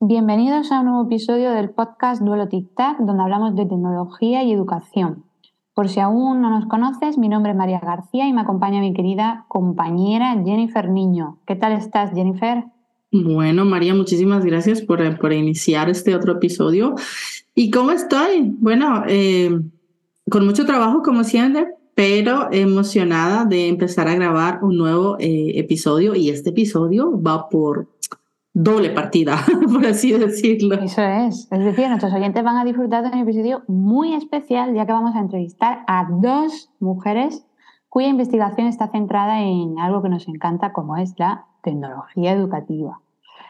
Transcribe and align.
Bienvenidos 0.00 0.70
a 0.70 0.78
un 0.78 0.86
nuevo 0.86 1.06
episodio 1.06 1.50
del 1.50 1.70
podcast 1.70 2.22
Duelo 2.22 2.46
Tic 2.46 2.72
Tac, 2.76 3.00
donde 3.00 3.20
hablamos 3.20 3.56
de 3.56 3.66
tecnología 3.66 4.44
y 4.44 4.52
educación. 4.52 5.24
Por 5.74 5.88
si 5.88 5.98
aún 5.98 6.40
no 6.40 6.50
nos 6.50 6.66
conoces, 6.66 7.18
mi 7.18 7.28
nombre 7.28 7.50
es 7.50 7.58
María 7.58 7.80
García 7.80 8.28
y 8.28 8.32
me 8.32 8.42
acompaña 8.42 8.80
mi 8.80 8.94
querida 8.94 9.44
compañera 9.48 10.40
Jennifer 10.44 10.88
Niño. 10.88 11.40
¿Qué 11.48 11.56
tal 11.56 11.72
estás, 11.72 12.12
Jennifer? 12.14 12.62
Bueno, 13.10 13.64
María, 13.64 13.92
muchísimas 13.92 14.44
gracias 14.44 14.82
por, 14.82 15.18
por 15.18 15.32
iniciar 15.32 15.90
este 15.90 16.14
otro 16.14 16.34
episodio. 16.34 16.94
¿Y 17.56 17.72
cómo 17.72 17.90
estoy? 17.90 18.54
Bueno, 18.60 19.02
eh, 19.08 19.50
con 20.30 20.46
mucho 20.46 20.64
trabajo 20.64 21.02
como 21.02 21.24
siempre, 21.24 21.66
pero 21.96 22.52
emocionada 22.52 23.44
de 23.46 23.66
empezar 23.66 24.06
a 24.06 24.14
grabar 24.14 24.60
un 24.62 24.76
nuevo 24.76 25.16
eh, 25.18 25.54
episodio 25.56 26.14
y 26.14 26.30
este 26.30 26.50
episodio 26.50 27.20
va 27.20 27.48
por 27.48 27.88
doble 28.58 28.90
partida, 28.90 29.38
por 29.72 29.86
así 29.86 30.12
decirlo. 30.12 30.74
Eso 30.76 31.02
es. 31.02 31.48
Es 31.50 31.64
decir, 31.64 31.88
nuestros 31.88 32.12
oyentes 32.12 32.42
van 32.42 32.56
a 32.56 32.64
disfrutar 32.64 33.02
de 33.04 33.10
un 33.10 33.18
episodio 33.18 33.62
muy 33.68 34.14
especial, 34.14 34.74
ya 34.74 34.84
que 34.84 34.92
vamos 34.92 35.14
a 35.14 35.20
entrevistar 35.20 35.84
a 35.86 36.08
dos 36.10 36.70
mujeres 36.80 37.46
cuya 37.88 38.08
investigación 38.08 38.66
está 38.66 38.88
centrada 38.88 39.40
en 39.42 39.78
algo 39.78 40.02
que 40.02 40.08
nos 40.08 40.26
encanta, 40.28 40.72
como 40.72 40.96
es 40.96 41.14
la 41.18 41.46
tecnología 41.62 42.32
educativa. 42.32 43.00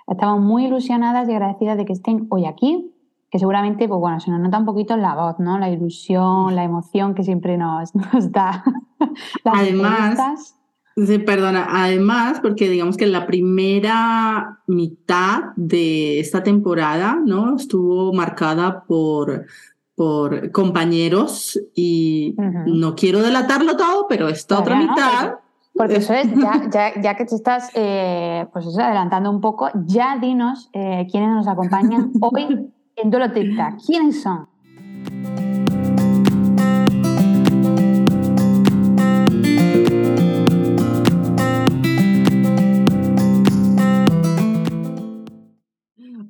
Estamos 0.07 0.41
muy 0.41 0.67
ilusionadas 0.67 1.29
y 1.29 1.33
agradecidas 1.33 1.77
de 1.79 1.87
que 1.87 1.93
estén 1.95 2.27
hoy 2.29 2.45
aquí, 2.45 2.95
que 3.31 3.39
seguramente, 3.39 3.89
pues 3.89 4.01
bueno, 4.01 4.21
se 4.21 4.31
nos 4.31 4.41
nota 4.41 4.59
un 4.59 4.67
poquito 4.67 4.95
en 4.95 5.03
la 5.03 5.15
voz, 5.15 5.39
¿no? 5.39 5.59
La 5.59 5.71
ilusión, 5.71 6.55
la 6.55 6.65
emoción 6.65 7.15
que 7.15 7.25
siempre 7.25 7.57
nos, 7.57 7.95
nos 8.13 8.31
da. 8.31 8.63
Además, 9.45 10.58
Sí, 11.07 11.19
perdona, 11.19 11.69
además, 11.71 12.41
porque 12.41 12.69
digamos 12.69 12.97
que 12.97 13.07
la 13.07 13.27
primera 13.27 14.59
mitad 14.67 15.53
de 15.55 16.19
esta 16.19 16.43
temporada, 16.43 17.21
¿no? 17.25 17.55
Estuvo 17.55 18.13
marcada 18.13 18.83
por, 18.83 19.47
por 19.95 20.51
compañeros 20.51 21.61
y 21.75 22.35
no 22.67 22.97
quiero 22.97 23.23
delatarlo 23.23 23.77
todo, 23.77 24.07
pero 24.09 24.29
esta 24.29 24.59
otra 24.59 24.77
mitad... 24.77 25.35
Porque, 25.73 25.97
eso 25.97 26.13
es, 26.13 26.27
ya, 26.35 26.69
ya, 26.73 27.01
ya 27.01 27.15
que 27.15 27.25
te 27.25 27.37
estás 27.37 27.71
eh, 27.75 28.49
pues 28.53 28.67
adelantando 28.77 29.31
un 29.31 29.41
poco, 29.41 29.71
ya 29.87 30.19
dinos 30.21 30.71
eh, 30.73 31.07
quiénes 31.09 31.31
nos 31.31 31.47
acompañan 31.47 32.11
hoy 32.21 32.73
en 32.97 33.11
Duelo 33.11 33.31
Tic 33.31 33.57
¿Quiénes 33.87 34.21
son? 34.21 34.49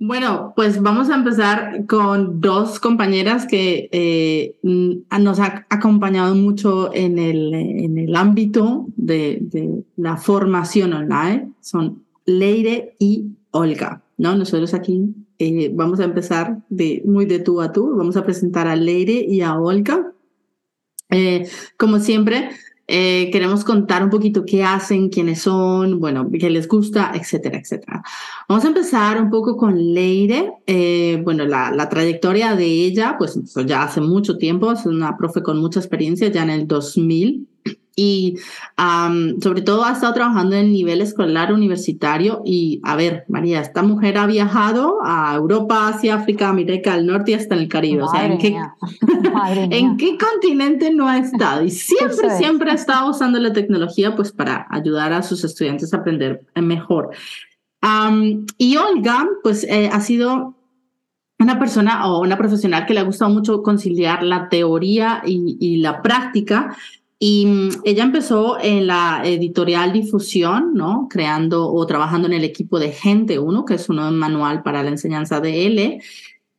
Bueno, 0.09 0.55
pues 0.57 0.81
vamos 0.81 1.11
a 1.11 1.17
empezar 1.17 1.85
con 1.85 2.41
dos 2.41 2.81
compañeras 2.81 3.47
que 3.47 3.91
eh, 3.93 4.57
nos 4.63 5.39
han 5.39 5.67
acompañado 5.69 6.35
mucho 6.35 6.91
en 6.95 7.19
el, 7.19 7.53
en 7.53 7.99
el 7.99 8.17
ámbito 8.17 8.87
de, 8.97 9.85
la 9.97 10.17
formación 10.17 10.95
online. 10.95 11.53
Son 11.61 12.05
Leire 12.25 12.97
y 12.99 13.27
Olga, 13.51 14.01
¿no? 14.17 14.35
Nosotros 14.35 14.73
aquí 14.73 15.15
eh, 15.39 15.71
vamos 15.75 16.01
a 16.01 16.05
empezar 16.05 16.57
de, 16.71 17.03
muy 17.05 17.27
de 17.27 17.41
tú 17.41 17.61
a 17.61 17.71
tú. 17.71 17.95
Vamos 17.95 18.17
a 18.17 18.25
presentar 18.25 18.67
a 18.67 18.77
Leire 18.77 19.13
y 19.13 19.43
a 19.43 19.59
Olga. 19.59 20.11
Eh, 21.11 21.47
como 21.77 21.99
siempre, 21.99 22.49
eh, 22.91 23.29
queremos 23.31 23.65
contar 23.65 24.03
un 24.03 24.09
poquito 24.09 24.47
qué 24.47 24.65
hacen, 24.65 25.11
quiénes 25.11 25.43
son, 25.43 26.01
bueno, 26.01 26.27
qué 26.31 26.49
les 26.49 26.67
gusta, 26.67 27.13
etcétera, 27.15 27.59
etcétera. 27.59 28.03
Vamos 28.49 28.65
a 28.65 28.69
empezar 28.69 29.23
un 29.23 29.29
poco 29.29 29.59
con 29.59 29.77
Leire. 29.77 30.55
Eh, 30.67 31.21
bueno, 31.23 31.45
la, 31.45 31.71
la, 31.71 31.91
trayectoria 31.91 32.57
de 32.57 32.65
ella, 32.65 33.17
pues 33.19 33.39
ya 33.67 33.83
hace 33.83 34.01
mucho 34.01 34.39
tiempo, 34.39 34.73
es 34.73 34.87
una 34.87 35.19
profe 35.19 35.43
con 35.43 35.61
mucha 35.61 35.81
experiencia, 35.81 36.29
ya 36.29 36.43
en 36.43 36.51
el 36.51 36.67
2000 36.67 37.47
y 37.99 38.37
sobre 39.43 39.63
todo 39.63 39.85
ha 39.85 39.93
estado 39.93 40.15
trabajando 40.15 40.55
en 40.55 40.67
el 40.67 40.73
nivel 40.73 41.01
escolar 41.01 41.53
universitario 41.53 42.43
y 42.45 42.81
a 42.85 42.95
ver, 42.95 43.25
María, 43.29 43.61
esta 43.61 43.83
mujer 43.83 44.19
ha 44.19 44.27
viajado 44.27 44.99
a 45.05 45.35
Europa, 45.35 45.89
Asia, 45.89 46.15
África, 46.15 46.49
América 46.49 46.95
del 46.95 47.07
Norte 47.07 47.33
y 47.33 47.35
hasta 47.35 47.57
en 47.57 47.63
el 47.63 47.69
Caribe. 47.69 48.05
o 48.05 48.09
sea, 48.09 48.25
¿en 48.25 48.39
qué, 48.39 48.57
¿en 49.71 49.97
qué 49.97 50.17
continente 50.17 50.93
no 50.93 51.09
ha 51.09 51.19
estado? 51.19 51.65
Y 51.65 51.71
siempre, 51.71 52.31
siempre 52.37 52.71
ha 52.71 52.75
estado 52.75 53.11
usando 53.11 53.41
la 53.41 53.53
tecnología 53.53 54.15
pues 54.15 54.31
para 54.31 54.69
ayudar 54.71 55.13
a 55.13 55.23
sus 55.23 55.43
estudiantes 55.43 55.93
a 55.93 55.97
aprender 55.97 56.47
mejor. 56.55 57.11
y 58.59 58.77
Olga, 58.77 59.27
pues 59.43 59.65
eh, 59.65 59.91
ha 59.93 60.01
sido 60.01 60.55
una 61.41 61.59
persona 61.59 62.07
o 62.07 62.21
una 62.21 62.37
profesional 62.37 62.87
que 62.87 62.95
le 62.95 63.01
ha 63.01 63.05
gustado 63.05 63.33
mucho 63.33 63.63
conciliar 63.63 64.23
la 64.23 64.49
teoría 64.49 65.23
y, 65.27 65.57
y 65.61 65.79
la 65.79 66.01
práctica 66.01 66.77
y 67.19 67.47
mm, 67.47 67.69
ella 67.85 68.05
empezó 68.05 68.59
en 68.61 68.87
la 68.87 69.23
editorial 69.25 69.93
Difusión, 69.93 70.75
¿no? 70.75 71.09
Creando 71.11 71.73
o 71.73 71.87
trabajando 71.87 72.29
en 72.29 72.35
el 72.35 72.45
equipo 72.45 72.79
de 72.79 72.93
Gente 72.93 73.39
1, 73.39 73.65
que 73.65 73.75
es 73.75 73.89
un 73.89 74.17
manual 74.17 74.63
para 74.63 74.83
la 74.83 74.91
enseñanza 74.91 75.41
de 75.41 75.67
L. 75.67 76.01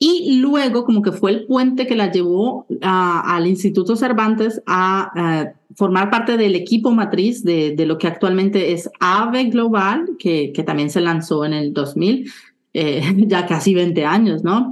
Y 0.02 0.38
luego, 0.40 0.86
como 0.86 1.02
que 1.02 1.12
fue 1.12 1.32
el 1.32 1.46
puente 1.46 1.86
que 1.86 1.96
la 1.96 2.12
llevó 2.12 2.66
al 2.82 3.48
Instituto 3.48 3.96
Cervantes 3.96 4.62
a, 4.66 5.54
formar 5.76 6.10
parte 6.10 6.36
del 6.36 6.56
equipo 6.56 6.92
matriz 6.92 7.44
de, 7.44 7.76
de, 7.76 7.86
lo 7.86 7.98
que 7.98 8.08
actualmente 8.08 8.74
es 8.74 8.90
AVE 9.00 9.46
Global, 9.46 10.10
que, 10.18 10.52
que 10.52 10.64
también 10.64 10.90
se 10.90 11.00
lanzó 11.00 11.46
en 11.46 11.54
el 11.54 11.74
2000, 11.74 12.30
eh, 12.74 13.02
ya 13.28 13.46
casi 13.46 13.74
20 13.74 14.04
años, 14.06 14.44
¿no? 14.44 14.72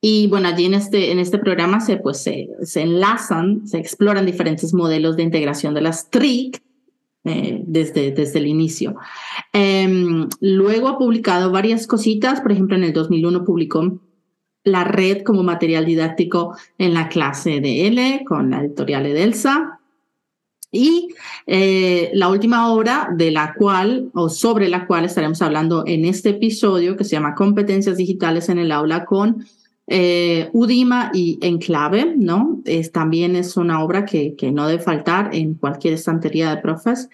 Y 0.00 0.28
bueno, 0.28 0.48
allí 0.48 0.66
en 0.66 0.74
este, 0.74 1.10
en 1.10 1.18
este 1.18 1.38
programa 1.38 1.80
se, 1.80 1.96
pues, 1.96 2.22
se, 2.22 2.48
se 2.62 2.82
enlazan, 2.82 3.66
se 3.66 3.78
exploran 3.78 4.26
diferentes 4.26 4.72
modelos 4.72 5.16
de 5.16 5.24
integración 5.24 5.74
de 5.74 5.80
las 5.80 6.08
TRIC 6.10 6.62
eh, 7.24 7.62
desde, 7.66 8.12
desde 8.12 8.38
el 8.38 8.46
inicio. 8.46 8.96
Em, 9.52 10.28
luego 10.40 10.88
ha 10.88 10.98
publicado 10.98 11.50
varias 11.50 11.86
cositas, 11.86 12.40
por 12.40 12.52
ejemplo, 12.52 12.76
en 12.76 12.84
el 12.84 12.92
2001 12.92 13.44
publicó 13.44 14.00
la 14.64 14.84
red 14.84 15.22
como 15.22 15.42
material 15.42 15.84
didáctico 15.84 16.56
en 16.78 16.94
la 16.94 17.08
clase 17.08 17.60
de 17.60 17.88
L 17.88 18.24
con 18.26 18.50
la 18.50 18.60
editorial 18.60 19.06
Edelsa. 19.06 19.80
Y 20.70 21.08
eh, 21.46 22.10
la 22.12 22.28
última 22.28 22.70
obra 22.72 23.08
de 23.14 23.30
la 23.30 23.54
cual 23.54 24.10
o 24.14 24.28
sobre 24.28 24.68
la 24.68 24.86
cual 24.86 25.06
estaremos 25.06 25.42
hablando 25.42 25.84
en 25.86 26.04
este 26.04 26.30
episodio 26.30 26.96
que 26.96 27.04
se 27.04 27.12
llama 27.12 27.34
Competencias 27.34 27.96
Digitales 27.96 28.48
en 28.48 28.58
el 28.58 28.70
Aula 28.70 29.06
con 29.06 29.46
eh, 29.90 30.50
Udima 30.52 31.10
y 31.14 31.38
Enclave, 31.40 32.14
¿no? 32.16 32.60
Es, 32.66 32.92
también 32.92 33.36
es 33.36 33.56
una 33.56 33.82
obra 33.82 34.04
que, 34.04 34.34
que 34.36 34.52
no 34.52 34.68
debe 34.68 34.82
faltar 34.82 35.34
en 35.34 35.54
cualquier 35.54 35.94
estantería 35.94 36.50
de 36.54 36.60
profes. 36.60 37.08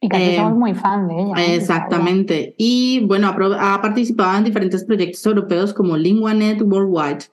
Y 0.00 0.08
que 0.08 0.36
somos 0.36 0.52
eh, 0.52 0.54
muy 0.54 0.74
fan 0.74 1.08
de 1.08 1.14
ella. 1.14 1.54
Exactamente. 1.54 2.54
Y 2.56 3.00
bueno, 3.00 3.34
ha, 3.58 3.82
participado 3.82 4.38
en 4.38 4.44
diferentes 4.44 4.84
proyectos 4.84 5.26
europeos 5.26 5.74
como 5.74 5.96
LinguaNet 5.96 6.62
Worldwide. 6.62 7.24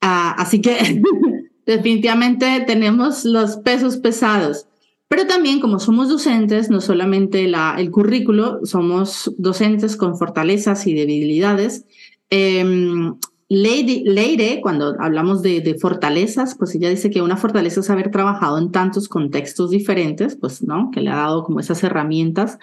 Ah, 0.00 0.34
así 0.38 0.60
que 0.62 1.02
definitivamente 1.66 2.64
tenemos 2.66 3.26
los 3.26 3.58
pesos 3.58 3.98
pesados. 3.98 4.66
Pero 5.08 5.26
también 5.26 5.60
como 5.60 5.78
somos 5.78 6.08
docentes, 6.08 6.70
no 6.70 6.80
solamente 6.80 7.46
la, 7.46 7.76
el 7.78 7.90
currículo, 7.90 8.60
somos 8.64 9.32
docentes 9.36 9.96
con 9.96 10.16
fortalezas 10.16 10.86
y 10.86 10.94
debilidades. 10.94 11.84
Eh, 12.30 13.12
Leire, 13.50 14.60
cuando 14.60 14.94
hablamos 15.00 15.40
de, 15.40 15.76
fortalezas, 15.80 16.54
pues 16.54 16.74
ella 16.74 16.90
dice 16.90 17.10
que 17.10 17.22
una 17.22 17.38
fortaleza 17.38 17.80
es 17.80 17.88
haber 17.88 18.10
trabajado 18.10 18.58
en 18.58 18.70
tantos 18.70 19.08
contextos 19.08 19.70
diferentes, 19.70 20.36
pues, 20.36 20.62
¿no? 20.62 20.90
Que 20.90 21.00
le 21.00 21.10
ha 21.10 21.16
dado 21.16 21.44
como 21.44 21.60
esas 21.60 21.82
herramientas. 21.82 22.58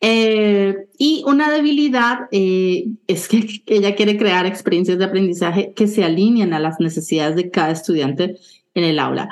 Eh, 0.00 0.76
y 0.98 1.24
una 1.26 1.50
debilidad 1.50 2.28
eh, 2.30 2.88
es 3.06 3.26
que 3.26 3.62
ella 3.66 3.94
quiere 3.94 4.18
crear 4.18 4.44
experiencias 4.44 4.98
de 4.98 5.06
aprendizaje 5.06 5.72
que 5.74 5.86
se 5.86 6.04
alineen 6.04 6.52
a 6.52 6.60
las 6.60 6.78
necesidades 6.78 7.34
de 7.34 7.50
cada 7.50 7.70
estudiante 7.70 8.36
en 8.74 8.84
el 8.84 8.98
aula. 8.98 9.30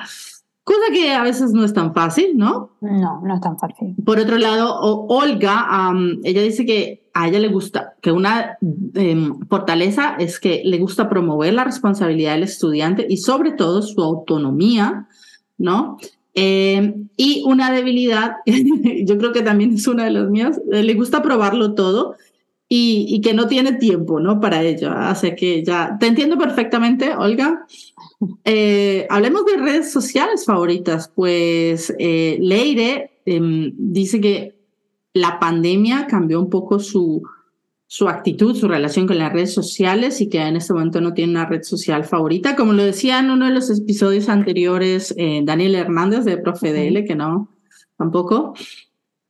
Cosa 0.64 0.92
que 0.92 1.12
a 1.12 1.22
veces 1.22 1.52
no 1.52 1.64
es 1.64 1.72
tan 1.72 1.94
fácil, 1.94 2.36
¿no? 2.36 2.76
No, 2.80 3.20
no 3.20 3.34
es 3.36 3.40
tan 3.40 3.56
fácil. 3.56 3.94
Por 4.04 4.18
otro 4.18 4.36
lado, 4.36 4.80
Olga, 4.80 5.92
ella 6.24 6.42
dice 6.42 6.66
que 6.66 7.05
a 7.18 7.26
ella 7.26 7.38
le 7.38 7.48
gusta, 7.48 7.94
que 8.02 8.12
una 8.12 8.58
em, 8.92 9.40
fortaleza 9.48 10.16
es 10.18 10.38
que 10.38 10.60
le 10.66 10.76
gusta 10.76 11.08
promover 11.08 11.54
la 11.54 11.64
responsabilidad 11.64 12.34
del 12.34 12.42
estudiante 12.42 13.06
y 13.08 13.16
sobre 13.16 13.52
todo 13.52 13.80
su 13.80 14.02
autonomía, 14.02 15.08
¿no? 15.56 15.96
Em, 16.34 17.08
y 17.16 17.42
una 17.46 17.72
debilidad, 17.72 18.32
yo 18.44 19.16
creo 19.16 19.32
que 19.32 19.40
también 19.40 19.72
es 19.72 19.86
una 19.86 20.04
de 20.04 20.10
las 20.10 20.28
mías, 20.28 20.60
eh, 20.70 20.82
le 20.82 20.92
gusta 20.92 21.22
probarlo 21.22 21.72
todo 21.72 22.16
y, 22.68 23.06
y, 23.08 23.22
que 23.22 23.32
no 23.32 23.46
tiene 23.46 23.72
tiempo, 23.72 24.20
¿no? 24.20 24.38
Para 24.38 24.62
ello. 24.62 24.90
Así 24.90 25.34
que 25.34 25.64
ya, 25.64 25.96
te 25.98 26.08
entiendo 26.08 26.36
perfectamente, 26.36 27.14
Olga. 27.16 27.64
Eh, 28.44 29.06
hablemos 29.08 29.46
de 29.46 29.56
redes 29.56 29.90
sociales 29.90 30.44
favoritas. 30.44 31.10
Pues 31.14 31.94
eh, 31.98 32.36
Leire 32.42 33.12
em, 33.24 33.72
dice 33.78 34.20
que 34.20 34.55
la 35.16 35.38
pandemia 35.38 36.06
cambió 36.06 36.40
un 36.40 36.50
poco 36.50 36.78
su, 36.78 37.22
su 37.86 38.08
actitud, 38.08 38.54
su 38.54 38.68
relación 38.68 39.06
con 39.06 39.18
las 39.18 39.32
redes 39.32 39.54
sociales 39.54 40.20
y 40.20 40.28
que 40.28 40.40
en 40.42 40.56
este 40.56 40.72
momento 40.72 41.00
no 41.00 41.14
tiene 41.14 41.32
una 41.32 41.46
red 41.46 41.62
social 41.62 42.04
favorita. 42.04 42.56
Como 42.56 42.72
lo 42.72 42.84
decía 42.84 43.18
en 43.18 43.30
uno 43.30 43.46
de 43.46 43.52
los 43.52 43.70
episodios 43.70 44.28
anteriores, 44.28 45.14
eh, 45.16 45.40
Daniel 45.44 45.74
Hernández 45.74 46.24
de 46.24 46.38
ProfeDL, 46.38 47.04
que 47.04 47.14
no, 47.14 47.48
tampoco. 47.96 48.54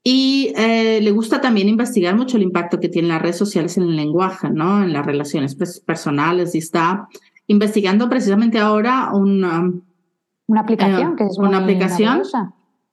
Y 0.02 0.52
eh, 0.56 1.00
le 1.02 1.10
gusta 1.10 1.40
también 1.40 1.68
investigar 1.68 2.16
mucho 2.16 2.36
el 2.36 2.44
impacto 2.44 2.78
que 2.78 2.88
tienen 2.88 3.08
las 3.08 3.22
redes 3.22 3.38
sociales 3.38 3.76
en 3.76 3.84
el 3.84 3.96
lenguaje, 3.96 4.48
¿no? 4.50 4.82
En 4.82 4.92
las 4.92 5.04
relaciones 5.04 5.56
personales 5.84 6.54
y 6.54 6.58
está 6.58 7.08
investigando 7.48 8.08
precisamente 8.08 8.58
ahora 8.58 9.10
una, 9.12 9.70
una 10.46 10.60
aplicación 10.60 11.12
eh, 11.12 11.14
que 11.18 11.24
es 11.24 11.38
una 11.38 11.58
aplicación 11.58 12.22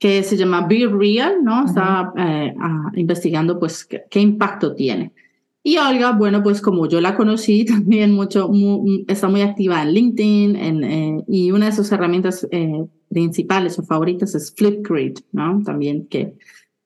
que 0.03 0.21
se 0.21 0.35
llama 0.35 0.67
Be 0.67 0.85
Real, 0.85 1.41
¿no? 1.45 1.63
Está 1.65 2.11
investigando 2.95 3.57
pues 3.57 3.85
qué 3.85 4.19
impacto 4.19 4.75
tiene. 4.75 5.13
Y 5.63 5.77
Olga, 5.77 6.11
bueno, 6.11 6.43
pues 6.43 6.59
como 6.59 6.89
yo 6.89 6.99
la 6.99 7.15
conocí 7.15 7.63
también 7.73 8.11
mucho, 8.11 8.51
está 9.07 9.29
muy 9.29 9.43
activa 9.43 9.81
en 9.81 9.93
LinkedIn 9.93 10.55
en, 10.57 10.83
eh, 10.83 11.23
y 11.29 11.51
una 11.51 11.67
de 11.67 11.71
sus 11.71 11.89
herramientas 11.93 12.45
eh, 12.51 12.83
principales 13.07 13.79
o 13.79 13.83
favoritas 13.83 14.35
es 14.35 14.53
Flipgrid, 14.53 15.19
¿no? 15.31 15.61
También 15.63 16.05
que, 16.07 16.33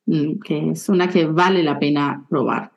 mm, 0.05 0.33
que 0.45 0.69
es 0.69 0.87
una 0.87 1.09
que 1.09 1.25
vale 1.25 1.63
la 1.63 1.79
pena 1.79 2.23
probar. 2.29 2.71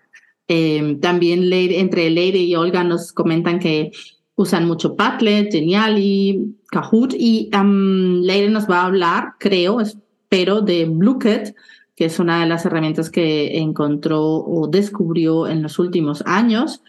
Eh, 0.49 0.97
también 1.03 1.53
entre 1.53 2.09
Leire 2.09 2.39
y 2.39 2.55
Olga 2.55 2.83
nos 2.83 3.13
comentan 3.13 3.59
que 3.59 3.91
usan 4.37 4.67
mucho 4.67 4.97
Padlet, 4.97 5.53
Geniali, 5.53 6.57
Kahoot 6.71 7.13
y 7.13 7.51
um, 7.55 8.23
Leire 8.23 8.49
nos 8.49 8.67
va 8.67 8.81
a 8.81 8.87
hablar, 8.87 9.35
creo, 9.39 9.83
espero, 10.31 10.61
de 10.61 10.85
Bluecat, 10.85 11.55
que 11.97 12.05
es 12.05 12.21
una 12.21 12.41
de 12.41 12.47
las 12.47 12.65
herramientas 12.65 13.11
que 13.11 13.59
encontró 13.59 14.23
o 14.23 14.69
descubrió 14.69 15.49
en 15.49 15.61
los 15.61 15.81
últimos 15.81 16.23
años. 16.25 16.85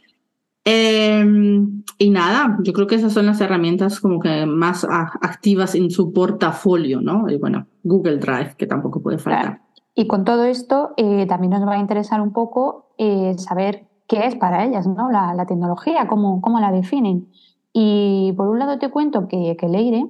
Em, 0.64 1.84
y 1.98 2.12
nada, 2.12 2.60
yo 2.62 2.72
creo 2.72 2.86
que 2.86 2.96
esas 2.96 3.14
son 3.14 3.26
las 3.26 3.42
herramientas 3.42 4.00
como 4.00 4.20
que 4.20 4.46
más 4.46 4.86
activas 4.86 5.74
en 5.74 5.90
su 5.90 6.14
portafolio, 6.14 7.02
¿no? 7.02 7.28
Y 7.30 7.38
bueno, 7.38 7.66
Google 7.84 8.18
Drive, 8.18 8.56
que 8.58 8.68
tampoco 8.68 9.02
puede 9.02 9.18
faltar. 9.18 9.62
Y 9.96 10.06
con 10.06 10.24
todo 10.24 10.44
esto, 10.44 10.92
eh, 10.98 11.26
también 11.26 11.52
nos 11.52 11.68
va 11.68 11.74
a 11.74 11.80
interesar 11.80 12.22
un 12.22 12.34
poco 12.34 12.94
eh, 13.00 13.34
saber 13.40 13.88
qué 14.08 14.28
es 14.28 14.36
para 14.36 14.66
ellas, 14.66 14.86
¿no? 14.86 15.10
La, 15.10 15.46
tecnología, 15.48 16.08
cómo, 16.08 16.42
cómo, 16.42 16.60
la 16.60 16.72
definen. 16.72 17.28
Y 17.74 18.34
por 18.38 18.50
un 18.50 18.60
lado 18.60 18.78
te 18.78 18.92
cuento 18.92 19.28
que, 19.28 19.58
que 19.60 19.68
Leire, 19.68 20.06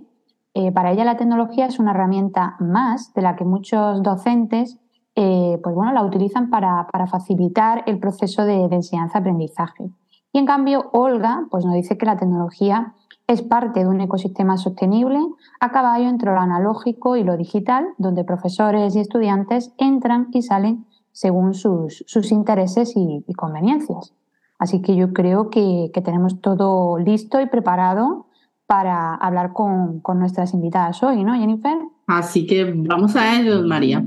eh, 0.53 0.71
para 0.71 0.91
ella 0.91 1.05
la 1.05 1.17
tecnología 1.17 1.65
es 1.65 1.79
una 1.79 1.91
herramienta 1.91 2.55
más 2.59 3.13
de 3.13 3.21
la 3.21 3.35
que 3.35 3.45
muchos 3.45 4.03
docentes 4.03 4.81
eh, 5.15 5.59
pues 5.61 5.75
bueno, 5.75 5.91
la 5.91 6.03
utilizan 6.03 6.49
para, 6.49 6.87
facilitar 7.07 7.83
el 7.85 7.99
proceso 7.99 8.45
de, 8.45 8.63
enseñanza-aprendizaje. 8.63 9.89
Y 10.31 10.39
en 10.39 10.45
cambio, 10.45 10.89
Olga 10.93 11.45
pues 11.51 11.65
nos 11.65 11.75
dice 11.75 11.97
que 11.97 12.05
la 12.05 12.17
tecnología 12.17 12.93
es 13.27 13.41
parte 13.41 13.81
de 13.81 13.87
un 13.87 13.99
ecosistema 13.99 14.57
sostenible 14.57 15.19
a 15.59 15.71
caballo 15.71 16.07
entre 16.07 16.31
lo 16.31 16.39
analógico 16.39 17.17
y 17.17 17.23
lo 17.23 17.35
digital, 17.35 17.87
donde 17.97 18.23
profesores 18.23 18.95
y 18.95 18.99
estudiantes 18.99 19.73
entran 19.77 20.29
y 20.31 20.41
salen 20.41 20.85
según 21.11 21.53
sus, 21.53 22.31
intereses 22.31 22.93
y, 22.95 23.23
conveniencias. 23.35 24.13
Así 24.59 24.81
que 24.81 24.95
yo 24.95 25.11
creo 25.11 25.49
que, 25.49 25.91
tenemos 26.03 26.39
todo 26.39 26.97
listo 26.97 27.41
y 27.41 27.47
preparado 27.47 28.27
para 28.71 29.15
hablar 29.15 29.51
con, 29.51 29.99
con 29.99 30.17
nuestras 30.17 30.53
invitadas 30.53 31.03
hoy, 31.03 31.25
¿no, 31.25 31.35
Jennifer? 31.35 31.77
Así 32.07 32.47
que 32.47 32.71
vamos 32.73 33.17
a 33.17 33.37
ello, 33.37 33.67
María. 33.67 34.01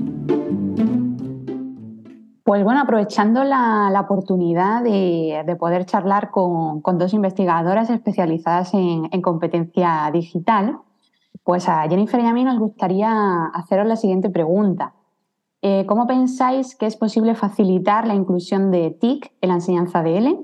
Pues 2.43 2.63
bueno, 2.63 2.81
aprovechando 2.81 3.43
la, 3.43 3.95
oportunidad 4.03 4.81
de, 4.81 5.55
poder 5.59 5.85
charlar 5.85 6.31
con, 6.31 6.81
dos 6.97 7.13
investigadoras 7.13 7.91
especializadas 7.91 8.73
en, 8.73 9.21
competencia 9.21 10.09
digital, 10.11 10.79
pues 11.43 11.69
a 11.69 11.87
Jennifer 11.87 12.19
y 12.21 12.25
a 12.25 12.33
mí 12.33 12.43
nos 12.43 12.57
gustaría 12.57 13.45
haceros 13.53 13.85
la 13.85 13.97
siguiente 13.97 14.31
pregunta. 14.31 14.93
Eh, 15.61 15.85
¿Cómo 15.85 16.07
pensáis 16.07 16.75
que 16.75 16.87
es 16.87 16.97
posible 16.97 17.35
facilitar 17.35 18.07
la 18.07 18.15
inclusión 18.15 18.71
de 18.71 18.89
TIC 18.99 19.31
en 19.41 19.49
la 19.49 19.55
enseñanza 19.55 20.01
de 20.01 20.17
L 20.17 20.39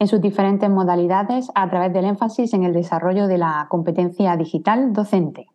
en 0.00 0.08
sus 0.08 0.20
diferentes 0.20 0.68
modalidades 0.68 1.50
a 1.54 1.68
través 1.70 1.92
del 1.92 2.06
énfasis 2.06 2.54
en 2.54 2.64
el 2.64 2.72
desarrollo 2.72 3.28
de 3.28 3.38
la 3.38 3.66
competencia 3.68 4.34
digital 4.36 4.92
docente? 4.92 5.46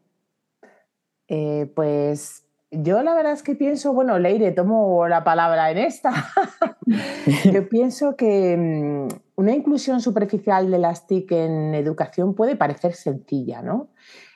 Eh, 1.28 1.72
pues 1.76 2.46
yo 2.70 3.02
la 3.02 3.16
verdad 3.16 3.34
es 3.34 3.42
que 3.42 3.56
pienso, 3.56 3.94
bueno, 3.94 4.20
Leire, 4.20 4.52
tomo 4.52 5.08
la 5.08 5.24
palabra 5.24 5.72
en 5.72 5.80
esta. 5.80 6.12
Yo 7.52 7.68
pienso 7.70 8.16
que 8.16 8.56
mm, 8.58 9.08
una 9.36 9.56
inclusión 9.56 10.02
superficial 10.02 10.70
de 10.70 10.80
las 10.80 11.08
TIC 11.08 11.32
en 11.32 11.74
educación 11.74 12.36
puede 12.36 12.56
parecer 12.56 12.94
sencilla, 12.94 13.62
¿no? 13.62 13.90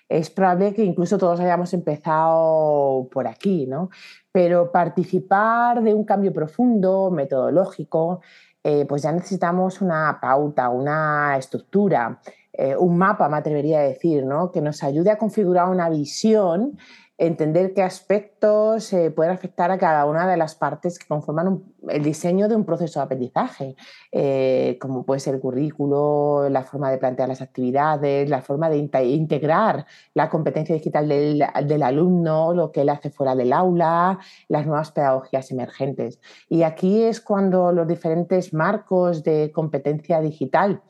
Es 0.08 0.32
probable 0.32 0.74
que 0.74 0.84
incluso 0.84 1.20
todos 1.20 1.40
hayamos 1.40 1.74
empezado 1.74 3.08
por 3.12 3.28
aquí, 3.28 3.68
¿no? 3.68 3.90
Pero 4.32 4.72
participar 4.72 5.84
de 5.84 5.94
un 5.94 6.04
cambio 6.04 6.34
profundo, 6.34 7.12
metodológico, 7.12 8.22
eh, 8.70 8.86
pues 8.86 9.02
ya 9.02 9.12
necesitamos 9.12 9.82
una 9.82 10.20
pauta, 10.22 10.70
una 10.70 11.36
estructura, 11.38 12.20
eh, 12.54 12.76
un 12.76 13.00
mapa, 13.00 13.28
me 13.28 13.38
atrevería 13.38 13.80
a 13.80 13.84
decir, 13.84 14.24
¿no? 14.24 14.52
que 14.52 14.62
nos 14.62 14.84
ayude 14.84 15.10
a 15.10 15.18
configurar 15.18 15.70
una 15.70 15.90
visión 15.90 16.78
entender 17.20 17.74
qué 17.74 17.84
aspectos 17.84 18.94
eh, 18.94 19.12
pueden 19.12 19.34
afectar 19.34 19.70
a 19.72 19.78
cada 19.78 20.06
una 20.06 20.26
de 20.26 20.38
las 20.38 20.56
partes 20.56 20.98
que 20.98 21.06
conforman 21.06 21.62
el 21.90 22.02
diseño 22.02 22.48
de 22.48 22.56
un 22.56 22.64
proceso 22.64 23.02
de 23.02 23.04
aprendizaje, 23.04 23.76
eh, 24.14 24.78
como 24.80 25.04
puede 25.06 25.20
ser 25.20 25.36
el 25.36 25.42
currículo, 25.42 26.48
la 26.50 26.64
forma 26.64 26.90
de 26.90 26.98
plantear 26.98 27.28
las 27.28 27.42
actividades, 27.42 28.30
la 28.30 28.42
forma 28.42 28.70
de 28.70 28.78
integrar 29.04 29.86
la 30.14 30.30
competencia 30.30 30.74
digital 30.74 31.10
del, 31.10 31.44
del, 31.66 31.84
alumno, 31.84 32.54
lo 32.54 32.72
que 32.72 32.82
él 32.82 32.90
hace 32.90 33.10
fuera 33.10 33.36
del 33.36 33.52
aula, 33.52 34.18
las 34.48 34.66
nuevas 34.66 34.92
pedagogías 34.92 35.52
emergentes. 35.52 36.22
Y 36.48 36.64
aquí 36.64 37.04
es 37.04 37.20
cuando 37.20 37.74
los 37.74 37.86
diferentes 37.86 38.54
marcos 38.54 39.24
de 39.24 39.52
competencia 39.54 40.22
digital 40.22 40.82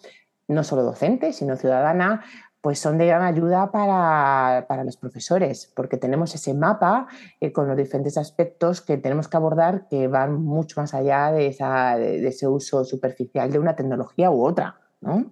no 0.49 0.63
solo 0.63 0.83
docente, 0.83 1.31
sino 1.31 1.55
ciudadana, 1.55 2.23
pues 2.61 2.79
son 2.79 2.97
de 2.97 3.05
gran 3.05 3.21
ayuda 3.21 3.71
para, 3.71 4.83
los 4.83 4.97
profesores, 4.97 5.71
porque 5.75 5.97
tenemos 5.97 6.35
ese 6.35 6.53
mapa 6.53 7.07
eh, 7.39 7.51
con 7.51 7.67
los 7.67 7.77
diferentes 7.77 8.17
aspectos 8.17 8.81
que 8.81 8.97
tenemos 8.97 9.27
que 9.27 9.37
abordar 9.37 9.87
que 9.87 10.07
van 10.07 10.43
mucho 10.43 10.81
más 10.81 10.93
allá 10.93 11.31
de, 11.31 11.47
ese 11.47 12.47
uso 12.47 12.83
superficial 12.83 13.51
de 13.51 13.59
una 13.59 13.75
tecnología 13.75 14.29
u 14.29 14.43
otra. 14.43 14.79
¿no? 15.01 15.31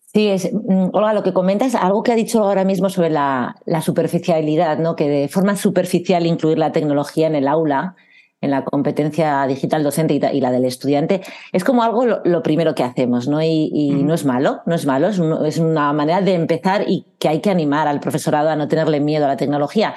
Sí, 0.00 0.28
es, 0.28 0.52
mm, 0.52 0.90
Olga, 0.92 1.14
lo 1.14 1.22
que 1.22 1.32
comentas, 1.32 1.74
algo 1.74 2.02
que 2.02 2.12
ha 2.12 2.16
dicho 2.16 2.42
ahora 2.42 2.64
mismo 2.64 2.90
sobre 2.90 3.08
la, 3.08 3.56
la 3.64 3.80
superficialidad, 3.80 4.78
¿no? 4.78 4.94
que 4.94 5.08
de 5.08 5.28
forma 5.28 5.56
superficial 5.56 6.26
incluir 6.26 6.58
la 6.58 6.72
tecnología 6.72 7.28
en 7.28 7.34
el 7.34 7.48
aula 7.48 7.96
en 8.42 8.50
la 8.50 8.64
competencia 8.64 9.46
digital 9.46 9.82
docente 9.82 10.14
y, 10.14 10.40
la 10.40 10.50
del 10.50 10.64
estudiante, 10.66 11.22
es 11.52 11.64
como 11.64 11.82
algo 11.84 12.04
lo, 12.04 12.42
primero 12.42 12.74
que 12.74 12.82
hacemos, 12.82 13.28
¿no? 13.28 13.40
Y, 13.40 13.90
no 14.04 14.12
es 14.12 14.24
malo, 14.24 14.60
no 14.66 14.74
es 14.74 14.84
malo, 14.84 15.08
es, 15.08 15.58
una 15.58 15.92
manera 15.92 16.20
de 16.20 16.34
empezar 16.34 16.84
y 16.86 17.06
que 17.18 17.28
hay 17.28 17.40
que 17.40 17.50
animar 17.50 17.86
al 17.86 18.00
profesorado 18.00 18.50
a 18.50 18.56
no 18.56 18.68
tenerle 18.68 19.00
miedo 19.00 19.24
a 19.24 19.28
la 19.28 19.36
tecnología. 19.36 19.94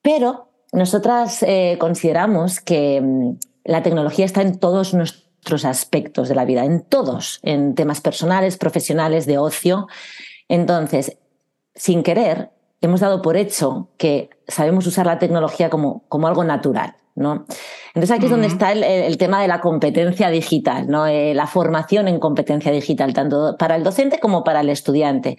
Pero 0.00 0.48
nosotras 0.72 1.42
eh, 1.42 1.76
consideramos 1.80 2.60
que 2.60 3.00
mm, 3.00 3.36
la 3.64 3.82
tecnología 3.82 4.24
está 4.24 4.40
en 4.42 4.58
todos 4.58 4.94
nuestros 4.94 5.64
aspectos 5.64 6.28
de 6.28 6.36
la 6.36 6.44
vida, 6.44 6.64
en 6.64 6.82
todos, 6.82 7.40
en 7.42 7.74
temas 7.74 8.00
personales, 8.00 8.56
profesionales, 8.58 9.26
de 9.26 9.38
ocio. 9.38 9.88
Entonces, 10.48 11.18
sin 11.74 12.04
querer, 12.04 12.50
hemos 12.80 13.00
dado 13.00 13.22
por 13.22 13.36
hecho 13.36 13.88
que 13.96 14.30
sabemos 14.46 14.86
usar 14.86 15.06
la 15.06 15.18
tecnología 15.18 15.68
como, 15.68 16.04
como 16.08 16.28
algo 16.28 16.44
natural. 16.44 16.94
¿No? 17.14 17.46
Entonces 17.88 18.10
aquí 18.10 18.24
es 18.26 18.30
donde 18.30 18.48
está 18.48 18.72
el, 18.72 19.16
tema 19.18 19.40
de 19.40 19.48
la 19.48 19.60
competencia 19.60 20.30
digital, 20.30 20.88
¿no? 20.88 21.06
Eh, 21.06 21.34
la 21.34 21.46
formación 21.46 22.08
en 22.08 22.18
competencia 22.18 22.72
digital, 22.72 23.12
tanto 23.14 23.56
para 23.56 23.76
el 23.76 23.84
docente 23.84 24.18
como 24.18 24.42
para 24.44 24.60
el 24.60 24.68
estudiante. 24.68 25.36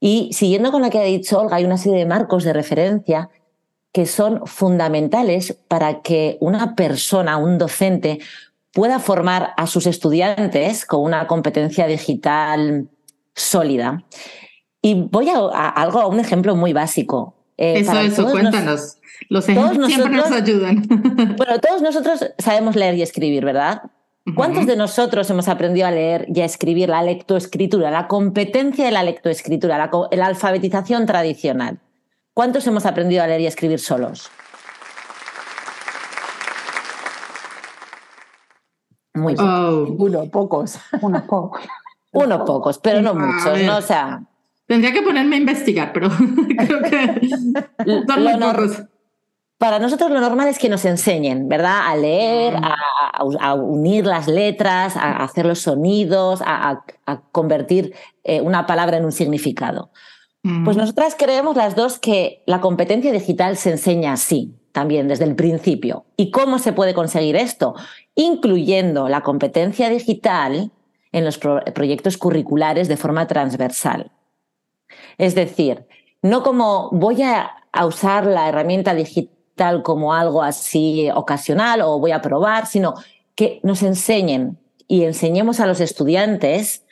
Y 0.00 0.30
siguiendo 0.32 0.70
con 0.70 0.82
lo 0.82 0.90
que 0.90 0.98
ha 0.98 1.04
dicho 1.04 1.40
Olga, 1.40 1.56
hay 1.56 1.64
una 1.64 1.76
serie 1.76 1.98
de 1.98 2.06
marcos 2.06 2.44
de 2.44 2.52
referencia 2.52 3.30
que 3.92 4.06
son 4.06 4.46
fundamentales 4.46 5.58
para 5.66 6.02
que 6.02 6.36
una 6.40 6.76
persona, 6.76 7.36
un 7.36 7.58
docente, 7.58 8.20
pueda 8.72 9.00
formar 9.00 9.54
a 9.56 9.66
sus 9.66 9.86
estudiantes 9.86 10.84
con 10.84 11.00
una 11.00 11.26
competencia 11.26 11.86
digital 11.86 12.88
sólida. 13.34 14.04
Y 14.80 15.02
voy 15.10 15.28
a, 15.30 15.68
algo, 15.70 16.00
a 16.00 16.06
un 16.06 16.20
ejemplo 16.20 16.54
muy 16.54 16.72
básico. 16.72 17.34
Eh, 17.56 17.80
eso, 17.80 17.98
eso, 17.98 18.30
cuéntanos. 18.30 18.98
Los 19.28 19.48
ejemplos 19.48 19.92
siempre 19.92 20.16
nos 20.16 20.30
ayudan. 20.30 20.86
Bueno, 21.36 21.58
todos 21.60 21.82
nosotros 21.82 22.24
sabemos 22.38 22.76
leer 22.76 22.94
y 22.94 23.02
escribir, 23.02 23.44
¿verdad? 23.44 23.82
¿Cuántos 24.34 24.66
de 24.66 24.76
nosotros 24.76 25.28
hemos 25.30 25.48
aprendido 25.48 25.86
a 25.86 25.90
leer 25.90 26.26
y 26.34 26.40
a 26.40 26.44
escribir 26.44 26.88
la 26.90 27.02
lectoescritura, 27.02 27.90
la 27.90 28.08
competencia 28.08 28.84
de 28.84 28.90
la 28.90 29.02
lectoescritura, 29.02 29.78
la, 29.78 29.90
la 30.10 30.26
alfabetización 30.26 31.06
tradicional? 31.06 31.78
¿Cuántos 32.34 32.66
hemos 32.66 32.84
aprendido 32.86 33.22
a 33.22 33.26
leer 33.26 33.40
y 33.40 33.46
a 33.46 33.48
escribir 33.48 33.80
solos? 33.80 34.30
Muy 39.14 39.34
oh. 39.38 39.96
Uno, 39.98 40.24
pocos. 40.30 40.78
Unos 41.00 41.22
pocos. 41.22 41.62
Unos 42.12 42.42
pocos, 42.42 42.78
pero 42.78 43.02
no 43.02 43.14
muchos, 43.14 43.60
¿no? 43.62 43.78
O 43.78 43.82
sea. 43.82 44.22
Tendría 44.66 44.92
que 44.92 45.02
ponerme 45.02 45.36
a 45.36 45.38
investigar, 45.38 45.92
pero 45.92 46.10
creo 46.58 46.82
que 46.82 47.28
son 48.06 48.22
muy 48.22 48.38
pocos 48.38 48.82
para 49.58 49.80
nosotros 49.80 50.10
lo 50.12 50.20
normal 50.20 50.46
es 50.48 50.58
que 50.58 50.68
nos 50.68 50.84
enseñen, 50.84 51.48
¿verdad? 51.48 51.88
A 51.88 51.96
leer, 51.96 52.54
a, 52.62 53.54
unir 53.54 54.06
las 54.06 54.28
letras, 54.28 54.96
a, 54.96 55.16
hacer 55.16 55.46
los 55.46 55.58
sonidos, 55.58 56.40
a, 56.46 56.84
convertir 57.32 57.92
eh, 58.22 58.40
una 58.40 58.66
palabra 58.66 58.98
en 58.98 59.04
un 59.04 59.12
significado. 59.12 59.90
Pues 60.64 60.76
nosotras 60.78 61.14
creemos 61.18 61.56
las 61.56 61.74
dos 61.74 61.98
que 61.98 62.42
la 62.46 62.60
competencia 62.60 63.12
digital 63.12 63.56
se 63.58 63.72
enseña 63.72 64.12
así, 64.12 64.54
también 64.72 65.08
desde 65.08 65.24
el 65.24 65.34
principio. 65.34 66.06
¿Y 66.16 66.30
cómo 66.30 66.58
se 66.58 66.72
puede 66.72 66.94
conseguir 66.94 67.36
esto? 67.36 67.74
Incluyendo 68.14 69.08
la 69.08 69.20
competencia 69.22 69.90
digital 69.90 70.70
en 71.12 71.24
los 71.24 71.38
proyectos 71.38 72.16
curriculares 72.16 72.88
de 72.88 72.96
forma 72.96 73.26
transversal. 73.26 74.12
Es 75.18 75.34
decir, 75.34 75.86
no 76.22 76.42
como 76.42 76.88
voy 76.92 77.22
a 77.22 77.84
usar 77.84 78.24
la 78.24 78.48
herramienta 78.48 78.94
digital 78.94 79.37
tal 79.58 79.82
como 79.82 80.14
algo 80.14 80.42
así 80.42 81.10
ocasional 81.14 81.82
o 81.82 81.98
voy 81.98 82.12
a 82.12 82.22
probar, 82.22 82.66
sino 82.66 82.94
que 83.34 83.60
nos 83.62 83.82
enseñen 83.82 84.58
y 84.86 85.04
enseñemos 85.04 85.60
a 85.60 85.66
los 85.66 85.80
estudiantes 85.80 86.86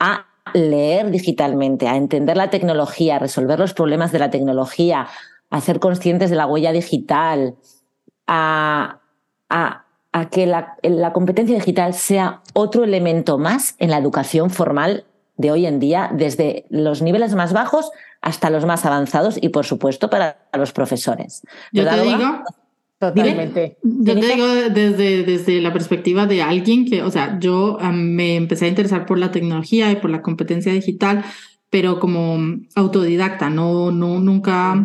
a 0.00 0.26
leer 0.52 1.10
digitalmente, 1.10 1.86
a 1.86 1.96
entender 1.96 2.36
la 2.36 2.50
tecnología, 2.50 3.16
a 3.16 3.18
resolver 3.20 3.60
los 3.60 3.72
problemas 3.72 4.10
de 4.10 4.18
la 4.18 4.30
tecnología, 4.30 5.06
a 5.50 5.60
ser 5.60 5.78
conscientes 5.78 6.30
de 6.30 6.36
la 6.36 6.46
huella 6.46 6.72
digital, 6.72 7.54
a, 8.26 9.00
que 10.30 10.46
la, 10.46 10.76
la, 10.82 11.12
competencia 11.12 11.54
digital 11.54 11.94
sea 11.94 12.42
otro 12.54 12.82
elemento 12.82 13.38
más 13.38 13.76
en 13.78 13.90
la 13.90 13.98
educación 13.98 14.50
formal 14.50 15.04
de 15.36 15.50
hoy 15.50 15.66
en 15.66 15.78
día, 15.80 16.10
desde 16.12 16.66
los 16.70 17.02
niveles 17.02 17.34
más 17.34 17.52
bajos 17.52 17.90
hasta 18.22 18.50
los 18.50 18.64
más 18.64 18.84
avanzados 18.84 19.38
y, 19.40 19.50
por 19.50 19.66
supuesto, 19.66 20.10
para 20.10 20.48
los 20.54 20.72
profesores. 20.72 21.42
Yo 21.72 21.88
te 21.88 22.02
digo, 22.02 22.42
Totalmente. 22.98 23.76
Yo 23.82 24.18
te 24.18 24.26
digo 24.26 24.46
desde, 24.46 25.22
desde 25.22 25.60
la 25.60 25.72
perspectiva 25.72 26.26
de 26.26 26.42
alguien 26.42 26.86
que, 26.86 27.02
o 27.02 27.10
sea, 27.10 27.38
yo 27.38 27.78
me 27.92 28.36
empecé 28.36 28.64
a 28.64 28.68
interesar 28.68 29.04
por 29.04 29.18
la 29.18 29.30
tecnología 29.30 29.92
y 29.92 29.96
por 29.96 30.08
la 30.08 30.22
competencia 30.22 30.72
digital, 30.72 31.22
pero 31.68 32.00
como 32.00 32.38
autodidacta, 32.74 33.50
no, 33.50 33.90
no 33.90 34.18
nunca 34.18 34.82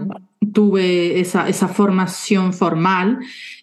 tuve 0.51 1.21
esa, 1.21 1.47
esa 1.47 1.69
formación 1.69 2.51
formal 2.51 3.19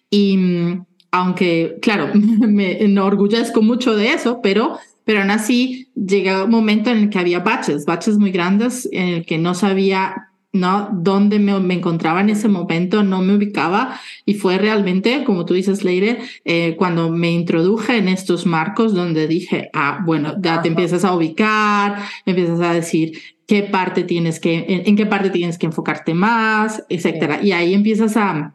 y 0.09 0.37
mm, 0.37 0.85
aunque, 1.11 1.77
claro, 1.81 2.09
me 2.13 2.83
enorgullezco 2.83 3.61
mucho 3.61 3.95
de 3.95 4.13
eso, 4.13 4.39
pero 4.41 4.79
pero 5.09 5.21
aún 5.21 5.31
así 5.31 5.89
llega 5.95 6.43
un 6.43 6.51
momento 6.51 6.91
en 6.91 6.97
el 6.99 7.09
que 7.09 7.17
había 7.17 7.39
baches, 7.39 7.83
baches 7.83 8.19
muy 8.19 8.29
grandes 8.29 8.87
en 8.91 9.07
el 9.07 9.25
que 9.25 9.39
no 9.39 9.55
sabía 9.55 10.29
¿no? 10.53 10.87
dónde 10.93 11.39
me, 11.39 11.73
encontraba 11.73 12.21
en 12.21 12.29
ese 12.29 12.47
momento, 12.47 13.01
no 13.01 13.23
me 13.23 13.33
ubicaba 13.33 13.99
y 14.23 14.35
fue 14.35 14.59
realmente, 14.59 15.23
como 15.23 15.45
tú 15.45 15.55
dices, 15.55 15.83
Leire, 15.83 16.19
eh, 16.45 16.75
cuando 16.77 17.09
me 17.09 17.31
introduje 17.31 17.97
en 17.97 18.07
estos 18.07 18.45
marcos 18.45 18.93
donde 18.93 19.27
dije, 19.27 19.71
ah, 19.73 19.99
bueno, 20.05 20.35
ya 20.39 20.61
te 20.61 20.67
empiezas 20.67 21.03
a 21.03 21.15
ubicar, 21.15 22.03
empiezas 22.27 22.61
a 22.61 22.71
decir 22.71 23.19
qué 23.47 23.63
parte 23.63 24.03
tienes 24.03 24.39
que, 24.39 24.83
en, 24.85 24.95
qué 24.95 25.07
parte 25.07 25.31
tienes 25.31 25.57
que 25.57 25.65
enfocarte 25.65 26.13
más, 26.13 26.83
etcétera. 26.87 27.41
Y 27.41 27.51
ahí 27.51 27.73
empiezas 27.73 28.15
a, 28.15 28.53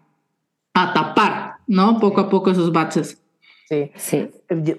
a 0.73 0.93
tapar, 0.93 1.55
¿no? 1.67 1.99
Poco 1.99 2.21
a 2.21 2.31
poco 2.31 2.53
esos 2.53 2.71
baches. 2.71 3.24
Sí, 3.67 3.91
sí. 3.97 4.31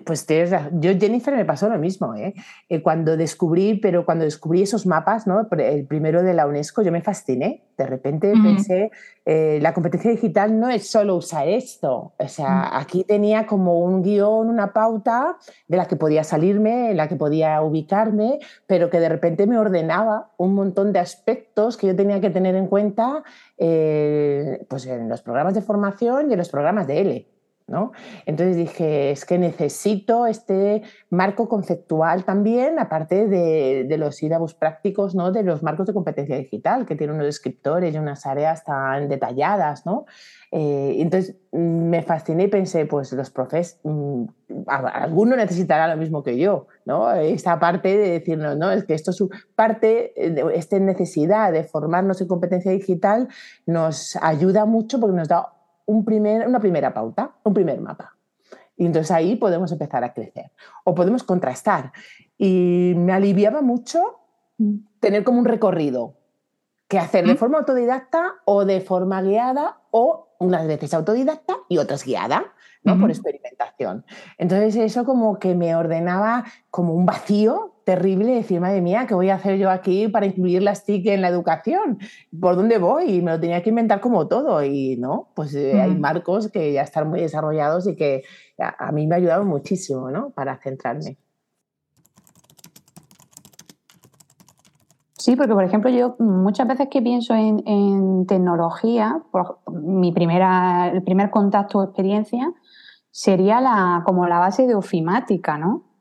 pues 0.03 0.27
tienes 0.27 0.51
Yo, 0.73 0.91
Jennifer, 0.99 1.35
me 1.35 1.43
pasó 1.43 1.67
lo 1.69 1.79
mismo. 1.79 2.13
¿eh? 2.13 2.35
¿eh? 2.69 2.81
cuando 2.83 3.17
descubrí, 3.17 3.79
pero 3.79 4.05
cuando 4.05 4.25
descubrí 4.25 4.61
esos 4.61 4.85
mapas, 4.85 5.25
¿no? 5.25 5.47
el 5.57 5.85
primero 5.87 6.21
de 6.21 6.33
la 6.35 6.45
UNESCO, 6.45 6.83
yo 6.83 6.91
me 6.91 7.01
fasciné. 7.01 7.63
De 7.77 7.85
repente 7.85 8.31
pensé, 8.31 8.91
eh, 9.25 9.59
la 9.61 9.73
competencia 9.73 10.09
digital 10.09 10.57
no 10.57 10.69
es 10.69 10.87
solo 10.87 11.15
usar 11.15 11.47
esto. 11.47 12.13
O 12.17 12.27
sea, 12.27 12.77
aquí 12.77 13.03
tenía 13.03 13.47
como 13.47 13.79
un 13.79 14.01
guion, 14.01 14.49
una 14.49 14.71
pauta 14.71 15.37
de 15.67 15.75
la 15.75 15.85
que 15.85 15.95
podía 15.95 16.23
salirme, 16.23 16.91
en 16.91 16.97
la 16.97 17.09
que 17.09 17.15
podía 17.15 17.61
ubicarme, 17.61 18.39
pero 18.65 18.89
que 18.89 18.99
de 18.99 19.09
repente 19.09 19.45
me 19.47 19.57
ordenaba 19.57 20.29
un 20.37 20.53
montón 20.53 20.93
de 20.93 20.99
aspectos 20.99 21.75
que 21.75 21.87
yo 21.87 21.95
tenía 21.95 22.21
que 22.21 22.29
tener 22.29 22.55
en 22.55 22.67
cuenta 22.67 23.23
eh, 23.57 24.65
pues 24.69 24.85
en 24.85 25.09
los 25.09 25.21
programas 25.21 25.53
de 25.53 25.61
formación 25.61 26.29
y 26.29 26.33
en 26.33 26.37
los 26.37 26.49
programas 26.49 26.87
de 26.87 27.01
L. 27.01 27.34
Entonces 28.25 28.57
dije, 28.57 29.11
es 29.11 29.25
que 29.25 29.39
necesito 29.39 30.27
este 30.27 30.83
marco 31.09 31.49
conceptual 31.49 32.23
también, 32.23 32.77
aparte 32.77 33.27
de, 33.27 33.97
los 33.97 34.17
sílabos 34.17 34.53
prácticos, 34.53 35.15
¿no? 35.15 35.31
De 35.31 35.41
los 35.41 35.63
marcos 35.63 35.87
de 35.87 35.93
competencia 35.93 36.37
digital, 36.37 36.85
que 36.85 36.95
tienen 36.95 37.15
unos 37.15 37.25
descriptores 37.25 37.95
y 37.95 37.97
unas 37.97 38.25
áreas 38.25 38.63
tan 38.63 39.07
detalladas, 39.09 39.85
¿no? 39.85 40.05
Eh, 40.51 40.97
entonces 40.99 41.37
mm, 41.51 41.57
me 41.57 42.01
fasciné 42.03 42.43
y 42.43 42.47
pensé, 42.47 42.85
pues 42.85 43.11
los 43.13 43.31
profes, 43.31 43.79
mm, 43.83 44.25
alguno 44.67 45.35
necesitará 45.35 45.87
lo 45.87 45.97
mismo 45.97 46.21
que 46.23 46.37
yo, 46.37 46.67
¿no? 46.85 47.11
Esta 47.13 47.59
parte 47.59 47.97
de 47.97 48.11
decirnos, 48.11 48.57
no, 48.57 48.71
es 48.71 48.83
que 48.83 48.93
esto 48.93 49.11
es 49.11 49.23
parte, 49.55 50.13
de 50.15 50.51
esta 50.53 50.77
necesidad 50.77 51.51
de 51.51 51.63
formarnos 51.63 52.21
en 52.21 52.27
competencia 52.27 52.71
digital 52.71 53.27
nos 53.65 54.17
ayuda 54.21 54.65
mucho 54.65 54.99
porque 54.99 55.15
nos 55.15 55.27
da 55.27 55.54
un 55.85 56.05
primer, 56.05 56.47
una 56.47 56.59
primera 56.59 56.93
pauta, 56.93 57.35
un 57.43 57.53
primer 57.53 57.79
mapa. 57.81 58.15
Y 58.77 58.85
entonces 58.85 59.11
ahí 59.11 59.35
podemos 59.35 59.71
empezar 59.71 60.03
a 60.03 60.13
crecer 60.13 60.51
o 60.83 60.93
podemos 60.95 61.23
contrastar. 61.23 61.91
Y 62.37 62.93
me 62.97 63.13
aliviaba 63.13 63.61
mucho 63.61 64.19
tener 64.99 65.23
como 65.23 65.39
un 65.39 65.45
recorrido 65.45 66.17
que 66.87 66.99
hacer 66.99 67.25
de 67.25 67.35
forma 67.35 67.59
autodidacta 67.59 68.35
o 68.45 68.65
de 68.65 68.81
forma 68.81 69.21
guiada 69.21 69.81
o 69.91 70.35
unas 70.39 70.67
veces 70.67 70.93
autodidacta 70.93 71.57
y 71.67 71.77
otras 71.77 72.03
guiada, 72.03 72.53
¿no? 72.83 72.99
Por 72.99 73.09
experimentación. 73.09 74.05
Entonces 74.37 74.75
eso 74.75 75.05
como 75.05 75.39
que 75.39 75.55
me 75.55 75.75
ordenaba 75.75 76.45
como 76.69 76.93
un 76.93 77.05
vacío 77.05 77.74
terrible 77.85 78.33
decir, 78.33 78.59
madre 78.59 78.81
mía, 78.81 79.05
¿qué 79.07 79.13
voy 79.13 79.29
a 79.29 79.35
hacer 79.35 79.57
yo 79.57 79.69
aquí 79.69 80.07
para 80.07 80.25
incluir 80.25 80.63
las 80.63 80.85
TIC 80.85 81.05
en 81.05 81.21
la 81.21 81.29
educación? 81.29 81.99
¿Por 82.37 82.55
dónde 82.55 82.79
voy? 82.79 83.11
Y 83.11 83.21
me 83.21 83.31
lo 83.31 83.39
tenía 83.39 83.61
que 83.61 83.69
inventar 83.69 84.01
como 84.01 84.27
todo. 84.27 84.63
Y 84.63 84.97
no, 84.97 85.29
pues 85.35 85.53
eh, 85.53 85.79
hay 85.79 85.91
mm. 85.91 85.99
marcos 86.01 86.51
que 86.51 86.73
ya 86.73 86.81
están 86.81 87.07
muy 87.09 87.21
desarrollados 87.21 87.87
y 87.87 87.95
que 87.95 88.23
a, 88.57 88.91
mí 88.91 89.05
me 89.05 89.15
ha 89.15 89.17
ayudado 89.19 89.45
muchísimo, 89.45 90.09
¿no? 90.09 90.31
Para 90.31 90.57
centrarme. 90.57 91.17
Sí, 95.13 95.35
porque 95.35 95.53
por 95.53 95.63
ejemplo 95.63 95.89
yo 95.89 96.15
muchas 96.19 96.67
veces 96.67 96.87
que 96.89 97.01
pienso 97.01 97.35
en, 97.35 98.25
tecnología, 98.27 99.21
mi 99.71 100.11
primera, 100.11 100.89
el 100.89 101.03
primer 101.03 101.29
contacto 101.29 101.79
o 101.79 101.83
experiencia 101.83 102.51
sería 103.11 103.61
la, 103.61 104.01
como 104.05 104.27
la 104.27 104.39
base 104.39 104.65
de 104.65 104.75
ofimática, 104.75 105.57
¿no? 105.57 105.94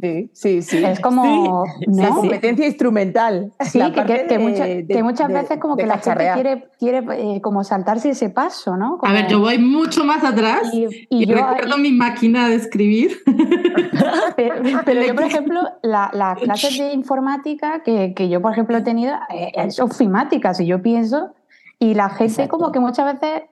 Sí, 0.00 0.30
sí, 0.32 0.62
sí. 0.62 0.84
Es 0.84 1.00
como 1.00 1.64
la 1.86 2.08
competencia 2.08 2.66
instrumental. 2.66 3.52
Sí, 3.60 3.80
que, 3.80 5.02
muchas 5.02 5.28
veces 5.28 5.58
como 5.58 5.76
que 5.76 5.86
la 5.86 5.98
gente 5.98 6.30
quiere, 6.34 6.68
quiere 6.78 7.04
eh, 7.12 7.40
como 7.40 7.64
saltarse 7.64 8.10
ese 8.10 8.30
paso, 8.30 8.76
¿no? 8.76 8.98
A 9.02 9.12
ver, 9.12 9.28
yo 9.28 9.40
voy 9.40 9.58
mucho 9.58 10.04
más 10.04 10.24
atrás 10.24 10.70
y, 10.72 11.26
yo 11.26 11.36
recuerdo 11.36 11.78
mi 11.78 11.92
máquina 11.92 12.48
de 12.48 12.56
escribir. 12.56 13.18
pero, 14.36 15.02
yo, 15.06 15.14
por 15.14 15.24
ejemplo, 15.24 15.60
las 15.82 16.38
clases 16.38 16.78
de 16.78 16.92
informática 16.92 17.82
que, 17.82 18.28
yo, 18.28 18.40
por 18.40 18.52
ejemplo, 18.52 18.78
he 18.78 18.82
tenido 18.82 19.14
eh, 19.30 19.70
son 19.70 19.90
ofimáticas 19.90 20.60
y 20.60 20.66
yo 20.66 20.82
pienso 20.82 21.34
y 21.78 21.94
la 21.94 22.10
gente 22.10 22.48
como 22.48 22.72
que 22.72 22.80
muchas 22.80 23.14
veces 23.14 23.42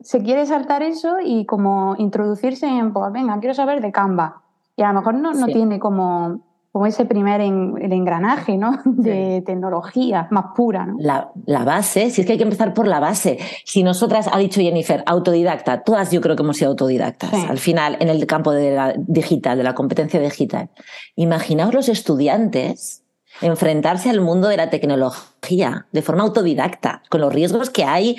se 0.00 0.22
quiere 0.22 0.46
saltar 0.46 0.82
eso 0.82 1.16
y 1.24 1.46
como 1.46 1.94
introducirse 1.98 2.66
en, 2.66 2.92
pues 2.92 3.12
venga, 3.12 3.38
quiero 3.40 3.54
saber 3.54 3.80
de 3.80 3.92
Canva 3.92 4.41
a 4.82 4.92
lo 4.92 5.00
mejor 5.00 5.14
no, 5.14 5.32
no 5.32 5.46
tiene 5.46 5.78
como, 5.78 6.40
como 6.72 6.86
ese 6.86 7.04
primer 7.04 7.40
el 7.40 7.92
engranaje 7.92 8.56
¿no? 8.56 8.78
de 8.84 9.42
tecnología 9.44 10.26
más 10.30 10.46
pura. 10.56 10.86
¿no? 10.86 10.96
La, 10.98 11.30
la, 11.46 11.64
base, 11.64 12.10
si 12.10 12.22
es 12.22 12.26
que 12.26 12.32
hay 12.32 12.38
que 12.38 12.44
empezar 12.44 12.72
por 12.74 12.86
la 12.86 12.98
base. 12.98 13.38
Si 13.64 13.82
nosotras, 13.82 14.28
ha 14.32 14.38
dicho 14.38 14.60
Jennifer, 14.60 15.02
autodidacta, 15.06 15.82
todas 15.82 16.10
yo 16.10 16.20
creo 16.20 16.34
que 16.34 16.42
hemos 16.42 16.56
sido 16.56 16.70
autodidactas 16.70 17.32
al 17.32 17.58
final 17.58 17.96
en 18.00 18.08
el 18.08 18.26
campo 18.26 18.52
de 18.52 18.74
la 18.74 18.94
digital, 18.96 19.58
de 19.58 19.64
la 19.64 19.74
competencia 19.74 20.18
digital. 20.20 20.70
Imaginaos 21.14 21.74
los 21.74 21.88
estudiantes 21.88 23.02
enfrentarse 23.40 24.10
al 24.10 24.20
mundo 24.20 24.48
de 24.48 24.56
la 24.56 24.70
tecnología 24.70 25.86
de 25.92 26.02
forma 26.02 26.22
autodidacta, 26.22 27.02
con 27.08 27.20
los 27.20 27.32
riesgos 27.32 27.70
que 27.70 27.84
hay 27.84 28.16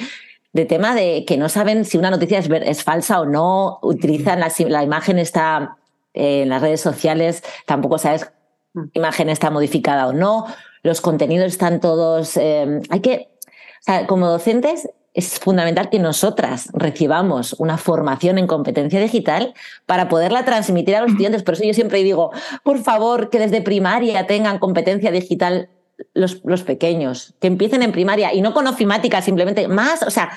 de 0.54 0.66
tema 0.66 0.94
de 0.94 1.26
que 1.26 1.38
no 1.38 1.50
saben 1.50 1.84
si 1.86 1.98
una 1.98 2.12
noticia 2.12 2.40
es, 2.40 2.50
es 2.50 2.84
falsa 2.84 3.20
o 3.22 3.26
no, 3.26 3.80
utilizan 3.82 4.40
la, 4.40 4.52
la 4.68 4.84
imagen 4.84 5.18
está 5.18 5.78
en 6.14 6.50
las 6.50 6.62
redes 6.62 6.82
sociales 6.82 7.44
tampoco 7.66 7.98
sabes 7.98 8.32
mm. 8.74 8.84
qué 8.94 9.00
imagen 9.00 9.30
está 9.30 9.50
modificada 9.50 10.08
o 10.08 10.14
no, 10.14 10.46
los 10.84 11.02
contenidos 11.02 11.48
están 11.48 11.80
todos... 11.80 12.38
Eh, 12.38 12.82
hay 12.90 13.00
que, 13.00 13.30
o 13.40 13.84
sea, 13.84 14.08
como 14.08 14.28
docentes, 14.28 14.90
es 15.14 15.40
fundamental 15.40 15.90
que 15.90 16.00
nosotras 16.00 16.70
recibamos 16.74 17.54
una 17.54 17.78
formación 17.78 18.38
en 18.38 18.48
competencia 18.48 19.00
digital 19.00 19.54
para 19.86 20.10
poderla 20.10 20.44
transmitir 20.44 20.96
a 20.96 21.02
los 21.02 21.12
estudiantes. 21.12 21.44
Por 21.44 21.54
eso 21.54 21.64
yo 21.64 21.74
siempre 21.74 22.04
digo, 22.04 22.32
por 22.64 22.80
favor, 22.80 23.30
que 23.30 23.40
desde 23.40 23.62
primaria 23.62 24.26
tengan 24.26 24.60
competencia 24.60 25.12
digital 25.12 25.70
los, 26.14 26.42
los 26.44 26.64
pequeños, 26.64 27.36
que 27.40 27.48
empiecen 27.48 27.84
en 27.84 27.92
primaria 27.92 28.34
y 28.34 28.42
no 28.42 28.54
con 28.54 28.66
ofimática, 28.68 29.22
simplemente 29.22 29.68
más, 29.68 30.02
o 30.02 30.10
sea, 30.10 30.32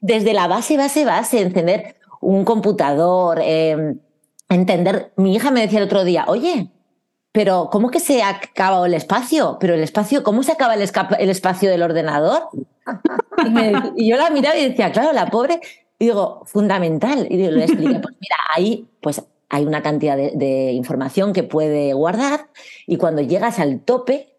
desde 0.00 0.34
la 0.34 0.46
base, 0.46 0.76
base, 0.76 1.04
base, 1.04 1.40
encender 1.40 1.96
un 2.20 2.44
computador, 2.44 3.40
eh, 3.42 3.94
entender. 4.54 5.12
Mi 5.16 5.34
hija 5.34 5.50
me 5.50 5.60
decía 5.60 5.78
el 5.78 5.86
otro 5.86 6.04
día, 6.04 6.24
oye, 6.28 6.68
pero 7.32 7.68
¿cómo 7.72 7.90
que 7.90 8.00
se 8.00 8.22
ha 8.22 8.28
acabado 8.28 8.86
el 8.86 8.94
espacio? 8.94 9.56
Pero 9.58 9.74
el 9.74 9.82
espacio, 9.82 10.22
¿cómo 10.22 10.42
se 10.42 10.52
acaba 10.52 10.74
el, 10.74 10.82
el 11.18 11.30
espacio 11.30 11.70
del 11.70 11.82
ordenador? 11.82 12.48
Y, 13.96 14.08
yo 14.08 14.16
la 14.16 14.30
miraba 14.30 14.56
y 14.56 14.68
decía, 14.68 14.92
claro, 14.92 15.12
la 15.12 15.26
pobre, 15.26 15.60
y 15.98 16.06
digo, 16.06 16.42
fundamental. 16.44 17.26
Y 17.28 17.36
le 17.38 17.64
expliqué, 17.64 17.98
pues 17.98 18.14
mira, 18.20 18.36
ahí 18.54 18.86
pues 19.00 19.22
hay 19.48 19.64
una 19.64 19.82
cantidad 19.82 20.16
de, 20.16 20.72
información 20.72 21.32
que 21.32 21.42
puede 21.42 21.92
guardar 21.92 22.48
y 22.86 22.96
cuando 22.96 23.20
llegas 23.20 23.58
al 23.58 23.80
tope, 23.80 24.34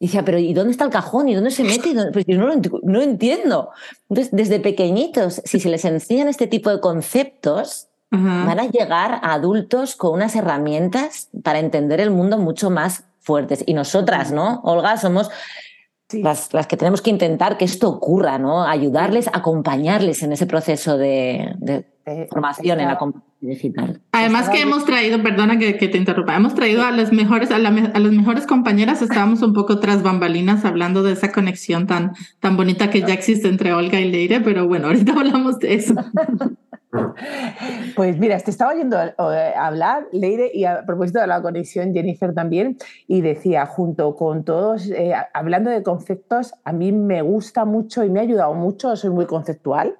decía, 0.00 0.24
pero 0.24 0.38
¿y 0.38 0.54
dónde 0.54 0.72
está 0.72 0.84
el 0.84 0.90
cajón? 0.90 1.28
¿Y 1.28 1.34
dónde 1.34 1.50
se 1.50 1.64
mete? 1.64 1.94
Pues 2.12 2.24
yo 2.26 2.38
no 2.38 2.46
lo, 2.46 2.54
no 2.82 3.02
entiendo. 3.02 3.70
Entonces, 4.08 4.32
desde 4.32 4.60
pequeñitos, 4.60 5.42
si 5.44 5.60
se 5.60 5.68
les 5.68 5.84
enseñan 5.84 6.28
este 6.28 6.46
tipo 6.46 6.70
de 6.70 6.80
conceptos, 6.80 7.88
van 8.16 8.60
a 8.60 8.66
llegar 8.66 9.20
a 9.22 9.32
adultos 9.34 9.96
con 9.96 10.14
unas 10.14 10.36
herramientas 10.36 11.28
para 11.42 11.58
entender 11.58 12.00
el 12.00 12.10
mundo 12.10 12.38
mucho 12.38 12.70
más 12.70 13.04
fuertes. 13.20 13.64
Y 13.66 13.74
nosotras, 13.74 14.32
¿no? 14.32 14.60
Olga, 14.64 14.96
somos 14.96 15.30
las, 16.12 16.52
las, 16.52 16.66
que 16.66 16.76
tenemos 16.76 17.02
que 17.02 17.10
intentar 17.10 17.56
que 17.56 17.64
esto 17.64 17.88
ocurra, 17.88 18.38
¿no? 18.38 18.64
Ayudarles, 18.64 19.28
acompañarles 19.32 20.22
en 20.22 20.32
ese 20.32 20.46
proceso 20.46 20.98
de, 20.98 21.84
formación 22.30 22.80
en 22.80 22.88
la 22.88 22.98
digital. 23.40 24.00
Además 24.12 24.48
que 24.50 24.60
hemos 24.60 24.84
traído, 24.84 25.22
perdona 25.22 25.58
que, 25.58 25.72
te 25.72 25.96
interrumpa, 25.96 26.36
hemos 26.36 26.54
traído 26.54 26.84
a 26.84 26.90
las 26.90 27.12
mejores, 27.12 27.50
a, 27.50 27.58
las 27.58 27.72
mejores 27.72 28.46
compañeras, 28.46 29.02
estábamos 29.02 29.42
un 29.42 29.54
poco 29.54 29.80
tras 29.80 30.02
bambalinas 30.02 30.64
hablando 30.64 31.02
de 31.02 31.12
esa 31.12 31.32
conexión 31.32 31.86
tan, 31.86 32.12
tan 32.40 32.56
bonita 32.56 32.90
que 32.90 33.00
ya 33.00 33.14
existe 33.14 33.48
entre 33.48 33.72
Olga 33.72 34.00
y 34.00 34.10
Leire, 34.10 34.40
pero 34.40 34.66
bueno, 34.66 34.88
ahorita 34.88 35.12
hablamos 35.12 35.58
de 35.58 35.74
eso. 35.74 35.94
Pues 37.96 38.18
mira, 38.18 38.38
te 38.38 38.50
estaba 38.50 38.72
oyendo 38.72 38.96
eh, 39.00 39.54
hablar, 39.56 40.06
Leire, 40.12 40.50
y 40.52 40.64
a 40.64 40.84
propósito 40.84 41.20
de 41.20 41.26
la 41.26 41.42
conexión, 41.42 41.92
Jennifer 41.92 42.34
también, 42.34 42.76
y 43.06 43.20
decía, 43.20 43.66
junto 43.66 44.14
con 44.14 44.44
todos, 44.44 44.90
eh, 44.90 45.14
hablando 45.32 45.70
de 45.70 45.82
conceptos, 45.82 46.54
a 46.64 46.72
mí 46.72 46.92
me 46.92 47.22
gusta 47.22 47.64
mucho 47.64 48.04
y 48.04 48.10
me 48.10 48.20
ha 48.20 48.22
ayudado 48.22 48.54
mucho, 48.54 48.96
soy 48.96 49.10
muy 49.10 49.26
conceptual, 49.26 49.96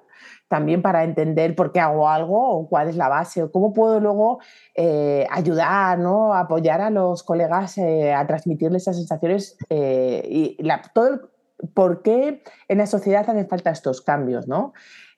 también 0.47 0.81
para 0.81 1.03
entender 1.03 1.55
por 1.55 1.71
qué 1.71 1.79
hago 1.79 2.07
algo 2.07 2.49
o 2.49 2.69
cuál 2.69 2.89
es 2.89 2.95
la 2.95 3.09
base 3.09 3.43
o 3.43 3.51
cómo 3.51 3.73
puedo 3.73 3.99
luego 3.99 4.39
eh, 4.75 5.25
ayudar, 5.31 5.97
¿no? 5.97 6.33
apoyar 6.33 6.81
a 6.81 6.89
los 6.89 7.23
colegas 7.23 7.77
a 7.77 8.27
transmitirles 8.27 8.83
esas 8.83 8.97
sensaciones 8.97 9.57
y 9.69 10.57
todo 10.93 11.07
el, 11.07 11.21
por 11.73 12.03
qué 12.03 12.43
en 12.67 12.77
la 12.77 12.85
sociedad 12.85 13.27
hacen 13.27 13.47
falta 13.47 13.71
estos 13.71 14.01
cambios, 14.01 14.47
¿no? 14.47 14.73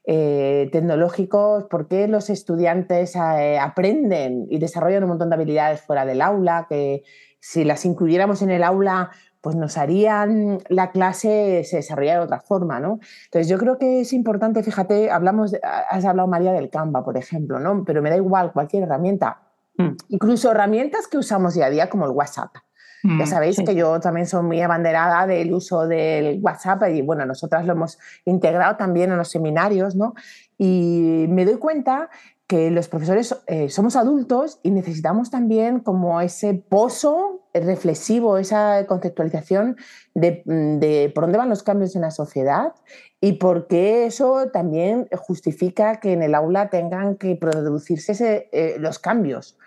Eh, 0.09 0.69
tecnológicos, 0.71 1.65
por 1.65 1.89
qué 1.89 2.07
los 2.07 2.29
estudiantes 2.29 3.13
eh, 3.17 3.59
aprenden 3.59 4.47
y 4.49 4.57
desarrollan 4.57 5.03
un 5.03 5.09
montón 5.09 5.29
de 5.29 5.35
habilidades 5.35 5.81
fuera 5.81 6.05
del 6.05 6.21
aula, 6.21 6.65
que 6.69 7.03
si 7.41 7.65
las 7.65 7.83
incluyéramos 7.83 8.41
en 8.41 8.51
el 8.51 8.63
aula, 8.63 9.11
pues 9.41 9.57
nos 9.57 9.77
harían 9.77 10.59
la 10.69 10.91
clase 10.91 11.65
se 11.65 11.77
desarrollar 11.77 12.19
de 12.19 12.23
otra 12.23 12.39
forma, 12.39 12.79
¿no? 12.79 12.99
Entonces 13.25 13.49
yo 13.49 13.57
creo 13.57 13.77
que 13.77 13.99
es 13.99 14.13
importante, 14.13 14.63
fíjate, 14.63 15.11
hablamos, 15.11 15.53
has 15.61 16.05
hablado 16.05 16.29
María 16.29 16.53
del 16.53 16.69
Canva, 16.69 17.03
por 17.03 17.17
ejemplo, 17.17 17.59
¿no? 17.59 17.83
Pero 17.83 18.01
me 18.01 18.09
da 18.09 18.15
igual 18.15 18.53
cualquier 18.53 18.83
herramienta, 18.83 19.41
mm. 19.77 19.89
incluso 20.07 20.51
herramientas 20.51 21.09
que 21.09 21.17
usamos 21.17 21.53
día 21.53 21.65
a 21.65 21.69
día 21.69 21.89
como 21.89 22.05
el 22.05 22.11
WhatsApp. 22.11 22.55
Ya 23.03 23.25
mm, 23.25 23.27
sabéis 23.27 23.61
que 23.65 23.75
yo 23.75 23.99
también 23.99 24.25
soy 24.25 24.43
muy 24.43 24.61
abanderada 24.61 25.27
del 25.27 25.53
uso 25.53 25.87
del 25.87 26.39
WhatsApp 26.41 26.83
y 26.89 27.01
bueno, 27.01 27.25
nosotras 27.25 27.65
lo 27.65 27.73
hemos 27.73 27.99
integrado 28.25 28.75
también 28.75 29.11
en 29.11 29.17
los 29.17 29.29
seminarios, 29.29 29.95
¿no? 29.95 30.15
Y 30.57 31.25
me 31.29 31.45
doy 31.45 31.57
cuenta 31.57 32.09
que 32.47 32.71
los 32.71 32.87
profesores 32.87 33.35
eh, 33.47 33.69
somos 33.69 33.95
adultos 33.97 34.59
y 34.63 34.71
necesitamos 34.71 35.29
también 35.29 35.81
como 35.81 36.21
ese 36.21 36.53
pozo 36.53 37.41
reflexivo, 37.53 38.37
esa 38.37 38.85
conceptualización 38.87 39.75
de, 40.13 40.43
mm, 40.45 40.79
de, 40.79 41.11
por 41.13 41.25
dónde 41.25 41.37
van 41.37 41.49
los 41.49 41.61
cambios 41.61 41.95
en 41.95 42.03
la 42.03 42.11
sociedad 42.11 42.73
y 43.19 43.33
por 43.33 43.67
qué 43.67 44.05
eso 44.05 44.49
también 44.51 45.07
justifica 45.17 45.99
que 45.99 46.13
en 46.13 46.23
el 46.23 46.33
aula 46.35 46.69
tengan 46.69 47.15
que 47.15 47.35
producirse 47.35 48.49
eh, 48.51 48.77
los 48.79 48.97
cambios. 48.97 49.57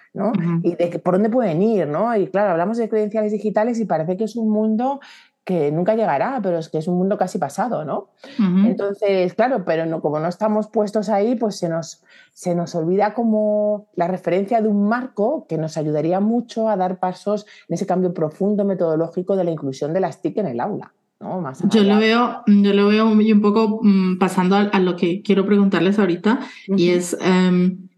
Y 0.63 0.75
de 0.75 0.99
por 0.99 1.15
dónde 1.15 1.31
pueden 1.31 1.63
ir, 1.63 1.87
¿no? 1.87 2.15
Y 2.17 2.27
claro, 2.29 2.51
hablamos 2.51 2.79
de 2.79 2.89
credenciales 2.89 3.33
digitales 3.33 3.79
y 3.79 3.85
parece 3.85 4.17
que 4.17 4.25
es 4.25 4.37
un 4.37 4.51
mundo 4.51 5.01
que 5.45 5.73
nunca 5.73 5.95
llegará, 5.95 6.39
pero 6.43 6.59
es 6.59 6.69
que 6.69 6.79
es 6.79 6.87
un 6.87 6.97
mundo 6.97 7.17
casi 7.19 7.39
pasado, 7.39 7.85
¿no? 7.85 8.11
Entonces, 8.39 9.35
claro, 9.35 9.65
pero 9.65 9.87
no, 9.87 10.01
como 10.01 10.21
no 10.21 10.29
estamos 10.29 10.69
puestos 10.69 11.09
ahí, 11.09 11.35
pues 11.35 11.59
se 11.59 11.69
nos, 11.69 12.05
se 12.33 12.55
nos 12.55 12.75
olvida 12.75 13.15
como 13.15 13.89
la 13.97 14.07
referencia 14.07 14.61
de 14.61 14.69
un 14.69 14.89
marco 14.89 15.47
que 15.49 15.59
nos 15.59 15.77
ayudaría 15.77 16.21
mucho 16.21 16.69
a 16.69 16.77
dar 16.77 17.01
pasos 17.01 17.47
en 17.69 17.75
ese 17.75 17.87
cambio 17.87 18.13
profundo 18.15 18.65
metodológico 18.65 19.35
de 19.35 19.45
la 19.45 19.51
inclusión 19.51 19.93
de 19.93 20.01
las 20.01 20.23
TIC 20.23 20.39
en 20.39 20.47
el 20.47 20.61
aula. 20.61 20.93
¿no? 21.21 21.41
Más 21.41 21.63
yo 21.69 21.83
lo 21.83 21.99
veo, 21.99 22.43
yo 22.47 22.73
lo 22.73 22.89
veo 22.89 23.07
un 23.09 23.41
poco 23.43 23.81
mm, 23.83 24.19
pasando 24.19 24.57
a, 24.57 24.79
lo 24.79 24.97
que 24.97 25.23
quiero 25.23 25.45
preguntarles 25.47 25.99
ahorita, 25.99 26.41
y 26.69 26.91
es 26.91 27.17
em, 27.21 27.89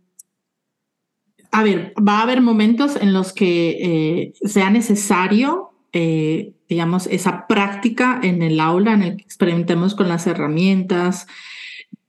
a 1.53 1.63
ver, 1.63 1.93
va 1.97 2.19
a 2.19 2.23
haber 2.23 2.41
momentos 2.41 2.97
en 2.97 3.13
los 3.13 3.33
que 3.33 3.77
eh, 3.81 4.33
sea 4.43 4.71
necesario, 4.71 5.71
eh, 5.93 6.55
digamos, 6.69 7.07
esa 7.07 7.47
práctica 7.47 8.19
en 8.23 8.41
el 8.43 8.59
aula, 8.59 8.95
en 8.95 9.03
el 9.03 9.17
que 9.17 9.25
experimentemos 9.25 9.95
con 9.95 10.09
las 10.09 10.27
herramientas, 10.27 11.27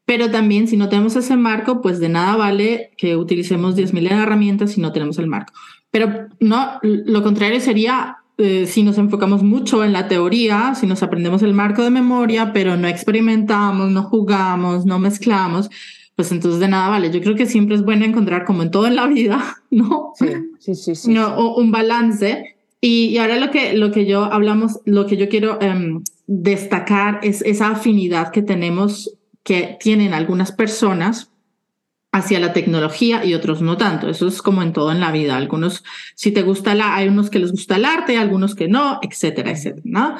pero 0.06 0.32
también 0.32 0.68
si 0.68 0.78
no 0.78 0.90
tenemos 0.90 1.16
ese 1.18 1.36
marco, 1.36 1.82
pues 1.82 2.00
de 2.00 2.10
nada 2.10 2.36
vale 2.38 2.92
que 2.98 3.18
utilicemos 3.18 3.76
10.000 3.76 4.12
herramientas 4.12 4.72
si 4.72 4.82
no 4.82 4.92
tenemos 4.92 5.18
el 5.18 5.28
marco. 5.28 5.54
Pero 5.92 6.28
no, 6.40 6.80
lo 6.82 7.22
contrario 7.22 7.60
sería 7.60 8.18
eh, 8.38 8.66
si 8.66 8.84
nos 8.84 8.98
enfocamos 8.98 9.44
mucho 9.44 9.84
en 9.84 9.94
la 9.94 10.08
teoría, 10.08 10.74
si 10.76 10.88
nos 10.88 11.04
aprendemos 11.04 11.44
el 11.44 11.54
marco 11.54 11.84
de 11.84 11.90
memoria, 11.90 12.52
pero 12.52 12.76
no 12.78 12.88
experimentamos, 12.88 13.92
no 13.92 14.04
jugamos, 14.04 14.86
no 14.86 15.00
mezclamos, 15.00 15.70
pues 16.16 16.32
entonces 16.32 16.60
de 16.60 16.68
nada 16.68 16.90
vale. 16.90 17.12
Yo 17.12 17.22
creo 17.22 17.36
que 17.36 17.46
siempre 17.46 17.76
es 17.76 17.84
bueno 17.84 18.06
encontrar, 18.06 18.46
como 18.46 18.64
en 18.64 18.72
todo 18.72 18.88
en 18.88 18.96
la 18.96 19.08
vida, 19.08 19.58
¿no? 19.70 20.14
Sí, 20.60 20.76
sí, 20.76 20.96
sí. 20.96 21.12
no, 21.12 21.56
un 21.56 21.72
balance. 21.72 22.56
Y, 22.82 23.18
ahora 23.18 23.38
lo 23.38 23.50
que, 23.50 23.74
lo 23.74 23.92
que 23.92 24.06
yo 24.06 24.26
hablamos, 24.26 24.82
lo 24.86 25.06
que 25.06 25.18
yo 25.18 25.30
quiero 25.30 25.60
em, 25.62 26.04
destacar 26.28 27.20
es 27.24 27.42
esa 27.42 27.70
afinidad 27.70 28.32
que 28.32 28.42
tenemos, 28.42 29.18
que 29.44 29.78
tienen 29.80 30.14
algunas 30.14 30.52
personas 30.52 31.32
hacia 32.14 32.40
la 32.40 32.54
tecnología 32.54 33.26
y 33.26 33.34
otros 33.34 33.62
no 33.62 33.76
tanto. 33.76 34.08
Eso 34.08 34.28
es 34.28 34.42
como 34.42 34.62
en 34.62 34.72
todo 34.72 34.92
en 34.92 35.00
la 35.00 35.12
vida. 35.12 35.36
Algunos, 35.36 35.84
si 36.14 36.32
te 36.32 36.44
gusta 36.44 36.76
la, 36.76 36.96
hay 36.96 37.08
unos 37.08 37.32
que 37.32 37.40
les 37.40 37.52
gusta 37.52 37.76
el 37.78 37.86
arte, 37.86 38.18
algunos 38.18 38.54
que 38.54 38.68
no, 38.68 39.00
etcétera, 39.02 39.52
etcétera. 39.52 39.82
¿no? 39.84 40.18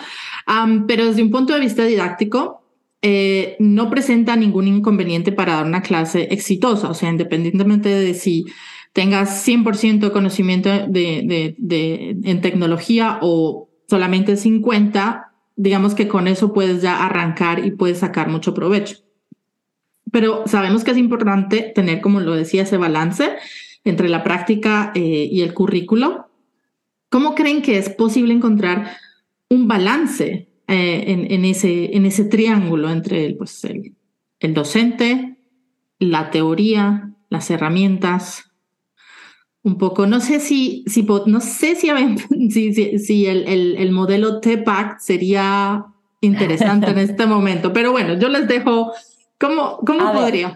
pero 0.88 1.06
desde 1.06 1.22
un 1.22 1.30
punto 1.30 1.54
de 1.54 1.60
vista 1.60 1.86
didáctico, 1.86 2.63
eh, 3.06 3.58
no 3.60 3.90
presenta 3.90 4.38
ningún 4.38 4.66
inconveniente 4.66 5.34
para 5.34 5.56
dar 5.56 5.66
una 5.66 5.82
clase 5.82 6.30
exitosa, 6.32 6.90
o 6.90 6.94
sea, 6.94 7.10
independientemente 7.10 7.90
de 7.90 8.14
si 8.14 8.46
tengas 8.94 9.46
100% 9.46 10.14
conocimiento 10.14 10.70
de, 10.70 11.54
de, 11.58 12.18
en 12.24 12.40
tecnología 12.40 13.20
o 13.22 13.70
solamente 13.90 14.38
50, 14.38 15.34
digamos 15.58 15.96
que 15.96 16.08
con 16.08 16.30
eso 16.30 16.54
puedes 16.54 16.82
ya 16.82 17.06
arrancar 17.06 17.66
y 17.66 17.72
puedes 17.72 17.98
sacar 17.98 18.30
mucho 18.30 18.54
provecho. 18.54 19.00
Pero 20.10 20.44
sabemos 20.48 20.86
que 20.86 20.92
es 20.92 20.98
importante 20.98 21.74
tener, 21.76 22.00
como 22.00 22.22
lo 22.22 22.34
decía, 22.34 22.62
ese 22.62 22.78
balance 22.78 23.36
entre 23.84 24.08
la 24.08 24.24
práctica 24.24 24.94
eh, 24.96 25.28
y 25.30 25.42
el 25.42 25.54
currículo. 25.54 26.30
¿Cómo 27.10 27.36
creen 27.36 27.62
que 27.62 27.78
es 27.78 27.90
posible 27.90 28.34
encontrar 28.34 28.96
un 29.50 29.68
balance 29.68 30.53
eh, 30.68 31.28
en, 31.30 31.46
ese, 31.46 31.96
en 31.96 32.06
ese 32.06 32.24
triángulo 32.24 32.90
entre 32.90 33.26
el, 33.26 33.36
pues, 33.36 33.64
el, 33.66 33.96
el, 34.40 34.54
docente, 34.54 35.38
la 36.00 36.32
teoría, 36.32 37.12
las 37.30 37.52
herramientas. 37.52 38.52
Un 39.62 39.78
poco, 39.78 40.08
no 40.08 40.22
sé 40.22 40.40
si, 40.40 40.86
si 40.88 41.04
no 41.04 41.42
sé 41.42 41.76
si, 41.76 41.90
si, 42.50 43.00
si, 43.00 43.26
el, 43.26 43.48
el, 43.48 43.76
el, 43.78 43.92
modelo 43.92 44.40
TPAC 44.40 45.00
sería 45.00 45.86
interesante 46.22 46.92
en 46.92 47.00
este 47.00 47.26
momento, 47.26 47.74
pero 47.74 47.92
bueno, 47.92 48.14
yo 48.14 48.30
les 48.30 48.48
dejo, 48.48 48.94
¿cómo, 49.38 49.80
cómo 49.86 50.14
podría? 50.14 50.54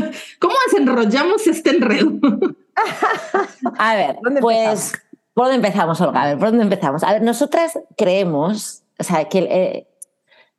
¿Cómo 0.38 0.54
desenrollamos 0.66 1.46
este 1.46 1.70
enredo? 1.70 2.18
A 3.76 3.94
ver, 3.94 4.16
pues, 4.40 4.94
¿por 5.34 5.44
dónde 5.44 5.56
empezamos, 5.56 6.00
Olga? 6.00 6.22
A 6.22 6.26
ver, 6.28 6.38
¿por 6.38 6.48
dónde 6.48 6.64
empezamos? 6.64 7.02
A 7.02 7.12
ver, 7.12 7.22
nosotras 7.22 7.78
creemos 7.96 8.84
o 9.00 9.02
sea, 9.02 9.24
que 9.24 9.38
eh, 9.38 9.86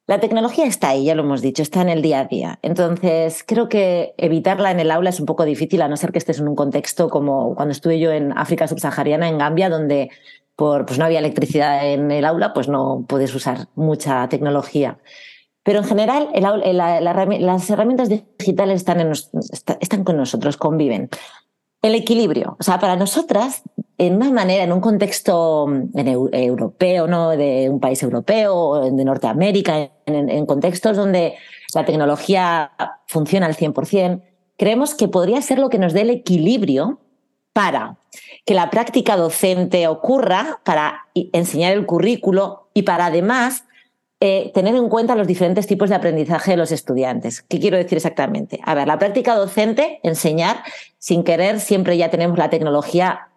La 0.08 0.20
tecnología 0.20 0.66
está 0.66 0.90
ahí, 0.90 1.06
ya 1.06 1.16
lo 1.16 1.24
hemos 1.24 1.42
dicho, 1.42 1.62
está 1.62 1.82
en 1.82 1.90
el 1.90 2.02
día 2.02 2.20
a 2.20 2.26
día. 2.26 2.60
Entonces, 2.64 3.44
creo 3.48 3.70
que 3.70 4.14
evitarla 4.18 4.72
en 4.72 4.80
el 4.80 4.92
aula 4.92 5.10
es 5.12 5.20
un 5.20 5.26
poco 5.26 5.46
difícil, 5.46 5.82
a 5.82 5.88
no 5.88 5.96
ser 5.96 6.12
que 6.12 6.18
estés 6.18 6.40
en 6.40 6.50
un 6.50 6.56
contexto 6.56 7.08
como 7.10 7.56
cuando 7.56 7.72
estuve 7.72 8.00
yo 8.00 8.12
en 8.12 8.38
África 8.38 8.68
subsahariana, 8.68 9.30
en 9.30 9.38
Gambia, 9.38 9.70
donde 9.70 10.10
por, 10.58 10.86
pues 10.86 11.00
no 11.00 11.06
había 11.06 11.20
electricidad 11.20 11.88
en 11.94 12.12
el 12.12 12.26
aula, 12.26 12.52
pues 12.54 12.68
no 12.68 13.06
puedes 13.08 13.34
usar 13.34 13.68
mucha 13.76 14.28
tecnología. 14.28 14.98
Pero 15.64 15.80
en 15.80 15.86
general, 15.86 16.30
las 16.34 17.70
herramientas 17.70 18.10
digitales 18.10 18.78
están, 18.78 19.14
están 19.80 20.04
con 20.04 20.18
nosotros, 20.18 20.58
conviven. 20.58 21.10
El 21.82 21.96
equilibrio. 21.96 22.58
O 22.60 22.64
sea, 22.64 22.80
para 22.80 22.96
nosotras, 22.96 23.64
en 23.98 24.16
una 24.16 24.32
manera, 24.32 24.64
en 24.64 24.72
un 24.72 24.82
contexto 24.82 25.68
mm, 25.68 25.98
europeo, 26.32 27.08
¿no? 27.08 27.32
de 27.32 27.70
un 27.70 27.80
país 27.80 28.02
europeo, 28.04 28.92
de 28.92 29.06
Norteamérica, 29.06 29.90
en, 30.06 30.46
contextos 30.46 30.96
donde 30.96 31.36
la 31.74 31.86
tecnología 31.86 32.72
funciona 33.08 33.48
al 33.48 33.56
100%, 33.56 34.22
creemos 34.58 34.94
que 34.94 35.08
podría 35.08 35.42
ser 35.42 35.58
lo 35.58 35.70
que 35.70 35.80
nos 35.80 35.94
dé 35.94 36.02
el 36.02 36.12
equilibrio 36.12 37.00
para 37.54 37.98
que 38.46 38.54
la 38.54 38.70
práctica 38.70 39.18
docente 39.18 39.88
ocurra, 39.88 40.62
para 40.64 41.08
enseñar 41.14 41.74
el 41.74 41.86
currículo 41.86 42.70
y 42.74 42.84
para 42.84 43.08
además 43.08 43.66
eh, 44.24 44.52
tener 44.54 44.76
en 44.76 44.88
cuenta 44.88 45.16
los 45.16 45.26
diferentes 45.26 45.66
tipos 45.66 45.90
de 45.90 45.96
aprendizaje 45.96 46.52
de 46.52 46.58
los 46.58 46.72
estudiantes. 46.72 47.42
¿Qué 47.42 47.60
quiero 47.60 47.78
decir 47.78 47.98
exactamente? 47.98 48.60
A 48.64 48.76
ver, 48.76 48.88
la 48.88 49.00
práctica 49.00 49.34
docente, 49.34 50.00
enseñar, 50.04 50.64
sin 51.00 51.24
querer, 51.24 51.60
siempre 51.60 51.98
ya 51.98 52.12
tenemos 52.12 52.38
la 52.38 52.52
tecnología 52.52 53.30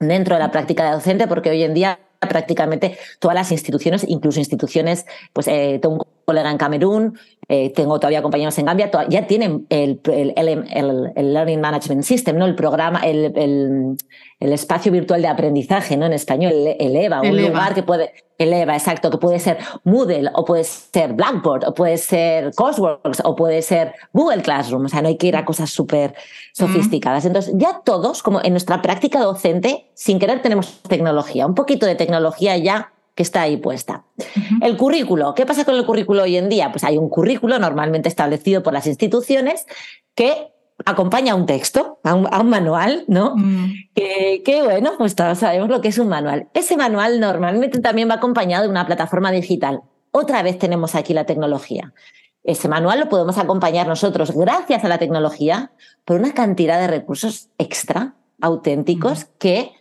dentro 0.00 0.34
de 0.34 0.40
la 0.40 0.50
práctica 0.50 0.92
docente, 0.92 1.28
porque 1.28 1.50
hoy 1.50 1.62
en 1.62 1.74
día 1.74 2.00
prácticamente 2.18 2.98
todas 3.20 3.36
las 3.36 3.52
instituciones, 3.52 4.04
incluso 4.08 4.40
instituciones, 4.40 5.06
pues 5.32 5.46
eh, 5.46 5.78
colega 6.26 6.50
en 6.50 6.58
Camerún, 6.58 7.18
eh, 7.48 7.72
tengo 7.72 8.00
todavía 8.00 8.20
compañeros 8.20 8.58
en 8.58 8.66
Gambia, 8.66 8.90
ya 9.08 9.26
tienen 9.28 9.64
el, 9.70 10.00
el, 10.04 11.32
Learning 11.32 11.60
Management 11.60 12.02
System, 12.02 12.36
¿no? 12.36 12.44
el 12.44 12.56
programa, 12.56 13.00
el, 13.00 13.96
espacio 14.40 14.90
virtual 14.90 15.22
de 15.22 15.28
aprendizaje, 15.28 15.96
¿no? 15.96 16.06
en 16.06 16.12
español, 16.12 16.52
el 16.52 16.96
EVA, 16.96 17.22
un 17.22 17.40
lugar 17.40 17.74
que 17.74 17.84
puede, 17.84 18.12
el 18.38 18.52
EVA, 18.52 18.74
exacto, 18.74 19.10
que 19.10 19.18
puede 19.18 19.38
ser 19.38 19.58
Moodle, 19.84 20.28
o 20.34 20.44
puede 20.44 20.64
ser 20.64 21.12
Blackboard, 21.12 21.68
o 21.68 21.74
puede 21.74 21.96
ser 21.96 22.52
Cosworks, 22.56 23.22
o 23.24 23.36
puede 23.36 23.62
ser 23.62 23.94
Google 24.12 24.42
Classroom, 24.42 24.86
o 24.86 24.88
sea, 24.88 25.00
no 25.00 25.08
hay 25.08 25.16
que 25.16 25.28
ir 25.28 25.36
a 25.36 25.44
cosas 25.44 25.70
súper 25.70 26.16
sofisticadas. 26.52 27.24
Entonces, 27.24 27.54
ya 27.56 27.82
todos, 27.84 28.24
como 28.24 28.40
en 28.42 28.50
nuestra 28.50 28.82
práctica 28.82 29.20
docente, 29.20 29.86
sin 29.94 30.18
querer 30.18 30.42
tenemos 30.42 30.82
tecnología, 30.82 31.46
un 31.46 31.54
poquito 31.54 31.86
de 31.86 31.94
tecnología 31.94 32.56
ya 32.56 32.92
que 33.16 33.22
está 33.22 33.42
ahí 33.42 33.56
puesta. 33.56 34.04
El 34.60 34.76
currículo, 34.76 35.34
¿qué 35.34 35.46
pasa 35.46 35.64
con 35.64 35.74
el 35.74 35.86
currículo 35.86 36.22
hoy 36.22 36.36
en 36.36 36.50
día? 36.50 36.70
Pues 36.70 36.84
hay 36.84 36.98
un 36.98 37.08
currículo 37.08 37.58
normalmente 37.58 38.10
establecido 38.10 38.62
por 38.62 38.74
las 38.74 38.86
instituciones 38.86 39.66
que 40.14 40.52
acompaña 40.84 41.32
a 41.32 41.36
un 41.36 41.46
texto, 41.46 41.98
a 42.04 42.14
un, 42.14 42.50
manual, 42.50 43.04
¿no? 43.08 43.34
Mm. 43.34 43.72
Que, 43.94 44.60
bueno, 44.62 44.92
pues 44.98 45.16
todos 45.16 45.38
sabemos 45.38 45.70
lo 45.70 45.80
que 45.80 45.88
es 45.88 45.98
un 45.98 46.08
manual. 46.08 46.48
Ese 46.52 46.76
manual 46.76 47.18
normalmente 47.18 47.80
también 47.80 48.10
va 48.10 48.14
acompañado 48.16 48.64
de 48.64 48.68
una 48.68 48.86
plataforma 48.86 49.32
digital. 49.32 49.80
Otra 50.10 50.42
vez 50.42 50.58
tenemos 50.58 50.94
aquí 50.94 51.14
la 51.14 51.24
tecnología. 51.24 51.94
Ese 52.44 52.68
manual 52.68 53.00
lo 53.00 53.08
podemos 53.08 53.38
acompañar 53.38 53.88
nosotros, 53.88 54.30
gracias 54.32 54.84
a 54.84 54.88
la 54.88 54.98
tecnología, 54.98 55.72
por 56.04 56.20
una 56.20 56.34
cantidad 56.34 56.78
de 56.78 56.86
recursos 56.86 57.48
extra, 57.56 58.14
auténticos, 58.42 59.24
que 59.38 59.72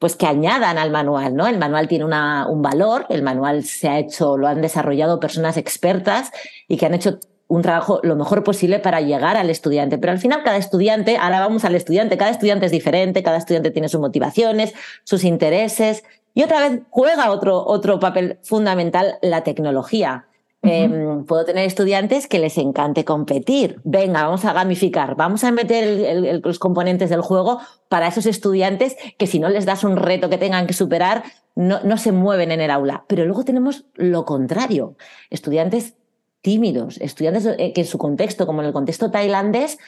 pues 0.00 0.16
que 0.16 0.26
añadan 0.26 0.78
al 0.78 0.90
manual, 0.90 1.36
¿no? 1.36 1.46
El 1.46 1.58
manual 1.58 1.86
tiene 1.86 2.06
una, 2.06 2.48
un 2.48 2.62
valor, 2.62 3.04
el 3.10 3.22
manual 3.22 3.64
se 3.64 3.86
ha 3.86 3.98
hecho, 3.98 4.38
lo 4.38 4.48
han 4.48 4.62
desarrollado 4.62 5.20
personas 5.20 5.58
expertas 5.58 6.32
y 6.66 6.78
que 6.78 6.86
han 6.86 6.94
hecho 6.94 7.20
un 7.48 7.60
trabajo 7.60 8.00
lo 8.02 8.16
mejor 8.16 8.42
posible 8.42 8.78
para 8.78 9.02
llegar 9.02 9.36
al 9.36 9.50
estudiante. 9.50 9.98
Pero 9.98 10.12
al 10.12 10.18
final 10.18 10.42
cada 10.42 10.56
estudiante, 10.56 11.18
ahora 11.18 11.40
vamos 11.40 11.66
al 11.66 11.74
estudiante, 11.74 12.16
cada 12.16 12.30
estudiante 12.30 12.64
es 12.64 12.72
diferente, 12.72 13.22
cada 13.22 13.36
estudiante 13.36 13.70
tiene 13.70 13.90
sus 13.90 14.00
motivaciones, 14.00 14.72
sus 15.04 15.22
intereses 15.22 16.02
y 16.32 16.44
otra 16.44 16.66
vez 16.66 16.80
juega 16.88 17.30
otro, 17.30 17.62
otro 17.66 18.00
papel 18.00 18.38
fundamental 18.42 19.18
la 19.20 19.44
tecnología. 19.44 20.29
Em, 20.62 21.24
puedo 21.24 21.46
tener 21.46 21.64
estudiantes 21.64 22.26
que 22.26 22.38
les 22.38 22.58
encante 22.58 23.04
competir. 23.04 23.80
Venga, 23.84 24.24
vamos 24.24 24.44
a 24.44 24.52
gamificar, 24.52 25.16
vamos 25.16 25.42
a 25.42 25.50
meter 25.52 26.42
los 26.44 26.58
componentes 26.58 27.08
del 27.08 27.22
juego 27.22 27.60
para 27.88 28.08
esos 28.08 28.26
estudiantes 28.26 28.96
que 29.16 29.26
si 29.26 29.38
no 29.38 29.48
les 29.48 29.64
das 29.64 29.84
un 29.84 29.96
reto 29.96 30.28
que 30.28 30.36
tengan 30.36 30.66
que 30.66 30.74
superar, 30.74 31.22
no, 31.54 31.80
no 31.82 31.96
se 31.96 32.12
mueven 32.12 32.50
en 32.52 32.60
el 32.60 32.70
aula. 32.70 33.04
Pero 33.06 33.24
luego 33.24 33.44
tenemos 33.44 33.86
lo 33.94 34.26
contrario, 34.26 34.96
estudiantes 35.30 35.94
tímidos, 36.42 36.98
estudiantes 37.00 37.46
eh, 37.58 37.72
que 37.72 37.82
en 37.82 37.86
su 37.86 37.96
contexto, 37.96 38.46
como 38.46 38.60
en 38.60 38.66
el 38.66 38.72
contexto 38.74 39.10
tailandés, 39.10 39.78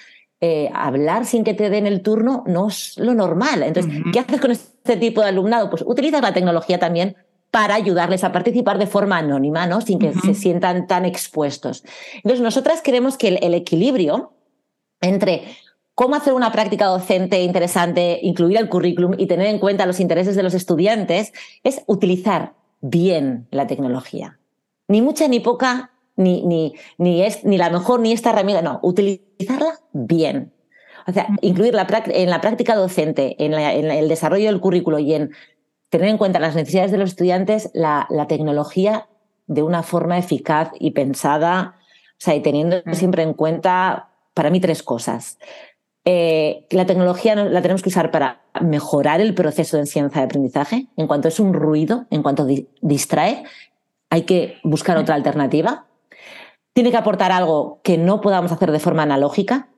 eh, 0.41 0.71
hablar 0.75 1.27
sin 1.27 1.45
que 1.45 1.55
te 1.55 1.71
den 1.71 1.87
el 1.87 2.03
turno 2.03 2.45
no 2.47 2.69
es 2.69 2.99
lo 2.99 3.15
normal. 3.15 3.63
Entonces, 3.63 3.93
¿qué 4.13 4.21
haces 4.21 4.41
con 4.41 4.51
este 4.51 4.97
tipo 4.97 5.21
de 5.21 5.29
alumnado? 5.29 5.71
Pues 5.71 5.85
utilizas 5.87 6.23
la 6.23 6.33
tecnología 6.33 6.79
también 6.79 7.15
para 7.53 7.75
ayudarles 7.75 8.25
a 8.25 8.33
participar 8.33 8.79
de 8.79 8.87
forma 8.87 9.19
anónima, 9.19 9.67
¿no? 9.67 9.83
Sin 9.83 9.99
que 9.99 10.15
se 10.15 10.33
sientan 10.35 10.87
tan 10.87 11.05
expuestos. 11.05 11.85
Entonces, 12.17 12.41
nosotras 12.41 12.81
queremos 12.81 13.19
que 13.19 13.29
el, 13.29 13.53
equilibrio 13.53 14.33
entre 15.03 15.43
cómo 15.95 16.15
hacer 16.15 16.33
una 16.33 16.51
práctica 16.51 16.87
docente 16.87 17.43
interesante, 17.43 18.19
incluir 18.23 18.57
el 18.57 18.71
currículum 18.71 19.17
y 19.19 19.27
tener 19.27 19.49
en 19.49 19.59
cuenta 19.59 19.85
los 19.85 20.01
intereses 20.01 20.35
de 20.35 20.43
los 20.43 20.55
estudiantes, 20.55 21.35
es 21.63 21.83
utilizar 21.87 22.55
bien 22.81 23.49
la 23.51 23.67
tecnología. 23.67 24.41
Ni 24.89 25.03
mucha 25.03 25.29
ni 25.29 25.41
poca, 25.41 25.91
ni, 26.17 26.47
ni, 26.47 26.73
ni, 26.97 27.23
es, 27.23 27.45
ni 27.45 27.59
la 27.59 27.69
mejor 27.69 28.01
ni 28.01 28.13
esta 28.13 28.31
herramienta, 28.31 28.63
no, 28.63 28.81
utilizarla 28.83 29.79
bien. 29.93 30.55
O 31.07 31.13
sea, 31.13 31.27
incluir 31.43 31.75
en 31.75 32.31
la 32.31 32.41
práctica 32.41 32.77
docente, 32.77 33.37
en, 33.45 33.53
en, 33.53 33.91
el 33.91 34.09
desarrollo 34.09 34.47
del 34.47 34.61
currículo 34.61 34.99
y 34.99 35.15
en 35.15 35.33
tener 35.93 36.09
en 36.09 36.17
cuenta 36.17 36.41
las 36.41 36.55
necesidades 36.55 36.91
de 36.91 36.97
los 36.97 37.11
estudiantes, 37.11 37.71
la, 37.75 38.07
tecnología 38.27 39.09
de 39.47 39.63
una 39.63 39.83
forma 39.83 40.17
eficaz 40.17 40.71
y 40.81 40.93
pensada, 40.93 41.75
o 42.13 42.15
sea, 42.17 42.35
y 42.35 42.41
teniendo 42.41 42.79
mm. 42.83 42.95
siempre 42.95 43.23
en 43.23 43.35
cuenta, 43.35 44.09
para 44.33 44.49
mí, 44.49 44.59
tres 44.59 44.83
cosas. 44.83 45.39
Eh, 46.07 46.67
la 46.71 46.87
tecnología 46.87 47.35
la 47.35 47.61
tenemos 47.61 47.83
que 47.83 47.91
usar 47.91 48.11
para 48.11 48.41
mejorar 48.63 49.21
el 49.21 49.35
proceso 49.35 49.77
de 49.77 49.83
enseñanza 49.83 50.21
y 50.21 50.25
aprendizaje. 50.25 50.87
En 50.97 51.07
cuanto 51.07 51.29
es 51.29 51.39
un 51.39 51.53
ruido, 51.53 52.07
en 52.09 52.23
cuanto 52.23 52.47
distrae, 52.81 53.45
hay 54.09 54.23
que 54.23 54.61
buscar 54.65 54.97
otra 54.97 55.15
alternativa. 55.15 55.89
Tiene 56.73 56.91
que 56.91 56.97
aportar 56.97 57.33
algo 57.33 57.83
que 57.85 57.99
no 57.99 58.23
podamos 58.23 58.51
hacer 58.51 58.73
de 58.73 58.81
forma 58.81 59.03
analógica, 59.03 59.69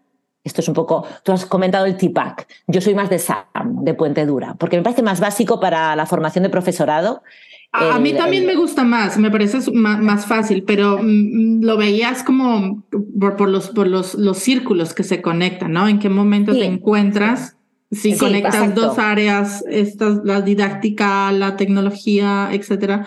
esto 0.45 0.61
es 0.61 0.69
un 0.69 0.75
poco, 0.75 1.07
tú 1.25 1.33
has 1.33 1.47
comentado 1.47 1.87
el 1.87 1.97
TPAC, 1.97 2.47
yo 2.67 2.83
soy 2.83 2.95
más 2.95 3.09
de 3.09 3.19
SAM, 3.19 3.83
de 3.83 3.95
Puente 3.95 4.27
Dura, 4.27 4.55
porque 4.59 4.77
me 4.77 4.83
parece 4.83 5.03
más 5.03 5.19
básico 5.19 5.59
para 5.59 5.97
la 5.97 6.05
formación 6.05 6.45
de 6.45 6.51
profesorado. 6.51 7.23
A, 7.73 7.99
mí 7.99 8.13
también 8.13 8.47
me 8.47 8.55
gusta 8.55 8.85
más, 8.85 9.19
me 9.19 9.33
parece 9.33 9.59
más, 9.73 10.27
fácil, 10.27 10.63
pero 10.63 10.99
mm, 11.03 11.07
mm, 11.07 11.65
lo 11.65 11.77
veías 11.77 12.23
como 12.23 12.85
por, 13.19 13.49
los, 13.49 13.71
por 13.71 13.89
los, 13.89 14.15
los, 14.15 14.39
círculos 14.39 14.95
que 14.95 15.03
se 15.03 15.21
conectan, 15.21 15.73
¿no? 15.73 15.89
¿En 15.89 15.99
qué 15.99 16.09
momento 16.09 16.53
te 16.53 16.67
encuentras? 16.67 17.57
Si 17.91 18.17
conectas 18.17 18.75
dos 18.77 18.99
áreas, 18.99 19.65
esta, 19.69 20.21
la 20.23 20.41
didáctica, 20.41 21.33
la 21.33 21.57
tecnología, 21.57 22.51
etcétera, 22.53 23.07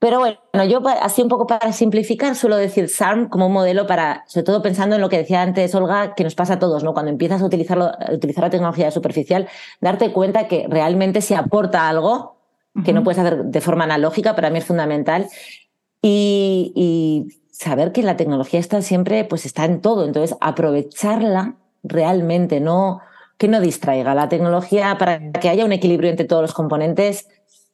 pero 0.00 0.18
bueno, 0.18 0.64
yo 0.64 0.80
así 1.02 1.22
un 1.22 1.28
poco 1.28 1.46
para 1.46 1.72
simplificar 1.72 2.34
suelo 2.34 2.56
decir 2.56 2.88
SARM 2.88 3.28
como 3.28 3.46
un 3.46 3.52
modelo 3.52 3.86
para, 3.86 4.24
sobre 4.26 4.44
todo 4.44 4.62
pensando 4.62 4.96
en 4.96 5.02
lo 5.02 5.10
que 5.10 5.18
decía 5.18 5.42
antes 5.42 5.74
Olga, 5.74 6.14
que 6.14 6.24
nos 6.24 6.34
pasa 6.34 6.54
a 6.54 6.58
todos, 6.58 6.82
¿no? 6.82 6.94
Cuando 6.94 7.10
empiezas 7.10 7.42
a, 7.42 7.44
utilizarlo, 7.44 7.92
utilizar 8.10 8.42
la 8.42 8.50
tecnología 8.50 8.90
superficial, 8.90 9.46
darte 9.80 10.10
cuenta 10.10 10.48
que 10.48 10.66
realmente 10.68 11.20
se 11.20 11.36
aporta 11.36 11.86
algo 11.86 12.40
que 12.84 12.92
no 12.94 13.02
puedes 13.02 13.18
hacer 13.18 13.44
de 13.44 13.60
forma 13.60 13.84
analógica, 13.84 14.34
para 14.34 14.48
mí 14.48 14.58
es 14.58 14.64
fundamental. 14.64 15.28
Y, 16.02 17.28
saber 17.52 17.92
que 17.92 18.02
la 18.02 18.16
tecnología 18.16 18.58
está 18.58 18.80
siempre, 18.80 19.24
pues 19.24 19.44
está 19.44 19.66
en 19.66 19.82
todo. 19.82 20.06
Entonces, 20.06 20.34
aprovecharla 20.40 21.56
realmente, 21.82 22.58
no 22.58 23.02
que 23.36 23.48
no 23.48 23.60
distraiga. 23.60 24.14
La 24.14 24.30
tecnología, 24.30 24.96
para 24.98 25.30
que 25.32 25.50
haya 25.50 25.66
un 25.66 25.72
equilibrio 25.72 26.08
entre 26.08 26.24
todos 26.24 26.40
los 26.40 26.54
componentes, 26.54 27.28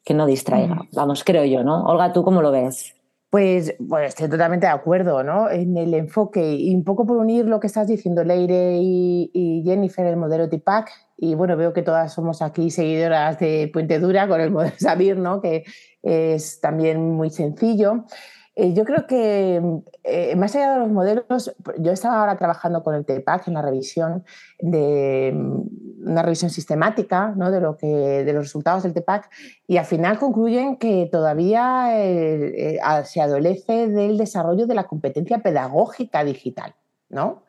que 0.06 0.14
no 0.14 0.24
distraiga. 0.24 0.86
Vamos, 0.92 1.24
creo 1.24 1.44
yo, 1.44 1.64
¿no? 1.64 1.84
Olga, 1.84 2.12
¿tú 2.12 2.22
cómo 2.22 2.40
lo 2.40 2.52
ves? 2.52 2.94
Pues 3.28 3.74
bueno, 3.80 4.06
estoy 4.06 4.30
totalmente 4.30 4.66
de 4.66 4.72
acuerdo 4.72 5.24
¿no? 5.24 5.50
en 5.50 5.76
el 5.76 5.92
enfoque 5.94 6.54
y 6.54 6.72
un 6.72 6.84
poco 6.84 7.04
por 7.04 7.16
unir 7.16 7.46
lo 7.46 7.58
que 7.58 7.66
estás 7.66 7.88
diciendo 7.88 8.22
Leire 8.22 8.78
y, 8.80 9.62
Jennifer, 9.66 10.06
el 10.06 10.16
modelo 10.16 10.48
TIPAC. 10.48 10.90
Y 11.16 11.34
bueno, 11.34 11.56
veo 11.56 11.72
que 11.72 11.82
todas 11.82 12.14
somos 12.14 12.40
aquí 12.40 12.70
seguidoras 12.70 13.40
de 13.40 13.68
Puente 13.72 13.98
Dura 13.98 14.28
con 14.28 14.40
el 14.40 14.52
modelo 14.52 14.76
Sabir, 14.78 15.16
¿no? 15.18 15.40
que 15.40 15.64
es 16.02 16.60
también 16.60 17.16
muy 17.16 17.30
sencillo. 17.30 18.04
Eh, 18.54 18.74
yo 18.74 18.84
creo 18.84 19.08
que 19.08 19.60
eh, 20.08 20.36
más 20.36 20.54
allá 20.54 20.74
de 20.74 20.78
los 20.78 20.88
modelos, 20.88 21.52
yo 21.78 21.90
estaba 21.90 22.20
ahora 22.20 22.38
trabajando 22.38 22.84
con 22.84 22.94
el 22.94 23.04
TEPAC 23.04 23.48
en 23.48 23.54
la 23.54 23.62
revisión 23.62 24.24
de 24.60 25.34
una 26.04 26.22
revisión 26.22 26.50
sistemática 26.50 27.34
de 27.36 28.32
los 28.32 28.42
resultados 28.44 28.84
del 28.84 28.94
TEPAC 28.94 29.28
y 29.66 29.78
al 29.78 29.84
final 29.84 30.18
concluyen 30.18 30.76
que 30.76 31.08
todavía 31.10 31.98
eh, 32.00 32.76
eh, 32.76 33.04
se 33.04 33.20
adolece 33.20 33.88
del 33.88 34.16
desarrollo 34.16 34.68
de 34.68 34.74
la 34.76 34.84
competencia 34.84 35.38
pedagógica 35.38 36.22
digital. 36.22 36.74
¿no? 37.08 37.42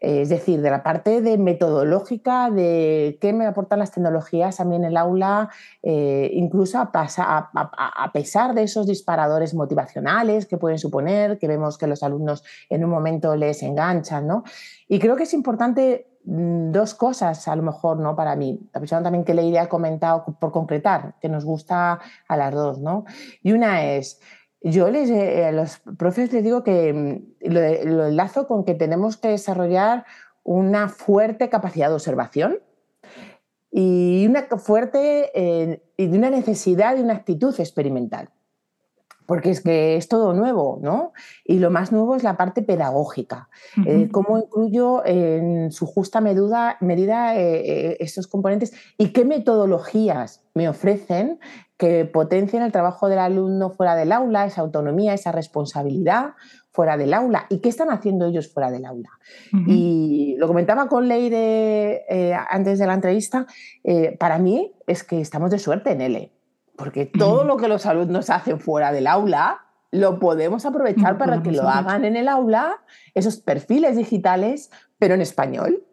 Es 0.00 0.28
decir, 0.28 0.62
de 0.62 0.70
la 0.70 0.84
parte 0.84 1.20
de 1.20 1.38
metodológica, 1.38 2.50
de 2.50 3.18
qué 3.20 3.32
me 3.32 3.46
aportan 3.46 3.80
las 3.80 3.90
tecnologías 3.90 4.60
a 4.60 4.64
mí 4.64 4.76
en 4.76 4.84
el 4.84 4.96
aula, 4.96 5.50
eh, 5.82 6.30
incluso 6.34 6.78
a, 6.78 6.90
a, 6.92 8.12
pesar 8.12 8.54
de 8.54 8.62
esos 8.62 8.86
disparadores 8.86 9.54
motivacionales 9.54 10.46
que 10.46 10.56
pueden 10.56 10.78
suponer, 10.78 11.38
que 11.38 11.48
vemos 11.48 11.78
que 11.78 11.88
los 11.88 12.04
alumnos 12.04 12.44
en 12.70 12.84
un 12.84 12.90
momento 12.90 13.34
les 13.34 13.62
enganchan. 13.64 14.28
¿no? 14.28 14.44
Y 14.86 15.00
creo 15.00 15.16
que 15.16 15.24
es 15.24 15.34
importante 15.34 16.06
mm, 16.24 16.70
dos 16.70 16.94
cosas, 16.94 17.48
a 17.48 17.56
lo 17.56 17.62
mejor, 17.62 17.98
¿no? 17.98 18.14
Para 18.14 18.36
mí. 18.36 18.70
La 18.72 18.80
persona 18.80 19.02
también 19.02 19.24
que 19.24 19.34
le 19.34 19.58
ha 19.58 19.68
comentado 19.68 20.24
por 20.38 20.52
concretar, 20.52 21.14
que 21.20 21.28
nos 21.28 21.44
gusta 21.44 21.98
a 22.28 22.36
las 22.36 22.54
dos, 22.54 22.78
¿no? 22.78 23.04
Y 23.42 23.52
una 23.52 23.84
es, 23.84 24.20
yo 24.60 24.90
les, 24.90 25.10
eh, 25.10 25.46
a 25.46 25.52
los 25.52 25.78
profes 25.96 26.32
les 26.32 26.42
digo 26.42 26.64
que 26.64 26.92
mm, 26.92 27.52
lo, 27.52 28.06
enlazo 28.06 28.46
con 28.46 28.64
que 28.64 28.74
tenemos 28.74 29.16
que 29.16 29.28
desarrollar 29.28 30.04
una 30.42 30.88
fuerte 30.88 31.48
capacidad 31.48 31.88
de 31.88 31.94
observación 31.94 32.58
y 33.70 34.26
una 34.26 34.46
fuerte 34.58 35.30
eh, 35.34 35.82
y 35.96 36.06
una 36.08 36.30
necesidad 36.30 36.96
de 36.96 37.02
una 37.02 37.14
actitud 37.14 37.54
experimental. 37.58 38.30
Porque 39.26 39.50
es 39.50 39.60
que 39.60 39.96
es 39.96 40.08
todo 40.08 40.32
nuevo, 40.32 40.78
¿no? 40.80 41.12
Y 41.44 41.58
lo 41.58 41.70
más 41.70 41.92
nuevo 41.92 42.16
es 42.16 42.22
la 42.22 42.38
parte 42.38 42.62
pedagógica. 42.62 43.50
Eh, 43.84 44.08
¿Cómo 44.10 44.38
incluyo 44.38 45.04
en 45.04 45.70
su 45.70 45.84
justa 45.84 46.22
medida, 46.22 46.78
medida 46.80 47.34
estos 47.36 48.26
componentes 48.26 48.72
y 48.96 49.10
qué 49.12 49.26
metodologías 49.26 50.42
me 50.54 50.66
ofrecen 50.66 51.40
que 51.78 52.04
potencien 52.04 52.62
el 52.62 52.72
trabajo 52.72 53.08
del 53.08 53.20
alumno 53.20 53.70
fuera 53.70 53.94
del 53.94 54.10
aula, 54.10 54.44
esa 54.44 54.60
autonomía, 54.60 55.14
esa 55.14 55.30
responsabilidad 55.32 56.34
fuera 56.72 56.96
del 56.96 57.14
aula. 57.14 57.46
¿Y 57.48 57.58
qué 57.58 57.68
están 57.68 57.90
haciendo 57.90 58.26
ellos 58.26 58.52
fuera 58.52 58.70
del 58.70 58.84
aula? 58.84 59.10
Y 59.66 60.34
lo 60.38 60.48
comentaba 60.48 60.88
con 60.88 61.08
Leire 61.08 62.04
eh, 62.08 62.36
antes 62.50 62.78
de 62.78 62.86
la 62.86 62.94
entrevista, 62.94 63.46
eh, 63.84 64.16
para 64.18 64.38
mí 64.38 64.74
es 64.86 65.04
que 65.04 65.20
estamos 65.20 65.50
de 65.50 65.58
suerte 65.60 65.92
en 65.92 66.00
L, 66.00 66.32
porque 66.76 67.06
todo 67.06 67.44
lo 67.44 67.56
que 67.56 67.68
los 67.68 67.86
alumnos 67.86 68.28
hacen 68.28 68.60
fuera 68.60 68.92
del 68.92 69.06
aula 69.06 69.64
lo 69.90 70.18
podemos 70.18 70.66
aprovechar 70.66 71.16
para 71.16 71.42
que 71.42 71.52
lo 71.52 71.62
hagan 71.62 72.04
en 72.04 72.16
el 72.16 72.28
aula, 72.28 72.82
esos 73.14 73.38
perfiles 73.38 73.96
digitales, 73.96 74.70
pero 74.98 75.14
en 75.14 75.22
español. 75.22 75.84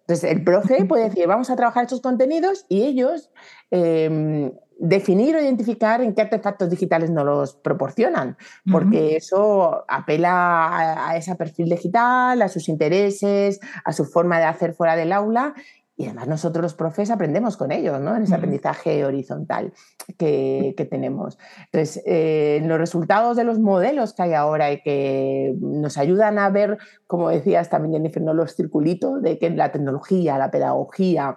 Entonces, 0.00 0.30
el 0.30 0.42
profe 0.42 0.84
puede 0.88 1.04
decir, 1.04 1.26
vamos 1.26 1.50
a 1.50 1.56
trabajar 1.56 1.84
estos 1.84 2.00
contenidos 2.00 2.66
y 2.68 2.82
ellos 2.82 3.30
em, 3.70 4.52
definir 4.82 5.36
o 5.36 5.40
identificar 5.40 6.02
en 6.02 6.12
qué 6.12 6.22
artefactos 6.22 6.68
digitales 6.68 7.08
nos 7.08 7.24
los 7.24 7.54
proporcionan, 7.54 8.36
porque 8.70 9.14
eso 9.14 9.84
apela 9.86 11.08
a, 11.08 11.16
ese 11.16 11.36
perfil 11.36 11.68
digital, 11.68 12.42
a 12.42 12.48
sus 12.48 12.68
intereses, 12.68 13.60
a 13.84 13.92
su 13.92 14.04
forma 14.04 14.40
de 14.40 14.44
hacer 14.44 14.74
fuera 14.74 14.96
del 14.96 15.12
aula 15.12 15.54
y 15.96 16.06
además 16.06 16.26
nosotros 16.26 16.62
los 16.62 16.74
profes 16.74 17.10
aprendemos 17.10 17.56
con 17.56 17.70
ellos, 17.70 18.00
¿no? 18.00 18.16
En 18.16 18.22
ese 18.22 18.34
aprendizaje 18.34 19.04
horizontal 19.04 19.72
que, 20.18 20.74
tenemos. 20.90 21.38
Entonces, 21.66 22.02
eh, 22.06 22.60
los 22.64 22.78
resultados 22.78 23.36
de 23.36 23.44
los 23.44 23.58
modelos 23.58 24.14
que 24.14 24.22
hay 24.22 24.32
ahora 24.32 24.72
y 24.72 24.80
que 24.80 25.54
nos 25.60 25.98
ayudan 25.98 26.38
a 26.38 26.48
ver, 26.50 26.78
como 27.06 27.28
decías 27.28 27.68
también 27.68 27.92
Jennifer, 27.94 28.22
¿no? 28.22 28.34
los 28.34 28.56
circulitos 28.56 29.22
de 29.22 29.38
que 29.38 29.50
la 29.50 29.70
tecnología, 29.70 30.38
la 30.38 30.50
pedagogía, 30.50 31.36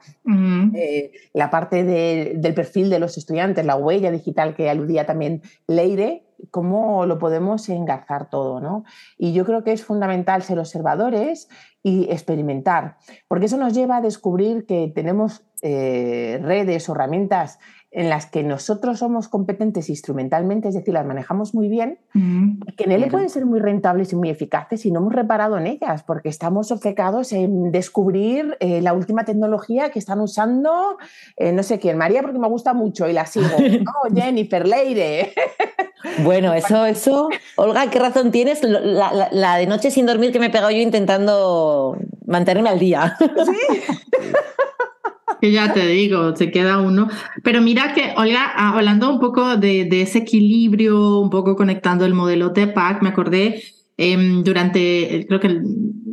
eh, 0.73 1.11
la 1.33 1.49
parte 1.51 1.83
del 1.83 2.53
perfil 2.53 2.89
de 2.89 2.99
los 2.99 3.17
estudiantes, 3.17 3.65
la 3.65 3.75
huella 3.75 4.09
digital 4.09 4.55
que 4.55 4.69
aludía 4.69 5.05
también 5.05 5.41
Leire, 5.67 6.23
cómo 6.51 7.05
lo 7.05 7.19
podemos 7.19 7.67
engarzar 7.69 8.29
todo, 8.29 8.59
¿no? 8.59 8.83
Y 9.17 9.33
yo 9.33 9.45
creo 9.45 9.63
que 9.63 9.71
es 9.71 9.83
fundamental 9.83 10.43
ser 10.43 10.59
observadores 10.59 11.49
y 11.83 12.09
experimentar, 12.11 12.97
porque 13.27 13.45
eso 13.45 13.57
nos 13.57 13.73
lleva 13.73 13.97
a 13.97 14.01
descubrir 14.01 14.65
que 14.65 14.91
tenemos 14.93 15.43
eh, 15.61 16.39
redes 16.41 16.89
o 16.89 16.93
herramientas 16.93 17.59
en 17.95 18.09
las 18.09 18.25
que 18.25 18.43
nosotros 18.43 18.99
somos 18.99 19.29
competentes 19.29 19.89
instrumentalmente, 19.89 20.67
es 20.67 20.75
decir, 20.75 20.93
las 20.93 21.05
manejamos 21.05 21.55
muy 21.55 21.69
bien, 21.69 21.97
que 22.75 22.83
en 22.83 22.91
él 22.91 23.07
pueden 23.09 23.29
ser 23.29 23.45
muy 23.45 23.61
rentables 23.61 24.11
y 24.11 24.17
muy 24.17 24.29
eficaces 24.29 24.85
y 24.85 24.91
no 24.91 24.99
hemos 24.99 25.13
reparado 25.13 25.57
en 25.57 25.65
ellas, 25.65 26.03
porque 26.03 26.27
estamos 26.27 26.73
obcecados 26.73 27.31
en 27.31 27.71
descubrir 27.71 28.57
eh, 28.59 28.81
la 28.81 28.91
última 28.91 29.23
tecnología 29.23 29.91
que 29.91 29.99
están 29.99 30.19
usando, 30.19 30.97
eh, 31.37 31.53
no 31.53 31.63
sé 31.63 31.79
quién, 31.79 31.97
María, 31.97 32.21
porque 32.21 32.37
me 32.37 32.49
gusta 32.49 32.73
mucho 32.73 33.07
y 33.07 33.13
la 33.13 33.25
sigo, 33.25 33.47
¿no? 33.57 34.13
Jennifer 34.13 34.67
Leire. 34.67 35.33
Bueno, 36.21 36.53
eso, 36.53 36.85
eso, 36.85 37.29
Olga, 37.55 37.89
¿qué 37.89 37.99
razón 37.99 38.29
tienes? 38.29 38.61
La, 38.61 39.29
la 39.31 39.55
de 39.55 39.67
noche 39.67 39.89
sin 39.89 40.05
dormir 40.05 40.33
que 40.33 40.39
me 40.39 40.47
he 40.47 40.49
pegado 40.49 40.69
yo 40.69 40.79
intentando 40.79 41.97
mantenerme 42.27 42.69
al 42.69 42.79
día. 42.79 43.15
Sí. 43.19 43.79
Que 45.41 45.51
ya 45.51 45.73
te 45.73 45.87
digo, 45.87 46.35
se 46.35 46.51
queda 46.51 46.79
uno. 46.79 47.07
Pero 47.43 47.61
mira 47.61 47.93
que, 47.93 48.13
Olga, 48.15 48.51
ah, 48.55 48.75
hablando 48.75 49.11
un 49.11 49.19
poco 49.19 49.57
de, 49.57 49.87
ese 50.01 50.19
equilibrio, 50.19 51.19
un 51.19 51.29
poco 51.29 51.55
conectando 51.55 52.05
el 52.05 52.13
modelo 52.13 52.53
TEPAC, 52.53 53.01
me 53.01 53.09
acordé 53.09 53.63
em, 53.97 54.43
durante, 54.43 55.25
creo 55.27 55.39
que 55.39 55.61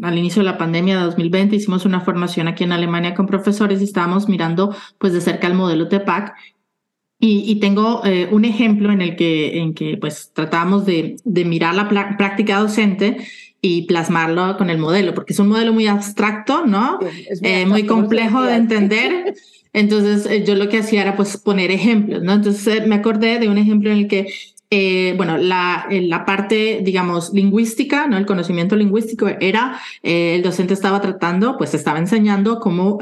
al 0.02 0.18
inicio 0.18 0.40
de 0.40 0.46
la 0.46 0.58
pandemia 0.58 0.96
de 0.96 1.04
2020 1.04 1.56
hicimos 1.56 1.84
una 1.84 2.00
formación 2.00 2.48
aquí 2.48 2.64
en 2.64 2.72
Alemania 2.72 3.14
con 3.14 3.26
profesores 3.26 3.80
y 3.80 3.84
estábamos 3.84 4.28
mirando 4.28 4.74
pues 4.98 5.12
de 5.12 5.20
cerca 5.20 5.46
el 5.46 5.54
modelo 5.54 5.88
TEPAC 5.88 6.34
y, 7.24 7.60
tengo 7.60 8.04
eh, 8.04 8.28
un 8.32 8.44
ejemplo 8.44 8.90
en 8.90 9.00
el 9.00 9.14
que, 9.14 9.60
en 9.60 9.74
que 9.74 9.96
pues 9.96 10.32
tratamos 10.34 10.84
de, 10.86 11.14
de 11.22 11.44
mirar 11.44 11.72
la 11.76 11.88
práctica 11.88 12.58
docente 12.58 13.18
y 13.64 13.82
plasmarlo 13.82 14.56
con 14.58 14.68
el 14.70 14.78
modelo, 14.78 15.14
porque 15.14 15.32
es 15.32 15.38
un 15.38 15.48
modelo 15.48 15.72
muy 15.72 15.86
abstracto, 15.86 16.66
¿no? 16.66 16.98
muy, 16.98 17.80
eh, 17.80 17.86
complejo 17.86 18.42
de 18.42 18.56
entender. 18.56 19.34
Entonces 19.72 20.26
eh, 20.26 20.44
yo 20.44 20.56
lo 20.56 20.68
que 20.68 20.78
hacía 20.78 21.00
era 21.00 21.16
pues 21.16 21.38
poner 21.38 21.70
ejemplos, 21.70 22.22
¿no? 22.22 22.34
Entonces 22.34 22.86
me 22.86 22.96
acordé 22.96 23.38
de 23.38 23.48
un 23.48 23.56
ejemplo 23.56 23.90
en 23.90 23.98
el 23.98 24.08
que 24.08 24.26
eh, 24.74 25.14
bueno, 25.18 25.36
la, 25.36 25.86
la 25.90 26.24
parte, 26.24 26.80
digamos, 26.82 27.32
lingüística, 27.34 28.06
¿no? 28.06 28.16
El 28.16 28.26
conocimiento 28.26 28.74
lingüístico 28.74 29.28
era, 29.28 29.78
el 30.02 30.42
docente 30.42 30.72
estaba 30.72 31.00
tratando, 31.02 31.58
pues 31.58 31.74
estaba 31.74 31.98
enseñando 31.98 32.58
cómo, 32.58 32.98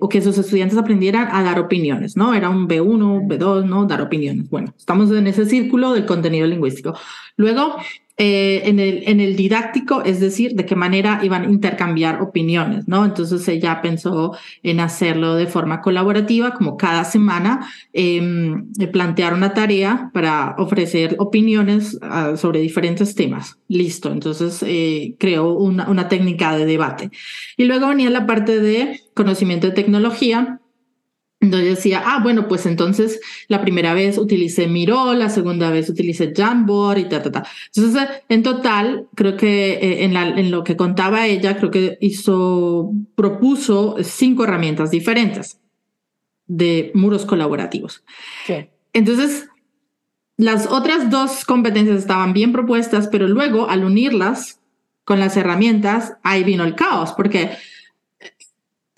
o 0.00 0.08
que 0.08 0.22
sus 0.22 0.38
estudiantes 0.38 0.78
aprendieran 0.78 1.28
a 1.30 1.42
dar 1.42 1.60
opiniones, 1.60 2.16
¿no? 2.16 2.32
Era 2.32 2.48
un 2.48 2.66
B1, 2.66 3.26
B2, 3.28 3.66
¿no? 3.66 3.84
Dar 3.84 4.00
opiniones. 4.00 4.48
Bueno, 4.48 4.72
estamos 4.78 5.10
en 5.10 5.26
ese 5.26 5.44
círculo 5.44 5.92
del 5.92 6.06
contenido 6.06 6.46
lingüístico. 6.46 6.94
Luego, 7.36 7.76
eh, 8.20 8.62
en, 8.64 8.80
el, 8.80 9.04
en 9.06 9.20
el 9.20 9.36
didáctico, 9.36 10.02
es 10.02 10.18
decir, 10.18 10.54
de 10.54 10.66
qué 10.66 10.74
manera 10.74 11.20
iban 11.22 11.44
a 11.44 11.50
intercambiar 11.50 12.20
opiniones, 12.20 12.88
¿no? 12.88 13.04
Entonces 13.04 13.46
ella 13.46 13.80
pensó 13.80 14.36
en 14.64 14.80
hacerlo 14.80 15.36
de 15.36 15.46
forma 15.46 15.80
colaborativa, 15.80 16.52
como 16.52 16.76
cada 16.76 17.04
semana, 17.04 17.70
em, 17.92 18.72
plantear 18.90 19.34
una 19.34 19.54
tarea 19.54 20.10
para 20.12 20.56
ofrecer 20.58 21.14
opiniones 21.20 21.96
ah, 22.02 22.32
sobre 22.36 22.58
diferentes 22.58 23.14
temas. 23.14 23.56
Listo, 23.68 24.10
entonces 24.10 24.64
eh, 24.66 25.14
creó 25.20 25.52
una, 25.52 25.88
una 25.88 26.08
técnica 26.08 26.56
de 26.56 26.66
debate. 26.66 27.10
Y 27.56 27.66
luego 27.66 27.86
venía 27.86 28.10
la 28.10 28.26
parte 28.26 28.58
de 28.58 29.00
conocimiento 29.14 29.68
de 29.68 29.74
tecnología, 29.74 30.60
entonces 31.40 31.76
decía, 31.76 32.02
ah, 32.04 32.20
bueno, 32.20 32.48
pues 32.48 32.66
entonces 32.66 33.20
la 33.46 33.60
primera 33.60 33.94
vez 33.94 34.18
utilicé 34.18 34.66
Miro, 34.66 35.14
la 35.14 35.28
segunda 35.28 35.70
vez 35.70 35.88
utilicé 35.88 36.32
Jamboard 36.34 36.98
y 36.98 37.08
ta, 37.08 37.22
ta, 37.22 37.30
ta. 37.30 37.46
Entonces, 37.74 38.08
en 38.28 38.42
total, 38.42 39.06
creo 39.14 39.36
que 39.36 39.74
eh, 39.74 40.04
en, 40.04 40.14
la, 40.14 40.28
en 40.28 40.50
lo 40.50 40.64
que 40.64 40.76
contaba 40.76 41.26
ella, 41.26 41.56
creo 41.56 41.70
que 41.70 41.96
hizo, 42.00 42.90
propuso 43.14 43.96
cinco 44.02 44.44
herramientas 44.44 44.90
diferentes 44.90 45.60
de 46.48 46.90
muros 46.94 47.24
colaborativos. 47.24 48.02
Entonces, 48.92 49.48
las 50.36 50.66
otras 50.66 51.10
dos 51.10 51.44
competencias 51.44 51.98
estaban 51.98 52.32
bien 52.32 52.52
propuestas, 52.52 53.06
pero 53.06 53.28
luego 53.28 53.68
al 53.68 53.84
unirlas 53.84 54.60
con 55.04 55.20
las 55.20 55.36
herramientas, 55.36 56.14
ahí 56.22 56.42
vino 56.42 56.64
el 56.64 56.74
caos, 56.74 57.12
porque 57.12 57.50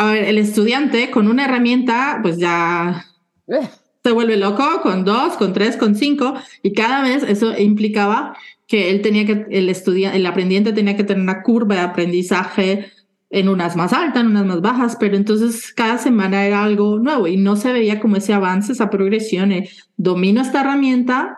a 0.00 0.12
ver, 0.12 0.24
el 0.24 0.38
estudiante 0.38 1.10
con 1.10 1.28
una 1.28 1.44
herramienta, 1.44 2.20
pues 2.22 2.38
ya 2.38 3.04
eh. 3.48 3.68
se 4.02 4.12
vuelve 4.12 4.38
loco, 4.38 4.80
con 4.82 5.04
dos, 5.04 5.36
con 5.36 5.52
tres, 5.52 5.76
con 5.76 5.94
cinco, 5.94 6.32
y 6.62 6.72
cada 6.72 7.02
vez 7.02 7.22
eso 7.22 7.54
implicaba 7.58 8.34
que 8.66 8.88
él 8.88 9.02
tenía 9.02 9.26
que, 9.26 9.44
el 9.50 9.68
estudiante, 9.68 10.16
el 10.16 10.24
aprendiente 10.24 10.72
tenía 10.72 10.96
que 10.96 11.04
tener 11.04 11.22
una 11.22 11.42
curva 11.42 11.74
de 11.74 11.80
aprendizaje 11.82 12.90
en 13.28 13.50
unas 13.50 13.76
más 13.76 13.92
altas, 13.92 14.22
en 14.22 14.28
unas 14.28 14.46
más 14.46 14.62
bajas, 14.62 14.96
pero 14.98 15.16
entonces 15.16 15.70
cada 15.74 15.98
semana 15.98 16.46
era 16.46 16.64
algo 16.64 16.98
nuevo 16.98 17.26
y 17.26 17.36
no 17.36 17.56
se 17.56 17.70
veía 17.70 18.00
como 18.00 18.16
ese 18.16 18.32
avance, 18.32 18.72
esa 18.72 18.88
progresión. 18.88 19.52
domino 19.98 20.40
esta 20.40 20.62
herramienta, 20.62 21.36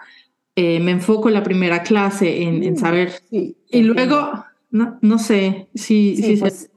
eh, 0.54 0.78
me 0.78 0.92
enfoco 0.92 1.26
en 1.26 1.34
la 1.34 1.42
primera 1.42 1.82
clase 1.82 2.44
en, 2.44 2.74
mm, 2.74 2.76
saber. 2.76 3.12
y 3.32 3.82
luego, 3.82 4.44
no, 4.70 4.98
no 5.00 5.18
sé 5.18 5.66
si... 5.74 6.14
Sí, 6.14 6.36
pues, 6.36 6.70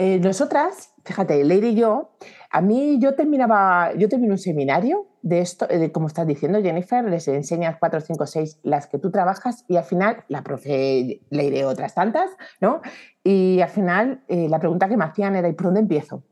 eh, 0.00 0.18
nosotras, 0.18 0.94
fíjate, 1.10 1.42
Leire 1.42 1.70
y 1.70 1.74
yo, 1.74 2.12
a 2.50 2.60
mí 2.60 3.00
yo 3.00 3.16
terminaba, 3.16 3.92
yo 3.94 4.08
terminé 4.08 4.30
un 4.30 4.38
seminario 4.38 5.08
de 5.22 5.40
esto, 5.40 5.66
de, 5.66 5.90
como 5.90 6.06
estás 6.06 6.24
diciendo, 6.24 6.62
Jennifer, 6.62 7.04
les 7.04 7.26
enseñas 7.26 7.78
cuatro, 7.80 8.00
cinco, 8.00 8.26
seis 8.26 8.60
las 8.62 8.86
que 8.86 8.98
tú 8.98 9.10
trabajas 9.10 9.64
y 9.66 9.76
al 9.76 9.82
final 9.82 10.24
la 10.28 10.44
profe 10.44 11.20
Leire 11.30 11.64
otras 11.64 11.94
tantas, 11.94 12.30
¿no? 12.60 12.80
Y 13.24 13.60
al 13.60 13.70
final 13.70 14.22
eh, 14.28 14.48
la 14.48 14.60
pregunta 14.60 14.88
que 14.88 14.96
me 14.96 15.04
hacían 15.04 15.34
era, 15.34 15.48
¿y 15.48 15.52
por 15.52 15.66
dónde 15.66 15.80
empiezo? 15.80 16.22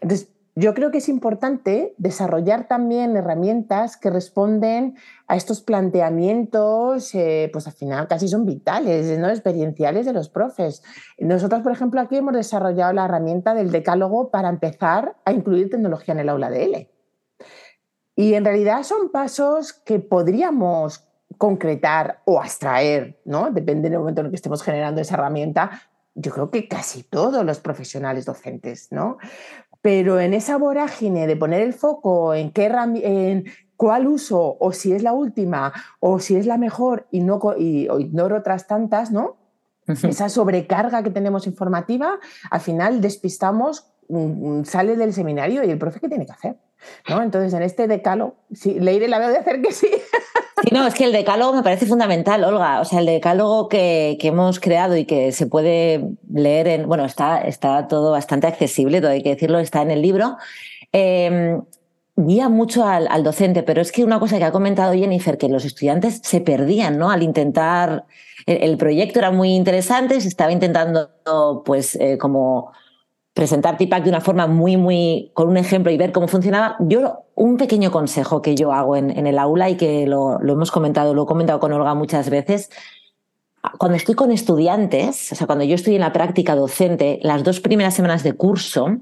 Entonces, 0.00 0.32
yo 0.56 0.72
creo 0.72 0.92
que 0.92 0.98
es 0.98 1.08
importante 1.08 1.94
desarrollar 1.98 2.68
también 2.68 3.16
herramientas 3.16 3.96
que 3.96 4.10
responden 4.10 4.96
a 5.26 5.34
estos 5.34 5.62
planteamientos, 5.62 7.12
eh, 7.14 7.50
pues 7.52 7.66
al 7.66 7.72
final 7.72 8.06
casi 8.06 8.28
son 8.28 8.46
vitales, 8.46 9.18
¿no? 9.18 9.28
experienciales 9.28 10.06
de 10.06 10.12
los 10.12 10.28
profes. 10.28 10.84
Nosotros, 11.18 11.62
por 11.62 11.72
ejemplo, 11.72 12.00
aquí 12.00 12.16
hemos 12.16 12.34
desarrollado 12.34 12.92
la 12.92 13.06
herramienta 13.06 13.52
del 13.54 13.72
decálogo 13.72 14.30
para 14.30 14.48
empezar 14.48 15.16
a 15.24 15.32
incluir 15.32 15.70
tecnología 15.70 16.14
en 16.14 16.20
el 16.20 16.28
aula 16.28 16.50
de 16.50 16.64
L. 16.64 16.90
Y 18.14 18.34
en 18.34 18.44
realidad 18.44 18.84
son 18.84 19.10
pasos 19.10 19.72
que 19.72 19.98
podríamos 19.98 21.04
concretar 21.36 22.20
o 22.26 22.40
abstraer, 22.40 23.20
¿no? 23.24 23.50
Depende 23.50 23.90
del 23.90 23.98
momento 23.98 24.20
en 24.20 24.26
el 24.26 24.30
que 24.30 24.36
estemos 24.36 24.62
generando 24.62 25.00
esa 25.00 25.14
herramienta, 25.14 25.82
yo 26.14 26.30
creo 26.30 26.50
que 26.50 26.68
casi 26.68 27.02
todos 27.02 27.44
los 27.44 27.58
profesionales 27.58 28.24
docentes, 28.24 28.88
¿no? 28.92 29.18
Pero 29.84 30.18
en 30.18 30.32
esa 30.32 30.56
vorágine 30.56 31.26
de 31.26 31.36
poner 31.36 31.60
el 31.60 31.74
foco 31.74 32.32
en 32.32 32.52
qué 32.52 32.72
en 33.02 33.44
cuál 33.76 34.06
uso 34.06 34.56
o 34.58 34.72
si 34.72 34.94
es 34.94 35.02
la 35.02 35.12
última 35.12 35.74
o 36.00 36.20
si 36.20 36.36
es 36.36 36.46
la 36.46 36.56
mejor 36.56 37.06
y 37.10 37.20
no 37.20 37.38
y, 37.58 37.86
o 37.88 38.00
ignoro 38.00 38.38
otras 38.38 38.66
tantas, 38.66 39.10
¿no? 39.10 39.36
Esa 39.86 40.30
sobrecarga 40.30 41.02
que 41.02 41.10
tenemos 41.10 41.46
informativa, 41.46 42.18
al 42.50 42.60
final 42.62 43.02
despistamos, 43.02 43.92
mm, 44.08 44.60
mm, 44.60 44.64
sale 44.64 44.96
del 44.96 45.12
seminario 45.12 45.62
y 45.62 45.70
el 45.70 45.76
profe 45.76 46.00
qué 46.00 46.08
tiene 46.08 46.24
que 46.24 46.32
hacer, 46.32 46.56
¿no? 47.08 47.22
Entonces 47.22 47.52
en 47.54 47.62
este 47.62 47.86
decalo, 47.86 48.34
sí, 48.52 48.78
Leire 48.78 49.08
la 49.08 49.18
veo 49.18 49.28
de 49.28 49.38
hacer 49.38 49.62
que 49.62 49.72
sí. 49.72 49.88
Sí, 50.62 50.70
no, 50.72 50.86
es 50.86 50.94
que 50.94 51.04
el 51.04 51.12
decálogo 51.12 51.52
me 51.52 51.62
parece 51.62 51.86
fundamental, 51.86 52.44
Olga. 52.44 52.80
O 52.80 52.84
sea, 52.84 53.00
el 53.00 53.06
decálogo 53.06 53.68
que, 53.68 54.16
hemos 54.22 54.60
creado 54.60 54.96
y 54.96 55.04
que 55.04 55.32
se 55.32 55.46
puede 55.46 56.08
leer 56.32 56.68
en. 56.68 56.86
Bueno, 56.86 57.04
está, 57.04 57.40
está 57.40 57.88
todo 57.88 58.12
bastante 58.12 58.46
accesible, 58.46 59.00
todo 59.00 59.10
hay 59.10 59.22
que 59.22 59.30
decirlo, 59.30 59.58
está 59.58 59.82
en 59.82 59.90
el 59.90 60.00
libro. 60.00 60.36
Em, 60.92 61.62
guía 62.16 62.48
mucho 62.48 62.86
al, 62.86 63.24
docente, 63.24 63.62
pero 63.62 63.82
es 63.82 63.90
que 63.90 64.04
una 64.04 64.20
cosa 64.20 64.38
que 64.38 64.44
ha 64.44 64.52
comentado 64.52 64.94
Jennifer, 64.94 65.36
que 65.38 65.48
los 65.48 65.64
estudiantes 65.64 66.20
se 66.22 66.40
perdían, 66.40 66.98
¿no? 66.98 67.10
Al 67.10 67.22
intentar. 67.22 68.04
El, 68.46 68.76
proyecto 68.76 69.18
era 69.20 69.30
muy 69.30 69.54
interesante, 69.54 70.20
se 70.20 70.28
estaba 70.28 70.52
intentando, 70.52 71.10
pues, 71.64 71.96
eh, 71.96 72.18
como 72.18 72.72
presentar 73.34 73.76
TIPAC 73.76 74.04
de 74.04 74.10
una 74.10 74.20
forma 74.20 74.46
muy, 74.46 74.76
muy, 74.76 75.32
con 75.34 75.48
un 75.48 75.56
ejemplo 75.56 75.90
y 75.90 75.96
ver 75.96 76.12
cómo 76.12 76.28
funcionaba. 76.28 76.76
Yo, 76.78 77.24
un 77.34 77.56
pequeño 77.56 77.90
consejo 77.90 78.40
que 78.40 78.54
yo 78.54 78.72
hago 78.72 78.96
en, 78.96 79.10
el 79.26 79.38
aula 79.38 79.68
y 79.68 79.76
que 79.76 80.06
lo, 80.06 80.40
hemos 80.40 80.70
comentado, 80.70 81.14
lo 81.14 81.24
he 81.24 81.26
comentado 81.26 81.58
con 81.58 81.72
Olga 81.72 81.94
muchas 81.94 82.30
veces, 82.30 82.70
cuando 83.78 83.96
estoy 83.96 84.14
con 84.14 84.30
estudiantes, 84.30 85.32
o 85.32 85.34
sea, 85.34 85.46
cuando 85.46 85.64
yo 85.64 85.74
estoy 85.74 85.96
en 85.96 86.02
la 86.02 86.12
práctica 86.12 86.54
docente, 86.54 87.18
las 87.22 87.42
dos 87.42 87.60
primeras 87.60 87.94
semanas 87.94 88.22
de 88.22 88.34
curso, 88.34 88.98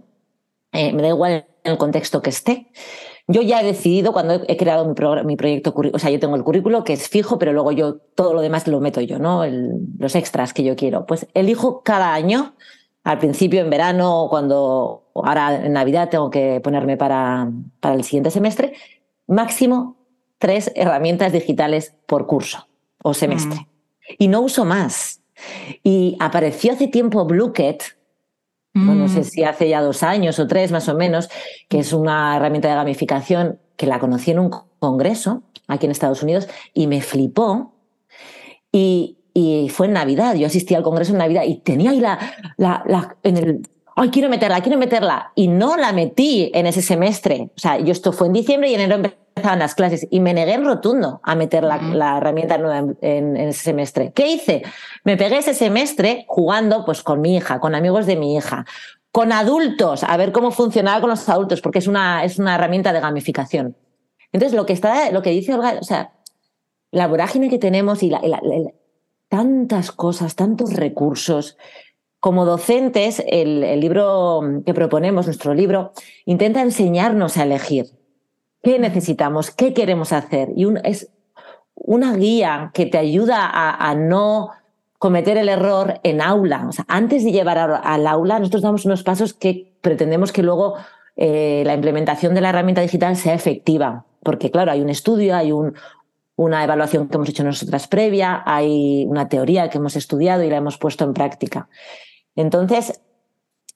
eh, 0.72 0.92
me 0.94 1.02
da 1.02 1.08
igual 1.08 1.46
en 1.64 1.72
el 1.72 1.78
contexto 1.78 2.22
que 2.22 2.30
esté, 2.30 2.68
yo 3.28 3.42
ya 3.42 3.60
he 3.60 3.64
decidido 3.64 4.12
cuando 4.12 4.40
he 4.48 4.56
creado 4.56 4.86
mi, 4.86 4.94
mi 5.24 5.36
proyecto, 5.36 5.74
o 5.92 5.98
sea, 5.98 6.10
yo 6.10 6.18
tengo 6.20 6.36
el 6.36 6.44
currículo 6.44 6.84
que 6.84 6.94
es 6.94 7.08
fijo, 7.08 7.38
pero 7.38 7.52
luego 7.52 7.72
yo 7.72 7.96
todo 8.14 8.32
lo 8.32 8.40
demás 8.40 8.66
lo 8.66 8.80
meto 8.80 9.00
yo, 9.00 9.18
¿no? 9.18 9.44
los 9.98 10.14
extras 10.14 10.54
que 10.54 10.64
yo 10.64 10.74
quiero. 10.74 11.06
Pues 11.06 11.26
elijo 11.34 11.82
cada 11.82 12.14
año 12.14 12.54
al 13.04 13.18
principio 13.18 13.60
en 13.60 13.70
verano, 13.70 14.26
cuando 14.30 15.10
ahora 15.14 15.64
en 15.64 15.72
Navidad 15.72 16.08
tengo 16.08 16.30
que 16.30 16.60
ponerme 16.60 16.96
para, 16.96 17.50
para 17.80 17.94
el 17.94 18.04
siguiente 18.04 18.30
semestre, 18.30 18.74
máximo 19.26 19.96
tres 20.38 20.72
herramientas 20.74 21.32
digitales 21.32 21.94
por 22.06 22.26
curso 22.26 22.66
o 23.02 23.14
semestre. 23.14 23.60
Mm. 23.60 23.66
Y 24.18 24.28
no 24.28 24.40
uso 24.40 24.64
más. 24.64 25.20
Y 25.82 26.16
apareció 26.20 26.72
hace 26.72 26.88
tiempo 26.88 27.24
Blueket, 27.24 27.96
no 28.74 29.06
sé 29.08 29.20
mm. 29.20 29.24
si 29.24 29.44
hace 29.44 29.68
ya 29.68 29.82
dos 29.82 30.02
años 30.02 30.38
o 30.38 30.46
tres 30.46 30.72
más 30.72 30.88
o 30.88 30.94
menos, 30.94 31.28
que 31.68 31.80
es 31.80 31.92
una 31.92 32.36
herramienta 32.36 32.68
de 32.68 32.74
gamificación 32.74 33.60
que 33.76 33.86
la 33.86 33.98
conocí 33.98 34.30
en 34.30 34.38
un 34.38 34.50
congreso 34.78 35.42
aquí 35.68 35.86
en 35.86 35.92
Estados 35.92 36.22
Unidos 36.22 36.48
y 36.72 36.86
me 36.86 37.00
flipó. 37.02 37.74
Y, 38.70 39.18
y 39.34 39.68
fue 39.68 39.86
en 39.86 39.94
Navidad, 39.94 40.34
yo 40.34 40.46
asistí 40.46 40.74
al 40.74 40.82
Congreso 40.82 41.12
en 41.12 41.18
Navidad 41.18 41.44
y 41.46 41.56
tenía 41.56 41.90
ahí 41.90 42.00
la, 42.00 42.18
la, 42.56 43.16
en 43.22 43.36
el, 43.36 43.68
ay, 43.96 44.10
quiero 44.10 44.28
meterla, 44.28 44.60
quiero 44.60 44.78
meterla, 44.78 45.32
y 45.34 45.48
no 45.48 45.76
la 45.76 45.92
metí 45.92 46.50
en 46.54 46.66
ese 46.66 46.82
semestre. 46.82 47.50
O 47.56 47.58
sea, 47.58 47.78
yo 47.78 47.92
esto 47.92 48.12
fue 48.12 48.26
en 48.26 48.34
diciembre 48.34 48.70
y 48.70 48.74
en 48.74 48.80
enero 48.80 48.96
empezaban 48.96 49.58
las 49.58 49.74
clases 49.74 50.06
y 50.10 50.20
me 50.20 50.34
negué 50.34 50.54
en 50.54 50.64
rotundo 50.64 51.20
a 51.22 51.34
meter 51.34 51.64
la, 51.64 52.16
herramienta 52.18 52.58
nueva 52.58 52.94
en, 53.00 53.36
ese 53.36 53.62
semestre. 53.62 54.12
¿Qué 54.14 54.26
hice? 54.26 54.62
Me 55.04 55.16
pegué 55.16 55.38
ese 55.38 55.54
semestre 55.54 56.24
jugando 56.28 56.84
pues 56.84 57.02
con 57.02 57.20
mi 57.20 57.36
hija, 57.36 57.60
con 57.60 57.74
amigos 57.74 58.06
de 58.06 58.16
mi 58.16 58.36
hija, 58.36 58.66
con 59.10 59.32
adultos, 59.32 60.04
a 60.04 60.16
ver 60.16 60.32
cómo 60.32 60.50
funcionaba 60.50 61.00
con 61.00 61.10
los 61.10 61.28
adultos, 61.28 61.60
porque 61.60 61.78
es 61.78 61.86
una, 61.86 62.24
es 62.24 62.38
una 62.38 62.54
herramienta 62.54 62.92
de 62.92 63.00
gamificación. 63.00 63.76
Entonces, 64.32 64.56
lo 64.56 64.64
que, 64.64 64.72
está, 64.72 65.10
lo 65.10 65.20
que 65.20 65.30
dice 65.30 65.52
Olga, 65.54 65.76
o 65.78 65.84
sea, 65.84 66.12
la 66.90 67.06
vorágine 67.06 67.50
que 67.50 67.58
tenemos 67.58 68.02
y 68.02 68.10
la, 68.10 68.20
tantas 69.32 69.92
cosas, 69.92 70.36
tantos 70.36 70.74
recursos. 70.74 71.56
Como 72.20 72.44
docentes, 72.44 73.24
el, 73.26 73.80
libro 73.80 74.42
que 74.66 74.74
proponemos, 74.74 75.24
nuestro 75.24 75.54
libro, 75.54 75.92
intenta 76.26 76.60
enseñarnos 76.60 77.38
a 77.38 77.44
elegir 77.44 77.86
qué 78.62 78.78
necesitamos, 78.78 79.50
qué 79.50 79.72
queremos 79.72 80.12
hacer. 80.12 80.50
Y 80.54 80.66
es 80.84 81.08
una 81.74 82.14
guía 82.14 82.72
que 82.74 82.84
te 82.84 82.98
ayuda 82.98 83.48
a, 83.50 83.94
no 83.94 84.50
cometer 84.98 85.38
el 85.38 85.48
error 85.48 85.98
en 86.02 86.20
aula. 86.20 86.68
Antes 86.86 87.24
de 87.24 87.32
llevar 87.32 87.56
al 87.58 88.06
aula, 88.06 88.38
nosotros 88.38 88.60
damos 88.60 88.84
unos 88.84 89.02
pasos 89.02 89.32
que 89.32 89.72
pretendemos 89.80 90.30
que 90.30 90.42
luego 90.42 90.74
eh, 91.16 91.62
la 91.64 91.72
implementación 91.72 92.34
de 92.34 92.42
la 92.42 92.50
herramienta 92.50 92.82
digital 92.82 93.16
sea 93.16 93.32
efectiva. 93.32 94.04
Porque, 94.22 94.50
claro, 94.50 94.72
hay 94.72 94.82
un 94.82 94.90
estudio, 94.90 95.34
hay 95.34 95.52
un, 95.52 95.74
una 96.36 96.64
evaluación 96.64 97.08
que 97.08 97.16
hemos 97.16 97.28
hecho 97.28 97.44
nosotras 97.44 97.88
previa, 97.88 98.42
hay 98.46 99.04
una 99.06 99.28
teoría 99.28 99.68
que 99.68 99.78
hemos 99.78 99.96
estudiado 99.96 100.42
y 100.42 100.50
la 100.50 100.56
hemos 100.56 100.78
puesto 100.78 101.04
en 101.04 101.12
práctica. 101.12 101.68
Entonces, 102.34 103.00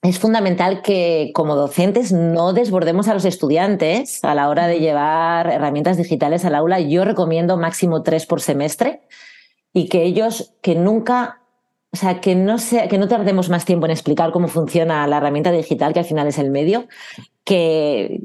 es 0.03 0.19
fundamental 0.19 0.81
que 0.81 1.31
como 1.33 1.55
docentes 1.55 2.11
no 2.11 2.53
desbordemos 2.53 3.07
a 3.07 3.13
los 3.13 3.25
estudiantes 3.25 4.23
a 4.23 4.35
la 4.35 4.49
hora 4.49 4.67
de 4.67 4.79
llevar 4.79 5.49
herramientas 5.49 5.97
digitales 5.97 6.45
al 6.45 6.55
aula. 6.55 6.79
Yo 6.79 7.03
recomiendo 7.03 7.57
máximo 7.57 8.03
tres 8.03 8.25
por 8.25 8.41
semestre 8.41 9.01
y 9.73 9.89
que 9.89 10.03
ellos 10.03 10.53
que 10.61 10.75
nunca, 10.75 11.41
o 11.91 11.97
sea, 11.97 12.21
que 12.21 12.35
no, 12.35 12.57
sea, 12.59 12.87
que 12.87 12.97
no 12.97 13.07
tardemos 13.07 13.49
más 13.49 13.65
tiempo 13.65 13.85
en 13.85 13.91
explicar 13.91 14.31
cómo 14.31 14.47
funciona 14.47 15.07
la 15.07 15.17
herramienta 15.17 15.51
digital, 15.51 15.93
que 15.93 15.99
al 15.99 16.05
final 16.05 16.27
es 16.27 16.37
el 16.37 16.51
medio, 16.51 16.87
que, 17.43 18.21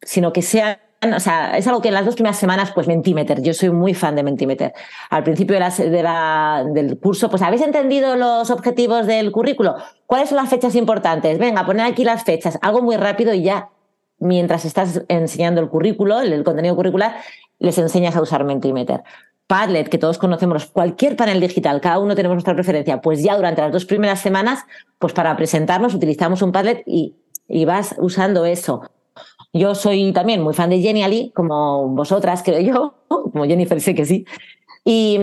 sino 0.00 0.32
que 0.32 0.42
sea 0.42 0.80
o 1.02 1.20
sea, 1.20 1.58
es 1.58 1.66
algo 1.66 1.80
que 1.80 1.88
en 1.88 1.94
las 1.94 2.04
dos 2.04 2.14
primeras 2.14 2.38
semanas, 2.38 2.70
pues 2.72 2.86
Mentimeter, 2.86 3.42
yo 3.42 3.52
soy 3.54 3.70
muy 3.70 3.92
fan 3.92 4.14
de 4.14 4.22
Mentimeter. 4.22 4.72
Al 5.10 5.24
principio 5.24 5.54
de 5.54 6.02
la, 6.02 6.64
del 6.64 6.98
curso, 6.98 7.28
pues 7.28 7.42
¿habéis 7.42 7.62
entendido 7.62 8.14
los 8.14 8.50
objetivos 8.50 9.06
del 9.06 9.32
currículo? 9.32 9.74
¿Cuáles 10.06 10.28
son 10.28 10.36
las 10.36 10.48
fechas 10.48 10.76
importantes? 10.76 11.38
Venga, 11.38 11.66
poner 11.66 11.86
aquí 11.86 12.04
las 12.04 12.22
fechas, 12.22 12.58
algo 12.62 12.82
muy 12.82 12.96
rápido 12.96 13.34
y 13.34 13.42
ya, 13.42 13.70
mientras 14.18 14.64
estás 14.64 15.02
enseñando 15.08 15.60
el 15.60 15.68
currículo, 15.68 16.20
el, 16.20 16.44
contenido 16.44 16.76
curricular, 16.76 17.16
les 17.58 17.76
enseñas 17.78 18.14
a 18.14 18.22
usar 18.22 18.44
Mentimeter. 18.44 19.02
Padlet, 19.48 19.88
que 19.88 19.98
todos 19.98 20.18
conocemos, 20.18 20.66
cualquier 20.66 21.16
panel 21.16 21.40
digital, 21.40 21.80
cada 21.80 21.98
uno 21.98 22.14
tenemos 22.14 22.36
nuestra 22.36 22.54
preferencia, 22.54 23.00
pues 23.00 23.22
ya 23.22 23.36
durante 23.36 23.60
las 23.60 23.72
dos 23.72 23.84
primeras 23.86 24.20
semanas, 24.20 24.60
pues 24.98 25.12
para 25.12 25.36
presentarnos 25.36 25.94
utilizamos 25.94 26.42
un 26.42 26.52
Padlet 26.52 26.84
y, 26.86 27.16
y 27.48 27.64
vas 27.64 27.96
usando 27.98 28.46
eso 28.46 28.82
yo 29.52 29.74
soy 29.74 30.12
también 30.12 30.42
muy 30.42 30.54
fan 30.54 30.70
de 30.70 30.80
Genially, 30.80 31.30
como 31.34 31.88
vosotras, 31.88 32.42
creo 32.42 32.60
yo, 32.60 32.94
como 33.08 33.44
Jennifer 33.44 33.80
sé 33.80 33.94
que 33.94 34.04
sí. 34.04 34.24
Y, 34.84 35.18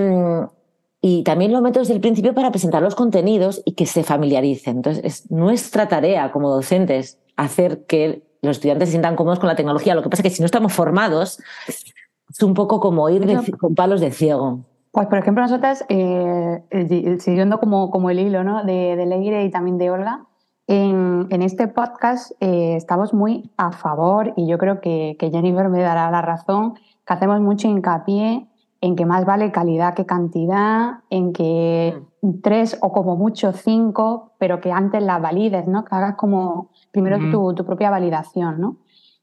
y 1.02 1.24
también 1.24 1.52
lo 1.52 1.62
meto 1.62 1.80
desde 1.80 1.94
el 1.94 2.02
principio 2.02 2.34
para 2.34 2.52
presentar 2.52 2.82
los 2.82 2.96
contenidos 2.96 3.62
y 3.66 3.74
que 3.74 3.86
se 3.86 4.04
familiaricen. 4.04 4.78
Entonces, 4.78 5.04
es 5.04 5.32
nuestra 5.32 5.88
tarea 5.88 6.32
como 6.32 6.50
docentes 6.50 7.18
hacer 7.36 7.86
que 7.86 8.24
los 8.42 8.58
estudiantes 8.58 8.90
se 8.90 8.92
sientan 8.92 9.16
cómodos 9.16 9.40
con 9.40 9.48
la 9.48 9.56
tecnología. 9.56 9.96
Lo 9.96 10.04
que 10.04 10.10
pasa 10.10 10.22
es 10.22 10.30
que 10.30 10.36
si 10.36 10.42
no 10.42 10.46
estamos 10.46 10.74
formados, 10.74 11.40
es 11.68 12.44
un 12.44 12.54
poco 12.54 12.80
como 12.80 13.10
ir 13.10 13.26
con 13.58 13.76
palos 13.76 14.02
de 14.02 14.12
ciego. 14.12 14.66
Pues, 14.92 15.08
por 15.08 15.18
ejemplo, 15.18 15.44
nosotras, 15.44 15.86
eh, 15.90 17.18
siguiendo 17.20 17.60
como, 17.60 17.92
como 17.92 18.10
el 18.10 18.20
hilo 18.20 18.44
¿no? 18.44 18.64
de, 18.64 18.96
de 18.96 19.06
Leire 19.06 19.44
y 19.44 19.52
también 19.52 19.78
de 19.78 19.92
Olga, 19.92 20.26
en, 20.72 21.42
este 21.42 21.68
podcast 21.68 22.32
eh, 22.40 22.76
estamos 22.76 23.12
muy 23.12 23.50
a 23.58 23.72
favor 23.72 24.34
y 24.36 24.48
yo 24.48 24.60
creo 24.60 24.82
que, 24.82 25.18
Jennifer 25.20 25.68
me 25.68 25.82
dará 25.82 26.12
la 26.12 26.22
razón, 26.22 26.76
que 26.76 27.14
hacemos 27.14 27.42
mucho 27.42 27.68
hincapié 27.68 28.48
en 28.80 28.96
que 28.96 29.06
más 29.06 29.26
vale 29.26 29.52
calidad 29.52 29.96
que 29.96 30.06
cantidad, 30.06 31.00
en 31.10 31.34
que 31.34 32.00
mm. 32.22 32.42
tres 32.44 32.78
o 32.82 32.94
como 32.94 33.16
mucho 33.16 33.52
cinco, 33.52 34.34
pero 34.38 34.62
que 34.62 34.72
antes 34.72 35.02
las 35.02 35.20
valides, 35.20 35.68
¿no? 35.68 35.84
Que 35.84 35.96
hagas 35.96 36.16
como 36.16 36.70
primero 36.92 37.18
tu, 37.32 37.66
propia 37.66 37.90
validación, 37.90 38.62
¿no? 38.62 38.78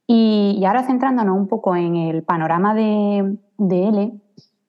Y, 0.04 0.64
ahora 0.66 0.82
centrándonos 0.82 1.36
un 1.36 1.46
poco 1.46 1.76
en 1.76 1.94
el 1.94 2.24
panorama 2.24 2.74
de, 2.74 3.38
de 3.56 3.88
L, 3.88 4.20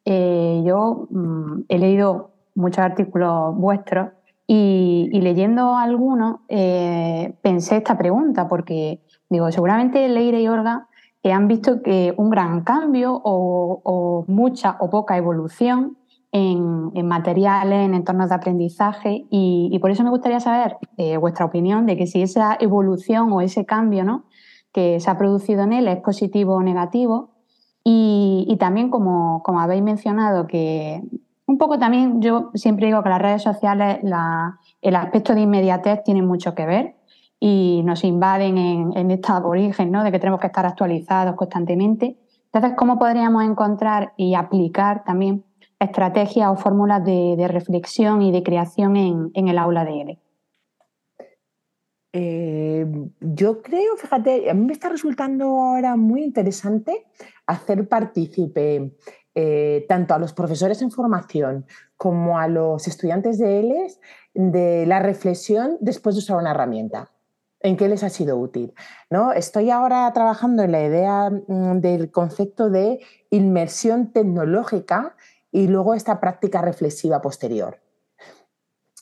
eh, 0.06 0.64
yo 0.64 1.08
mm, 1.10 1.62
he 1.70 1.80
leído 1.80 2.30
muchos 2.54 2.80
artículos 2.80 3.56
vuestros 3.56 4.10
y, 4.48 5.10
leyendo 5.22 5.76
algunos 5.76 6.38
eh, 6.48 7.34
pensé 7.41 7.78
esta 7.78 7.98
pregunta, 7.98 8.48
porque 8.48 9.02
digo, 9.30 9.52
seguramente 9.52 10.08
Leire 10.08 10.41
y 10.41 10.48
Olga 10.48 10.88
han 11.32 11.48
visto 11.48 11.82
que 11.82 12.14
un 12.18 12.30
gran 12.30 12.62
cambio 12.62 13.20
o, 13.24 14.26
mucha 14.28 14.78
o 14.80 14.89
poca 14.89 15.18
evolución 15.18 15.98
en, 16.32 17.08
materiales, 17.08 17.86
en 17.86 17.93
entornos 17.93 18.30
de 18.30 18.36
aprendizaje 18.36 19.26
y, 19.30 19.78
por 19.80 19.91
eso 19.91 20.04
me 20.04 20.10
gustaría 20.10 20.39
saber 20.39 20.78
eh, 20.98 21.18
vuestra 21.18 21.45
opinión 21.45 21.86
de 21.86 21.98
que 21.98 22.08
si 22.08 22.22
esa 22.22 22.58
evolución 22.60 23.32
o 23.32 23.41
ese 23.41 23.66
cambio 23.66 24.04
¿no? 24.04 24.26
que 24.72 25.00
se 25.00 25.10
ha 25.10 25.18
producido 25.18 25.64
en 25.64 25.74
él 25.74 25.88
es 25.88 25.98
positivo 25.98 26.56
o 26.56 26.62
negativo 26.62 27.32
y, 27.84 28.58
también 28.60 28.89
como, 28.89 29.41
como, 29.43 29.62
habéis 29.62 29.82
mencionado 29.82 30.45
que 30.45 31.02
un 31.48 31.58
poco 31.58 31.80
también 31.80 32.22
yo 32.22 32.52
siempre 32.54 32.88
digo 32.88 33.02
que 33.02 33.10
las 33.10 33.22
redes 33.22 33.41
sociales 33.41 34.00
el 34.82 34.95
aspecto 34.95 35.34
de 35.34 35.41
inmediatez 35.41 36.04
tiene 36.04 36.22
mucho 36.22 36.54
que 36.54 36.66
ver 36.66 36.95
y 37.39 37.82
nos 37.86 38.04
invaden 38.04 38.58
en, 38.58 39.12
esta 39.12 39.38
origen, 39.45 39.91
¿no? 39.91 40.04
de 40.04 40.12
que 40.12 40.20
tenemos 40.20 40.41
que 40.41 40.48
estar 40.48 40.66
actualizados 40.66 41.36
constantemente. 41.36 42.18
Entonces, 42.45 42.74
¿cómo 42.78 42.98
podríamos 42.98 43.43
encontrar 43.43 44.14
y 44.18 44.34
aplicar 44.34 45.04
también 45.04 45.45
estrategias 45.80 46.50
o 46.50 46.56
fórmulas 46.56 47.04
de, 47.06 47.48
reflexión 47.48 48.22
y 48.22 48.32
de 48.32 48.43
creación 48.43 48.95
en, 48.95 49.48
el 49.48 49.58
aula 49.58 49.86
de 49.86 50.02
ELE? 50.02 50.20
Eh, 52.14 52.88
yo 53.20 53.62
creo, 53.62 53.95
fíjate, 53.95 54.50
a 54.50 54.54
mí 54.56 54.66
me 54.66 54.74
está 54.74 54.89
resultando 54.89 55.45
ahora 55.45 55.95
muy 55.95 56.24
interesante 56.24 57.06
hacer 57.45 57.88
partícipe 57.88 58.91
eh, 59.40 59.86
tanto 59.88 60.16
a 60.16 60.18
los 60.18 60.34
profesores 60.34 60.82
en 60.82 60.90
formación 60.90 61.68
como 61.96 62.40
a 62.40 62.48
los 62.48 62.88
estudiantes 62.88 63.38
de 63.38 63.60
ELES 63.60 64.00
de 64.34 64.88
la 64.88 64.98
reflexión 64.98 65.78
después 65.80 66.16
de 66.16 66.20
usar 66.22 66.38
una 66.38 66.50
herramienta 66.50 67.12
en 67.60 67.78
qué 67.78 67.88
les 67.88 68.02
ha 68.02 68.10
sido 68.10 68.36
útil. 68.36 68.74
¿no? 69.12 69.34
Estoy 69.34 69.70
ahora 69.70 70.12
trabajando 70.12 70.64
en 70.64 70.72
la 70.72 70.84
idea 70.84 71.30
mm, 71.30 71.82
del 71.82 72.10
concepto 72.10 72.72
de 72.72 73.00
inmersión 73.30 74.12
tecnológica 74.12 75.16
y 75.52 75.68
luego 75.68 75.94
esta 75.94 76.20
práctica 76.20 76.64
reflexiva 76.64 77.22
posterior. 77.22 77.80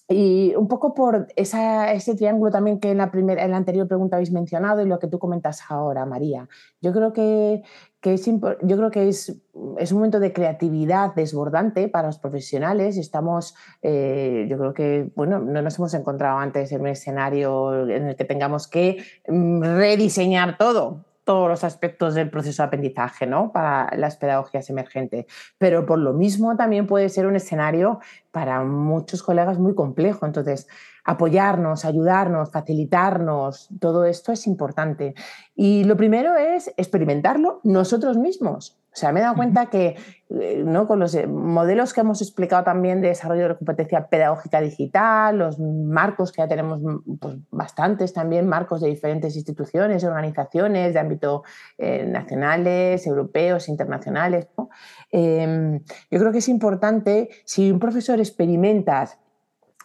Y 0.08 0.54
un 0.56 0.68
poco 0.68 0.94
por 0.94 1.28
ese 1.36 2.16
triángulo 2.16 2.52
también 2.52 2.80
que 2.80 2.92
en 2.92 3.00
la, 3.00 3.10
primera, 3.10 3.44
en 3.44 3.52
la 3.52 3.58
anterior 3.58 3.88
pregunta 3.88 4.18
habéis 4.18 4.32
mencionado 4.32 4.84
y 4.84 4.86
lo 4.88 5.00
que 5.00 5.08
tú 5.08 5.18
comentas 5.18 5.64
ahora, 5.68 6.06
María. 6.06 6.48
Yo 6.80 6.94
creo 6.94 7.12
que, 7.12 7.64
es, 8.04 8.26
yo 8.26 8.78
creo 8.78 8.92
que 8.92 9.08
es, 9.08 9.42
es, 9.80 9.92
un 9.92 9.98
momento 9.98 10.20
de 10.20 10.32
creatividad 10.32 11.16
desbordante 11.16 11.88
para 11.88 12.10
los 12.10 12.20
profesionales. 12.20 12.98
Estamos, 12.98 13.56
eh, 13.82 14.46
yo 14.48 14.60
creo 14.60 14.74
que, 14.76 15.12
bueno, 15.16 15.40
no 15.40 15.64
nos 15.64 15.80
hemos 15.80 15.96
encontrado 15.96 16.38
antes 16.38 16.72
en 16.72 16.82
un 16.82 16.88
escenario 16.88 17.90
en 17.90 18.10
el 18.10 18.16
que 18.16 18.26
tengamos 18.26 18.68
que 18.68 19.04
mm, 19.28 19.64
rediseñar 19.64 20.60
todo 20.60 21.04
todos 21.26 21.50
los 21.50 21.64
aspectos 21.64 22.14
del 22.14 22.30
proceso 22.30 22.64
de 22.64 22.68
aprendizaje 22.68 23.26
¿no? 23.26 23.52
para 23.52 23.90
las 23.98 24.16
pedagogías 24.16 24.70
emergentes. 24.70 25.26
Pero 25.58 25.86
por 25.86 26.00
lo 26.00 26.14
mismo 26.14 26.56
también 26.56 26.88
puede 26.88 27.10
ser 27.10 27.26
un 27.26 27.36
escenario 27.36 28.00
para 28.32 28.64
muchos 28.64 29.24
colegas 29.24 29.60
muy 29.60 29.76
complejo. 29.76 30.26
Entonces, 30.26 30.68
apoyarnos, 31.04 31.84
ayudarnos, 31.84 32.52
facilitarnos, 32.52 33.70
todo 33.80 34.06
esto 34.06 34.32
es 34.32 34.48
importante. 34.48 35.16
Y 35.56 35.84
lo 35.84 35.98
primero 35.98 36.36
es 36.36 36.72
experimentarlo 36.78 37.60
nosotros 37.64 38.18
mismos. 38.18 38.80
O 38.96 38.98
sea, 38.98 39.12
me 39.12 39.20
he 39.20 39.24
dado 39.24 39.36
cuenta 39.36 39.66
que 39.66 39.98
eh, 40.30 40.64
¿no? 40.66 40.88
con 40.88 41.00
los 41.00 41.14
eh, 41.16 41.28
modelos 41.28 41.94
que 41.94 42.00
hemos 42.00 42.22
explicado 42.22 42.64
también 42.64 43.02
de 43.02 43.10
desarrollo 43.10 43.42
de 43.42 43.50
la 43.50 43.58
competencia 43.58 44.08
pedagógica 44.08 44.62
digital, 44.62 45.38
los 45.38 45.60
marcos 45.60 46.32
que 46.32 46.42
ya 46.42 46.48
tenemos 46.48 46.82
mm, 46.82 47.18
pues, 47.18 47.36
bastantes 47.52 48.14
también, 48.14 48.48
marcos 48.48 48.80
de 48.80 48.88
diferentes 48.88 49.36
instituciones, 49.36 50.06
organizaciones 50.06 50.94
de 50.94 51.00
ámbito 51.00 51.44
eh, 51.78 52.06
nacionales, 52.06 53.06
europeos, 53.06 53.68
internacionales. 53.68 54.48
Em, 55.12 55.82
yo 56.10 56.20
creo 56.20 56.32
que 56.32 56.38
es 56.38 56.48
importante, 56.48 57.30
si 57.44 57.70
un 57.72 57.80
profesor 57.80 58.20
experimentas 58.20 59.20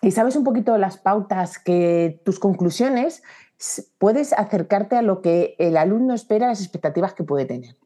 y 0.02 0.12
sabes 0.12 0.36
un 0.36 0.44
poquito 0.44 0.78
las 0.78 0.98
pautas 0.98 1.58
que 1.58 2.22
tus 2.24 2.38
conclusiones, 2.38 3.24
puedes 3.98 4.32
acercarte 4.32 4.96
a 4.96 5.02
lo 5.02 5.20
que 5.20 5.56
el 5.58 5.76
alumno 5.76 6.14
espera, 6.14 6.46
las 6.46 6.60
expectativas 6.60 7.12
que 7.12 7.24
puede 7.24 7.44
tener. 7.44 7.76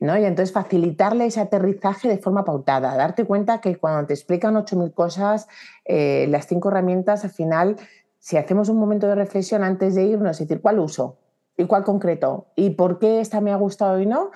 ¿No? 0.00 0.18
Y 0.18 0.24
entonces 0.24 0.52
facilitarle 0.52 1.26
ese 1.26 1.40
aterrizaje 1.40 2.08
de 2.08 2.18
forma 2.18 2.44
pautada, 2.44 2.96
darte 2.96 3.24
cuenta 3.24 3.60
que 3.60 3.76
cuando 3.76 4.06
te 4.06 4.14
explican 4.14 4.54
8.000 4.54 4.92
cosas, 4.92 5.48
eh, 5.84 6.26
las 6.28 6.46
cinco 6.46 6.68
herramientas, 6.68 7.24
al 7.24 7.30
final, 7.30 7.76
si 8.18 8.36
hacemos 8.36 8.68
un 8.68 8.78
momento 8.78 9.06
de 9.06 9.14
reflexión 9.14 9.64
antes 9.64 9.94
de 9.94 10.04
irnos, 10.04 10.38
decir, 10.38 10.60
¿cuál 10.60 10.78
uso? 10.78 11.16
¿Y 11.56 11.66
cuál 11.66 11.84
concreto? 11.84 12.46
¿Y 12.56 12.70
por 12.70 12.98
qué 12.98 13.20
esta 13.20 13.40
me 13.40 13.52
ha 13.52 13.56
gustado 13.56 14.00
y 14.00 14.06
no? 14.06 14.30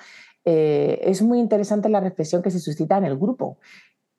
Eh, 0.45 1.01
es 1.03 1.21
muy 1.21 1.39
interesante 1.39 1.89
la 1.89 1.99
reflexión 1.99 2.41
que 2.41 2.49
se 2.49 2.59
suscita 2.59 2.97
en 2.97 3.05
el 3.05 3.17
grupo 3.17 3.57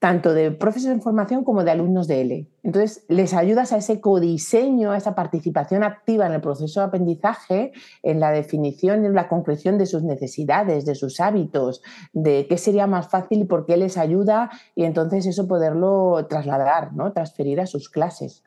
tanto 0.01 0.33
de 0.33 0.51
profesores 0.51 0.97
en 0.97 1.03
formación 1.03 1.45
como 1.45 1.63
de 1.63 1.71
alumnos 1.71 2.09
de 2.09 2.23
L. 2.23 2.49
Entonces, 2.63 3.05
les 3.09 3.35
ayudas 3.35 3.71
a 3.73 3.77
ese 3.77 4.01
codiseño, 4.01 4.93
a 4.93 4.97
esa 4.97 5.15
participación 5.15 5.85
activa 5.85 6.27
en 6.27 6.33
el 6.33 6.41
proceso 6.41 6.81
de 6.81 6.87
aprendizaje, 6.87 7.73
en 8.03 8.19
la 8.19 8.31
definición 8.31 9.05
y 9.05 9.09
en 9.09 9.15
la 9.15 9.29
concreción 9.29 9.77
de 9.77 9.85
sus 9.85 10.03
necesidades, 10.03 10.87
de 10.87 10.95
sus 10.95 11.21
hábitos, 11.21 11.83
de 12.15 12.47
qué 12.49 12.57
sería 12.57 12.87
más 12.87 13.09
fácil 13.09 13.43
y 13.43 13.45
por 13.45 13.67
qué 13.67 13.77
les 13.77 13.99
ayuda, 13.99 14.51
y 14.75 14.85
entonces 14.85 15.27
eso 15.27 15.47
poderlo 15.47 16.27
trasladar, 16.31 16.95
¿no? 16.95 17.13
transferir 17.13 17.61
a 17.61 17.67
sus 17.67 17.91
clases. 17.91 18.43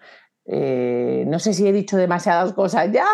Eh, 0.45 1.23
no 1.27 1.37
sé 1.37 1.53
si 1.53 1.67
he 1.67 1.71
dicho 1.71 1.97
demasiadas 1.97 2.53
cosas 2.53 2.91
ya. 2.91 3.05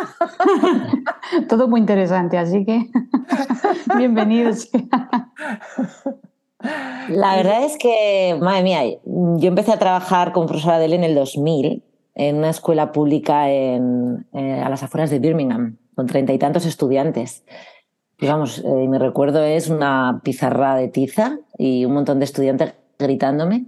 Todo 1.49 1.67
muy 1.67 1.81
interesante, 1.81 2.37
así 2.37 2.63
que 2.63 2.89
bienvenidos. 3.97 4.69
La 6.62 7.36
verdad 7.38 7.64
es 7.64 7.78
que, 7.78 8.38
madre 8.39 8.64
mía, 8.64 8.82
yo 9.05 9.47
empecé 9.47 9.72
a 9.72 9.80
trabajar 9.80 10.32
como 10.32 10.47
profesora 10.47 10.80
de 10.80 10.86
él 10.86 10.93
en 10.93 11.03
el 11.03 11.16
2000 11.16 11.84
en 12.16 12.36
una 12.36 12.49
escuela 12.49 12.91
pública 12.91 13.49
en, 13.49 14.28
eh, 14.34 14.62
a 14.62 14.70
las 14.70 14.84
afueras 14.84 15.10
de 15.10 15.20
Birmingham, 15.20 15.78
con 15.95 16.05
treinta 16.05 16.34
y 16.34 16.38
tantos 16.38 16.66
estudiantes. 16.66 17.45
Y 18.20 18.28
vamos, 18.28 18.60
eh, 18.60 18.88
mi 18.88 18.97
recuerdo 18.97 19.41
es 19.41 19.70
una 19.70 20.20
pizarra 20.22 20.76
de 20.76 20.89
tiza 20.89 21.39
y 21.57 21.86
un 21.86 21.93
montón 21.93 22.20
de 22.20 22.26
estudiantes 22.26 22.74
gritándome 22.97 23.68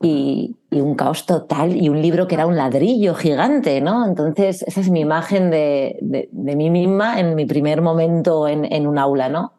y, 0.00 0.56
un 0.70 0.94
caos 0.94 1.26
total 1.26 1.76
y 1.76 1.88
un 1.88 2.00
libro 2.00 2.28
que 2.28 2.36
era 2.36 2.46
un 2.46 2.56
ladrillo 2.56 3.14
gigante, 3.14 3.80
¿no? 3.80 4.06
Entonces, 4.06 4.62
esa 4.62 4.80
es 4.80 4.88
mi 4.88 5.00
imagen 5.00 5.50
de, 5.50 5.98
de, 6.00 6.56
mí 6.56 6.70
misma 6.70 7.18
en 7.18 7.34
mi 7.34 7.44
primer 7.44 7.82
momento 7.82 8.46
en, 8.46 8.72
en 8.72 8.86
un 8.86 8.98
aula, 8.98 9.28
¿no? 9.28 9.52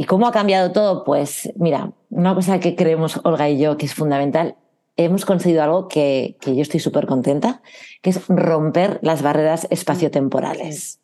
¿Y 0.00 0.04
cómo 0.04 0.28
ha 0.28 0.32
cambiado 0.32 0.70
todo? 0.70 1.02
Pues 1.02 1.52
mira, 1.56 1.92
una 2.08 2.32
cosa 2.32 2.60
que 2.60 2.76
creemos 2.76 3.20
Olga 3.24 3.50
y 3.50 3.58
yo 3.58 3.76
que 3.76 3.84
es 3.84 3.94
fundamental, 3.94 4.54
hemos 4.96 5.26
conseguido 5.26 5.62
algo 5.64 5.88
que, 5.88 6.36
yo 6.46 6.62
estoy 6.62 6.78
súper 6.78 7.06
contenta, 7.06 7.62
que 8.00 8.10
es 8.10 8.26
romper 8.28 9.00
las 9.02 9.22
barreras 9.22 9.66
espaciotemporales. 9.70 11.00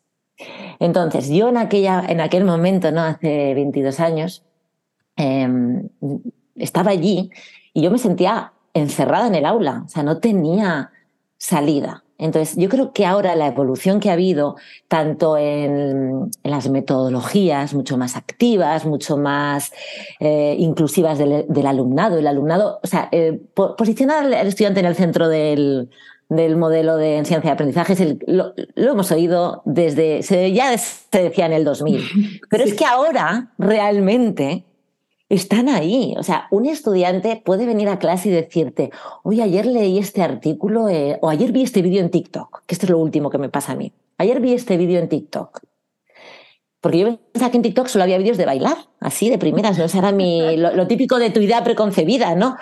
Entonces, 0.79 1.27
yo 1.27 1.49
en, 1.49 1.57
aquella, 1.57 2.05
en 2.07 2.21
aquel 2.21 2.45
momento, 2.45 2.91
¿no? 2.93 3.01
hace 3.01 3.53
22 3.53 3.99
años, 3.99 4.45
em, 5.17 5.89
estaba 6.55 6.91
allí 6.91 7.31
y 7.73 7.81
yo 7.81 7.91
me 7.91 7.97
sentía 7.97 8.53
encerrada 8.73 9.27
en 9.27 9.35
el 9.35 9.45
aula, 9.45 9.83
o 9.85 9.89
sea, 9.89 10.03
no 10.03 10.19
tenía 10.19 10.91
salida. 11.37 12.04
Entonces, 12.17 12.55
yo 12.55 12.69
creo 12.69 12.93
que 12.93 13.05
ahora 13.05 13.35
la 13.35 13.47
evolución 13.47 13.99
que 13.99 14.09
ha 14.09 14.13
habido, 14.13 14.55
tanto 14.87 15.37
en, 15.37 16.31
las 16.43 16.69
metodologías 16.69 17.73
mucho 17.73 17.97
más 17.97 18.15
activas, 18.15 18.85
mucho 18.85 19.17
más 19.17 19.73
eh, 20.19 20.55
inclusivas 20.57 21.17
del, 21.17 21.65
alumnado, 21.65 22.17
el 22.17 22.27
alumnado, 22.27 22.79
o 22.81 22.87
sea, 22.87 23.09
eh, 23.11 23.41
posicionar 23.53 24.25
al 24.25 24.47
estudiante 24.47 24.79
en 24.79 24.85
el 24.85 24.95
centro 24.95 25.27
del, 25.27 25.89
modelo 26.29 26.95
de 26.95 27.17
enseñanza 27.17 27.49
y 27.49 27.51
aprendizaje, 27.51 28.17
lo, 28.27 28.53
hemos 28.75 29.11
oído 29.11 29.61
desde, 29.65 30.21
ya 30.53 30.77
se 30.77 31.21
decía 31.21 31.45
en 31.45 31.53
el 31.53 31.65
2000, 31.65 32.41
pero 32.49 32.63
es 32.63 32.73
que 32.75 32.85
ahora 32.85 33.51
realmente 33.57 34.63
están 35.35 35.69
ahí. 35.69 36.15
O 36.17 36.23
sea, 36.23 36.47
un 36.51 36.65
estudiante 36.65 37.41
puede 37.43 37.65
venir 37.65 37.89
a 37.89 37.99
clase 37.99 38.29
y 38.29 38.31
decirte, 38.31 38.91
oye, 39.23 39.43
ayer 39.43 39.65
leí 39.65 39.97
este 39.97 40.21
artículo 40.21 40.89
eh, 40.89 41.17
o 41.21 41.29
ayer 41.29 41.51
vi 41.51 41.63
este 41.63 41.81
vídeo 41.81 42.01
en 42.01 42.09
TikTok, 42.09 42.63
que 42.65 42.75
esto 42.75 42.85
es 42.85 42.89
lo 42.89 42.99
último 42.99 43.29
que 43.29 43.37
me 43.37 43.49
pasa 43.49 43.73
a 43.73 43.75
mí. 43.75 43.93
Ayer 44.17 44.39
vi 44.39 44.53
este 44.53 44.77
vídeo 44.77 44.99
en 44.99 45.09
TikTok. 45.09 45.61
Porque 46.81 46.99
yo 46.99 47.17
pensaba 47.31 47.51
que 47.51 47.57
en 47.57 47.63
TikTok 47.63 47.87
solo 47.87 48.03
había 48.03 48.17
vídeos 48.17 48.37
de 48.37 48.45
bailar, 48.45 48.77
así 48.99 49.29
de 49.29 49.37
primeras, 49.37 49.77
¿no? 49.77 49.85
Esa 49.85 49.97
era 49.97 50.11
mi, 50.11 50.55
lo, 50.57 50.87
típico 50.87 51.17
de 51.17 51.31
tu 51.31 51.39
idea 51.39 51.63
preconcebida, 51.63 52.35
¿no? 52.35 52.57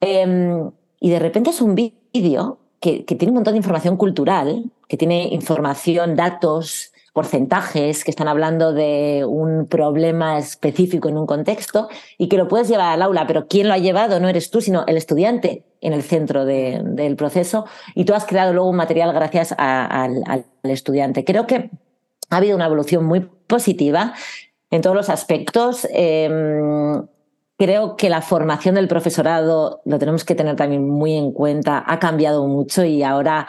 Em, 0.00 0.70
y 1.00 1.10
de 1.10 1.18
repente 1.18 1.50
es 1.50 1.60
un 1.60 1.74
vídeo 1.74 2.58
que, 2.80 3.04
que, 3.04 3.16
tiene 3.16 3.32
un 3.32 3.36
montón 3.36 3.54
de 3.54 3.58
información 3.58 3.96
cultural, 3.96 4.70
que 4.88 4.96
tiene 4.96 5.28
información, 5.32 6.16
datos, 6.16 6.89
porcentajes, 7.12 8.04
que 8.04 8.10
están 8.10 8.28
hablando 8.28 8.72
de 8.72 9.24
un 9.26 9.66
problema 9.66 10.38
específico 10.38 11.08
en 11.08 11.16
un 11.16 11.26
contexto 11.26 11.88
y 12.18 12.28
que 12.28 12.36
lo 12.36 12.48
puedes 12.48 12.68
llevar 12.68 12.92
al 12.92 13.02
aula, 13.02 13.26
pero 13.26 13.46
¿quién 13.48 13.68
lo 13.68 13.74
ha 13.74 13.78
llevado? 13.78 14.20
No 14.20 14.28
eres 14.28 14.50
tú, 14.50 14.60
sino 14.60 14.84
el 14.86 14.96
estudiante 14.96 15.64
en 15.80 15.92
el 15.92 16.02
centro 16.02 16.44
del 16.44 17.16
proceso 17.16 17.64
y 17.94 18.04
tú 18.04 18.14
has 18.14 18.26
creado 18.26 18.52
luego 18.52 18.68
un 18.68 18.76
material 18.76 19.12
gracias 19.12 19.54
al, 19.56 20.22
al 20.26 20.44
estudiante. 20.62 21.24
Creo 21.24 21.46
que 21.46 21.70
ha 22.30 22.36
habido 22.36 22.56
una 22.56 22.66
evolución 22.66 23.04
muy 23.04 23.20
positiva 23.46 24.14
en 24.70 24.82
todos 24.82 24.96
los 24.96 25.08
aspectos. 25.08 25.86
Em, 25.92 27.06
creo 27.58 27.96
que 27.96 28.08
la 28.08 28.22
formación 28.22 28.76
del 28.76 28.88
profesorado, 28.88 29.82
lo 29.84 29.98
tenemos 29.98 30.24
que 30.24 30.34
tener 30.34 30.56
también 30.56 30.88
muy 30.88 31.14
en 31.14 31.32
cuenta, 31.32 31.84
ha 31.86 31.98
cambiado 31.98 32.46
mucho 32.46 32.84
y 32.84 33.02
ahora, 33.02 33.48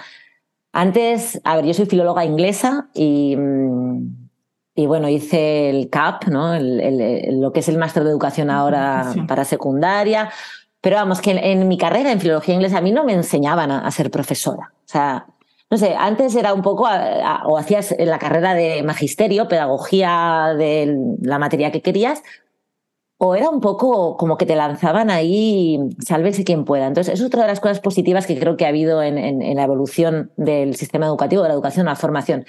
antes, 0.72 1.42
a 1.44 1.56
ver, 1.56 1.66
yo 1.66 1.74
soy 1.74 1.86
filóloga 1.86 2.26
inglesa 2.26 2.90
y, 2.94 3.36
mm, 3.36 4.30
y 4.76 4.86
bueno, 4.88 5.10
hice 5.10 5.70
el 5.70 5.90
CAP, 5.90 6.28
¿no? 6.28 6.54
lo 6.58 7.52
que 7.52 7.60
es 7.60 7.70
el 7.70 7.78
máster 7.78 8.04
de 8.04 8.10
educación 8.10 8.50
ahora 8.50 9.14
para 9.28 9.46
secundaria. 9.46 10.32
Pero 10.80 10.96
vamos, 10.96 11.22
que 11.22 11.32
en, 11.32 11.68
mi 11.68 11.78
carrera 11.78 12.12
en 12.12 12.20
filología 12.20 12.56
inglesa 12.56 12.80
a 12.80 12.82
mí 12.82 12.92
no 12.92 13.04
me 13.04 13.14
enseñaban 13.14 13.70
a, 13.70 13.80
a 13.86 13.92
ser 13.92 14.10
profesora. 14.10 14.72
O 14.74 14.88
sea, 14.88 15.28
no 15.72 15.78
sé, 15.78 15.96
antes 15.96 16.36
era 16.36 16.54
un 16.54 16.62
poco, 16.62 16.86
o 17.46 17.58
hacías 17.58 17.96
la 17.98 18.20
carrera 18.20 18.54
de 18.54 18.84
magisterio, 18.84 19.48
pedagogía 19.48 20.54
de 20.58 21.16
la 21.22 21.40
materia 21.40 21.72
que 21.72 21.82
querías, 21.82 22.24
o 23.24 23.36
era 23.36 23.52
un 23.52 23.62
poco 23.62 24.18
como 24.18 24.36
que 24.36 24.48
te 24.48 24.56
lanzaban 24.56 25.12
ahí, 25.12 25.80
sálvese 26.04 26.44
quien 26.44 26.66
pueda. 26.66 26.88
Entonces, 26.88 27.14
es 27.14 27.24
otra 27.24 27.44
de 27.44 27.50
las 27.50 27.60
cosas 27.60 27.80
positivas 27.80 28.26
que 28.26 28.40
creo 28.40 28.58
que 28.58 28.66
ha 28.66 28.70
habido 28.70 29.04
en, 29.04 29.56
la 29.56 29.64
evolución 29.64 30.32
del 30.38 30.76
sistema 30.76 31.06
educativo, 31.06 31.44
de 31.44 31.50
la 31.50 31.54
educación, 31.54 31.86
la 31.86 31.96
formación. 31.96 32.46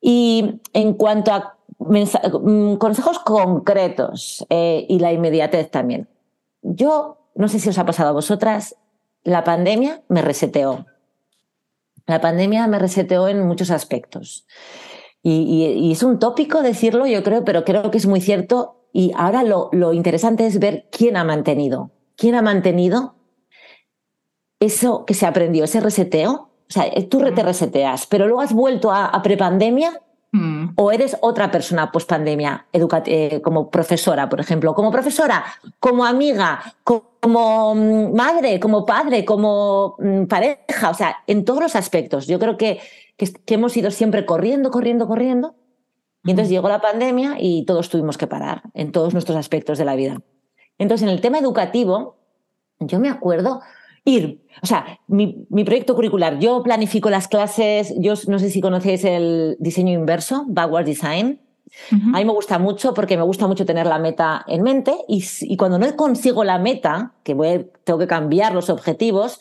Y 0.00 0.60
en 0.72 0.94
cuanto 0.94 1.32
a 1.32 1.58
mm, 1.78 2.74
consejos 2.74 3.20
concretos 3.20 4.44
eh, 4.50 4.84
y 4.88 4.98
la 4.98 5.12
inmediatez 5.12 5.70
también. 5.70 6.08
Yo, 6.62 7.18
no 7.36 7.46
sé 7.46 7.60
si 7.60 7.68
os 7.68 7.78
ha 7.78 7.86
pasado 7.86 8.08
a 8.08 8.12
vosotras, 8.14 8.74
la 9.22 9.44
pandemia 9.44 10.02
me 10.08 10.22
reseteó. 10.22 10.86
La 12.04 12.20
pandemia 12.20 12.66
me 12.66 12.80
reseteó 12.80 13.28
en 13.28 13.46
muchos 13.46 13.70
aspectos. 13.70 14.44
Y, 15.22 15.92
es 15.92 16.02
un 16.02 16.18
tópico 16.18 16.62
decirlo, 16.62 17.06
yo 17.06 17.22
creo, 17.22 17.44
pero 17.44 17.64
creo 17.64 17.92
que 17.92 17.98
es 17.98 18.06
muy 18.06 18.20
cierto. 18.20 18.77
Y 18.98 19.12
ahora 19.14 19.44
lo, 19.44 19.68
lo 19.70 19.92
interesante 19.92 20.44
es 20.44 20.58
ver 20.58 20.88
quién 20.90 21.16
ha 21.16 21.22
mantenido. 21.22 21.92
¿Quién 22.16 22.34
ha 22.34 22.42
mantenido 22.42 23.14
eso 24.58 25.04
que 25.04 25.14
se 25.14 25.24
aprendió, 25.24 25.62
ese 25.64 25.78
reseteo? 25.78 26.50
O 26.68 26.72
sea, 26.72 26.84
tú 27.08 27.20
te 27.32 27.42
reseteas, 27.44 28.06
pero 28.06 28.26
luego 28.26 28.40
has 28.40 28.52
vuelto 28.52 28.90
a, 28.90 29.06
a 29.06 29.22
prepandemia 29.22 30.02
Mm. 30.32 30.74
O 30.76 30.92
eres 30.92 31.16
otra 31.22 31.50
persona 31.50 31.90
post 31.90 32.08
pandemia, 32.08 32.66
eh, 32.72 33.40
como 33.40 33.70
profesora, 33.70 34.28
por 34.28 34.40
ejemplo, 34.40 34.74
como 34.74 34.90
profesora, 34.90 35.44
como 35.80 36.04
amiga, 36.04 36.60
como 36.84 37.74
mm, 37.74 38.14
madre, 38.14 38.60
como 38.60 38.84
padre, 38.84 39.24
como 39.24 39.96
mm, 39.98 40.24
pareja, 40.24 40.90
o 40.90 40.94
sea, 40.94 41.16
en 41.26 41.44
todos 41.44 41.62
los 41.62 41.76
aspectos. 41.76 42.26
Yo 42.26 42.38
creo 42.38 42.58
que, 42.58 42.78
que, 43.16 43.54
hemos 43.54 43.76
ido 43.76 43.90
siempre 43.90 44.26
corriendo, 44.26 44.70
corriendo, 44.70 45.06
corriendo. 45.06 45.54
Y 46.28 46.32
entonces 46.32 46.50
llegó 46.50 46.68
la 46.68 46.82
pandemia 46.82 47.36
y 47.40 47.64
todos 47.64 47.88
tuvimos 47.88 48.18
que 48.18 48.26
parar 48.26 48.64
en 48.74 48.92
todos 48.92 49.14
nuestros 49.14 49.34
aspectos 49.38 49.78
de 49.78 49.86
la 49.86 49.96
vida. 49.96 50.20
Entonces, 50.76 51.08
en 51.08 51.14
el 51.14 51.22
tema 51.22 51.38
educativo, 51.38 52.18
yo 52.80 53.00
me 53.00 53.08
acuerdo 53.08 53.62
ir. 54.04 54.44
O 54.62 54.66
sea, 54.66 55.00
mi, 55.06 55.46
proyecto 55.64 55.94
curricular, 55.94 56.38
yo 56.38 56.62
planifico 56.62 57.08
las 57.08 57.28
clases, 57.28 57.94
yo 57.96 58.12
no 58.26 58.38
sé 58.38 58.50
si 58.50 58.60
conocéis 58.60 59.04
el 59.04 59.56
diseño 59.58 59.94
inverso, 59.94 60.44
backward 60.48 60.84
design. 60.84 61.40
A 62.12 62.18
mí 62.18 62.24
me 62.26 62.32
gusta 62.32 62.58
mucho 62.58 62.92
porque 62.92 63.16
me 63.16 63.22
gusta 63.22 63.46
mucho 63.46 63.64
tener 63.64 63.86
la 63.86 63.98
meta 63.98 64.44
en 64.48 64.62
mente 64.62 64.98
y, 65.08 65.56
cuando 65.56 65.78
no 65.78 65.96
consigo 65.96 66.44
la 66.44 66.58
meta, 66.58 67.14
que 67.22 67.32
voy, 67.32 67.70
tengo 67.84 67.98
que 67.98 68.06
cambiar 68.06 68.52
los 68.52 68.68
objetivos, 68.68 69.40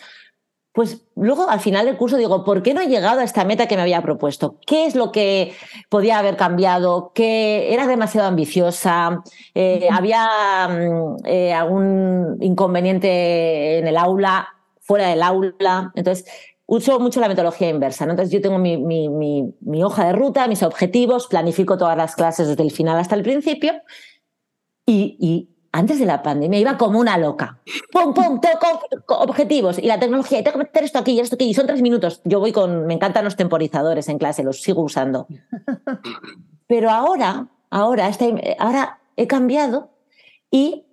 pues 0.78 1.02
luego 1.16 1.50
al 1.50 1.60
final 1.60 1.88
del 1.88 1.98
curso 1.98 2.18
digo, 2.18 2.44
¿por 2.44 2.62
qué 2.62 2.76
no 2.76 2.82
he 2.82 2.86
llegado 2.86 3.22
a 3.22 3.24
esta 3.24 3.44
meta 3.46 3.68
que 3.68 3.76
me 3.76 3.82
había 3.82 4.04
propuesto? 4.04 4.60
¿Qué 4.64 4.86
es 4.86 4.94
lo 4.94 5.12
que 5.12 5.56
podía 5.90 6.20
haber 6.20 6.38
cambiado? 6.38 7.14
¿Qué 7.16 7.74
era 7.74 7.88
demasiado 7.88 8.28
ambiciosa? 8.28 9.24
Eh, 9.56 9.88
¿Había 9.92 10.68
mm, 10.70 11.26
eh, 11.26 11.52
algún 11.52 12.38
inconveniente 12.42 13.80
en 13.80 13.88
el 13.88 13.98
aula? 13.98 14.50
fuera 14.82 15.10
del 15.10 15.24
aula. 15.24 15.92
Entonces, 15.96 16.28
uso 16.68 17.00
mucho 17.00 17.20
la 17.22 17.28
metodología 17.28 17.70
inversa. 17.70 18.04
Entonces, 18.04 18.32
yo 18.32 18.40
tengo 18.40 18.60
mi, 18.60 18.78
mi, 18.78 19.84
hoja 19.84 20.06
de 20.06 20.14
ruta, 20.14 20.48
mis 20.48 20.62
objetivos, 20.62 21.26
planifico 21.26 21.80
todas 21.80 21.98
las 21.98 22.16
clases 22.16 22.50
desde 22.50 22.62
el 22.62 22.72
final 22.72 23.00
hasta 23.00 23.16
el 23.16 23.24
principio. 23.24 23.74
Y, 24.86 25.50
antes 25.78 26.00
de 26.00 26.08
la 26.08 26.24
pandemia 26.24 26.60
iba 26.60 26.76
como 26.76 27.00
una 27.00 27.20
loca. 27.20 27.60
¡Pum, 27.92 28.12
pum! 28.12 28.42
Tengo 28.42 28.82
objetivos 29.10 29.78
y 29.78 29.84
la 29.84 30.00
tecnología, 30.00 30.40
y 30.40 30.44
tengo 30.44 30.58
que 30.58 30.64
meter 30.66 30.84
esto 30.84 30.98
aquí 30.98 31.12
y 31.12 31.20
esto 31.20 31.36
aquí. 31.36 31.46
Y 31.46 31.54
son 31.54 31.68
tres 31.68 31.84
minutos. 31.84 32.22
Yo 32.24 32.40
voy 32.40 32.52
con. 32.52 32.88
Me 32.88 32.96
encantan 32.96 33.24
los 33.24 33.36
temporizadores 33.36 34.10
en 34.10 34.18
clase, 34.18 34.44
los 34.44 34.64
sigo 34.64 34.82
usando. 34.82 35.28
Pero 36.66 36.90
ahora, 36.90 37.48
ahora, 37.70 38.08
este, 38.08 38.58
ahora 38.58 39.00
he 39.16 39.28
cambiado 39.28 39.92
y 40.50 40.88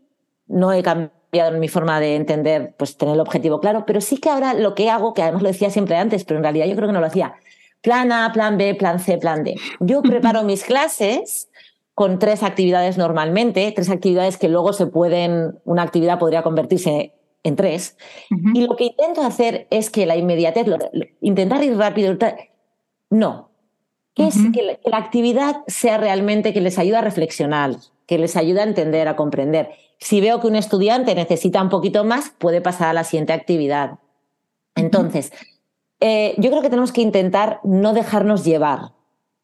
no 0.48 0.70
he 0.72 0.82
cambiado 0.82 1.54
en 1.54 1.60
mi 1.60 1.68
forma 1.68 1.98
de 1.98 2.16
entender, 2.16 2.74
pues 2.76 2.98
tener 2.98 3.14
el 3.14 3.20
objetivo 3.20 3.60
claro, 3.60 3.86
pero 3.86 4.02
sí 4.02 4.18
que 4.18 4.28
ahora 4.28 4.52
lo 4.52 4.74
que 4.74 4.90
hago, 4.90 5.14
que 5.14 5.22
además 5.22 5.42
lo 5.42 5.48
decía 5.48 5.70
siempre 5.70 5.96
antes, 5.96 6.24
pero 6.24 6.38
en 6.38 6.44
realidad 6.44 6.66
yo 6.66 6.76
creo 6.76 6.88
que 6.88 6.92
no 6.92 7.00
lo 7.00 7.06
hacía, 7.06 7.34
plan 7.80 8.12
A, 8.12 8.32
plan 8.32 8.58
B, 8.58 8.74
plan 8.74 9.00
C, 9.00 9.16
plan 9.16 9.42
D. 9.44 9.58
Yo 9.80 10.02
preparo 10.02 10.42
mis 10.44 10.62
clases 10.62 11.48
con 11.94 12.18
tres 12.18 12.42
actividades 12.42 12.98
normalmente, 12.98 13.72
tres 13.74 13.88
actividades 13.88 14.36
que 14.36 14.48
luego 14.48 14.72
se 14.72 14.86
pueden, 14.86 15.58
una 15.64 15.82
actividad 15.82 16.18
podría 16.18 16.42
convertirse 16.42 17.14
en 17.44 17.56
tres. 17.56 17.96
Y 18.54 18.66
lo 18.66 18.74
que 18.74 18.84
intento 18.84 19.22
hacer 19.22 19.68
es 19.70 19.90
que 19.90 20.06
la 20.06 20.16
inmediatez, 20.16 20.66
intentar 21.20 21.62
ir 21.62 21.76
rápido, 21.76 22.16
no. 23.10 23.50
Que 24.14 24.28
es 24.28 24.36
que 24.52 24.78
la 24.84 24.96
actividad 24.96 25.62
sea 25.66 25.98
realmente 25.98 26.52
que 26.52 26.60
les 26.60 26.78
ayude 26.78 26.96
a 26.96 27.00
reflexionar, 27.00 27.76
que 28.06 28.18
les 28.18 28.36
ayude 28.36 28.60
a 28.60 28.64
entender, 28.64 29.08
a 29.08 29.16
comprender. 29.16 29.70
Si 29.98 30.20
veo 30.20 30.40
que 30.40 30.46
un 30.46 30.56
estudiante 30.56 31.14
necesita 31.14 31.62
un 31.62 31.68
poquito 31.68 32.04
más, 32.04 32.32
puede 32.38 32.60
pasar 32.60 32.88
a 32.88 32.92
la 32.92 33.04
siguiente 33.04 33.32
actividad. 33.32 33.98
Entonces, 34.76 35.32
eh, 36.00 36.34
yo 36.38 36.50
creo 36.50 36.62
que 36.62 36.70
tenemos 36.70 36.92
que 36.92 37.02
intentar 37.02 37.60
no 37.64 37.92
dejarnos 37.92 38.44
llevar 38.44 38.92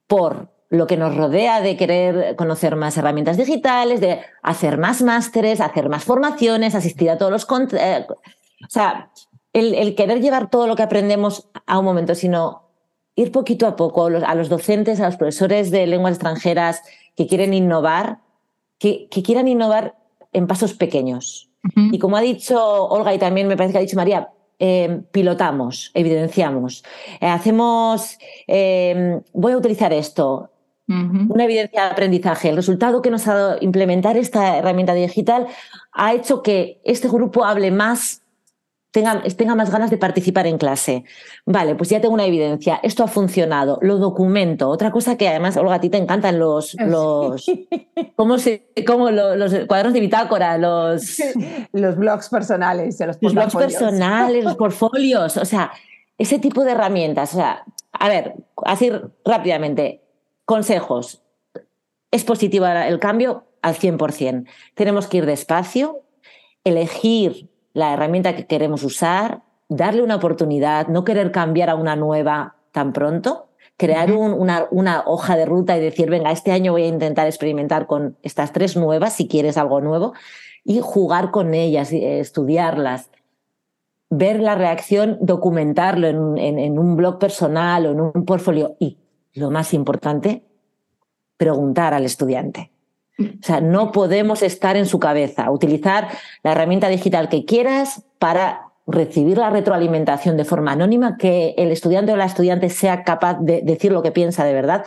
por 0.06 0.50
lo 0.70 0.86
que 0.86 0.96
nos 0.96 1.16
rodea 1.16 1.60
de 1.60 1.76
querer 1.76 2.36
conocer 2.36 2.76
más 2.76 2.96
herramientas 2.96 3.36
digitales, 3.36 4.00
de 4.00 4.20
hacer 4.42 4.78
más 4.78 5.02
másteres, 5.02 5.60
hacer 5.60 5.88
más 5.88 6.04
formaciones, 6.04 6.76
asistir 6.76 7.10
a 7.10 7.18
todos 7.18 7.32
los... 7.32 7.46
Eh, 7.72 8.06
o 8.08 8.70
sea, 8.70 9.10
el, 9.52 9.94
querer 9.96 10.20
llevar 10.20 10.48
todo 10.48 10.68
lo 10.68 10.76
que 10.76 10.84
aprendemos 10.84 11.48
a 11.66 11.78
un 11.80 11.84
momento, 11.84 12.14
sino 12.14 12.68
ir 13.16 13.32
poquito 13.32 13.66
a 13.66 13.74
poco 13.74 14.06
a 14.06 14.34
los 14.34 14.48
docentes, 14.48 15.00
a 15.00 15.06
los 15.06 15.16
profesores 15.16 15.72
de 15.72 15.88
lenguas 15.88 16.14
extranjeras 16.14 16.82
que 17.16 17.26
quieren 17.26 17.52
innovar, 17.52 18.20
que, 18.78 19.08
quieran 19.08 19.48
innovar 19.48 19.96
en 20.32 20.46
pasos 20.46 20.74
pequeños. 20.74 21.50
Y 21.92 21.98
como 21.98 22.16
ha 22.16 22.22
dicho 22.22 22.86
Olga 22.86 23.12
y 23.12 23.18
también 23.18 23.48
me 23.48 23.56
parece 23.56 23.72
que 23.72 23.78
ha 23.78 23.82
dicho 23.82 23.96
María, 23.96 24.30
eh, 24.58 25.02
pilotamos, 25.10 25.90
evidenciamos, 25.94 26.84
eh, 27.20 27.26
hacemos, 27.26 28.18
eh, 28.46 29.20
voy 29.32 29.52
a 29.52 29.56
utilizar 29.56 29.92
esto, 29.92 30.50
una 30.90 31.44
evidencia 31.44 31.84
de 31.84 31.90
aprendizaje. 31.90 32.48
El 32.48 32.56
resultado 32.56 33.00
que 33.00 33.10
nos 33.10 33.26
ha 33.28 33.34
dado 33.34 33.58
implementar 33.60 34.16
esta 34.16 34.58
herramienta 34.58 34.92
digital 34.94 35.46
ha 35.92 36.12
hecho 36.12 36.42
que 36.42 36.80
este 36.84 37.08
grupo 37.08 37.44
hable 37.44 37.70
más 37.70 38.22
tenga, 38.90 39.22
tenga, 39.36 39.54
más 39.54 39.70
ganas 39.70 39.90
de 39.90 39.98
participar 39.98 40.46
en 40.46 40.58
clase. 40.58 41.04
Vale, 41.46 41.74
pues 41.74 41.90
ya 41.90 42.00
tengo 42.00 42.14
una 42.14 42.26
evidencia, 42.26 42.80
esto 42.82 43.04
ha 43.04 43.08
funcionado, 43.08 43.78
lo 43.82 43.98
documento. 43.98 44.68
Otra 44.68 44.90
cosa 44.90 45.16
que 45.16 45.28
además, 45.28 45.56
Olga, 45.56 45.76
a 45.76 45.80
ti 45.80 45.90
te 45.90 45.98
encantan 45.98 46.38
los, 46.38 46.74
los, 46.80 47.46
¿cómo 48.16 48.38
se, 48.38 48.66
cómo 48.86 49.10
los, 49.10 49.54
cuadernos 49.66 49.94
de 49.94 50.00
bitácora, 50.00 50.58
los... 50.58 51.22
los 51.72 51.96
blogs 51.96 52.28
personales, 52.28 52.98
los, 53.00 53.18
los 53.20 53.34
blogs 53.34 53.54
personales, 53.54 54.44
los 54.44 54.56
portfolios, 54.56 55.36
o 55.36 55.44
sea, 55.44 55.70
ese 56.18 56.38
tipo 56.38 56.64
de 56.64 56.72
herramientas. 56.72 57.32
O 57.34 57.36
sea, 57.36 57.64
a 57.92 58.08
ver, 58.08 58.34
así 58.64 58.90
rápidamente, 59.24 60.02
consejos. 60.50 61.22
¿Es 62.10 62.24
positivo 62.24 62.66
el 62.66 62.98
cambio? 62.98 63.44
Al 63.62 63.76
100%. 63.76 64.48
Tenemos 64.74 65.06
que 65.06 65.18
ir 65.18 65.26
despacio, 65.26 66.00
elegir 66.64 67.48
la 67.72 67.94
herramienta 67.94 68.34
que 68.34 68.48
queremos 68.48 68.82
usar, 68.82 69.42
darle 69.68 70.02
una 70.02 70.16
oportunidad, 70.16 70.88
no 70.88 71.04
querer 71.04 71.30
cambiar 71.30 71.70
a 71.70 71.76
una 71.76 71.94
nueva 71.94 72.56
tan 72.72 72.92
pronto, 72.92 73.46
crear 73.76 74.10
una, 74.10 74.66
una, 74.72 75.04
hoja 75.06 75.36
de 75.36 75.46
ruta 75.46 75.76
y 75.76 75.80
decir, 75.80 76.10
venga, 76.10 76.32
este 76.32 76.50
año 76.50 76.72
voy 76.72 76.82
a 76.82 76.88
intentar 76.88 77.28
experimentar 77.28 77.86
con 77.86 78.16
estas 78.24 78.52
tres 78.52 78.76
nuevas, 78.76 79.12
si 79.12 79.28
quieres 79.28 79.56
algo 79.56 79.80
nuevo, 79.80 80.14
y 80.64 80.80
jugar 80.80 81.30
con 81.30 81.54
ellas, 81.54 81.92
estudiarlas, 81.92 83.08
ver 84.10 84.40
la 84.40 84.56
reacción, 84.56 85.16
documentarlo 85.20 86.08
en, 86.08 86.76
un 86.76 86.96
blog 86.96 87.20
personal 87.20 87.86
o 87.86 87.92
en 87.92 88.00
un 88.00 88.24
portfolio 88.24 88.74
y, 88.80 88.98
lo 89.34 89.50
más 89.50 89.74
importante, 89.74 90.44
preguntar 91.36 91.94
al 91.94 92.04
estudiante. 92.04 92.70
O 93.18 93.42
sea, 93.42 93.60
no 93.60 93.92
podemos 93.92 94.42
estar 94.42 94.76
en 94.76 94.86
su 94.86 94.98
cabeza, 94.98 95.50
utilizar 95.50 96.08
la 96.42 96.52
herramienta 96.52 96.88
digital 96.88 97.28
que 97.28 97.44
quieras 97.44 98.02
para 98.18 98.70
recibir 98.86 99.38
la 99.38 99.50
retroalimentación 99.50 100.36
de 100.36 100.44
forma 100.44 100.72
anónima, 100.72 101.16
que 101.16 101.54
el 101.58 101.70
estudiante 101.70 102.12
o 102.12 102.16
la 102.16 102.24
estudiante 102.24 102.70
sea 102.70 103.04
capaz 103.04 103.38
de 103.40 103.62
decir 103.62 103.92
lo 103.92 104.02
que 104.02 104.10
piensa 104.10 104.44
de 104.44 104.54
verdad. 104.54 104.84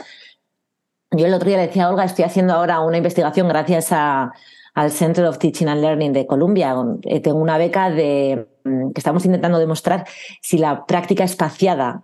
Yo 1.11 1.27
el 1.27 1.33
otro 1.33 1.47
día 1.47 1.57
le 1.57 1.67
decía 1.67 1.85
a 1.85 1.89
Olga, 1.89 2.03
estoy 2.03 2.25
haciendo 2.25 2.53
ahora 2.53 2.79
una 2.79 2.97
investigación 2.97 3.47
gracias 3.47 3.91
al 3.91 4.91
Center 4.91 5.25
of 5.25 5.37
Teaching 5.37 5.67
and 5.67 5.81
Learning 5.81 6.11
de 6.11 6.25
Columbia. 6.25 6.75
Eh, 7.03 7.19
tengo 7.19 7.37
una 7.37 7.57
beca 7.57 7.91
de, 7.91 8.47
mm, 8.63 8.91
que 8.91 8.99
estamos 8.99 9.23
intentando 9.25 9.59
demostrar 9.59 10.05
si 10.41 10.57
la 10.57 10.85
práctica 10.85 11.23
espaciada 11.23 12.03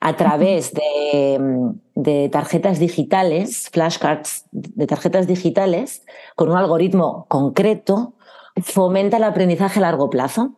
a 0.00 0.16
través 0.16 0.72
de, 0.72 1.72
de, 1.94 2.28
tarjetas 2.28 2.78
digitales, 2.78 3.68
flashcards 3.72 4.46
de 4.52 4.86
tarjetas 4.86 5.26
digitales, 5.26 6.04
con 6.36 6.50
un 6.50 6.56
algoritmo 6.56 7.26
concreto, 7.28 8.14
fomenta 8.62 9.16
el 9.16 9.24
aprendizaje 9.24 9.78
a 9.78 9.82
largo 9.82 10.10
plazo. 10.10 10.54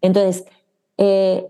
Entonces, 0.00 0.44
eh, 0.98 1.48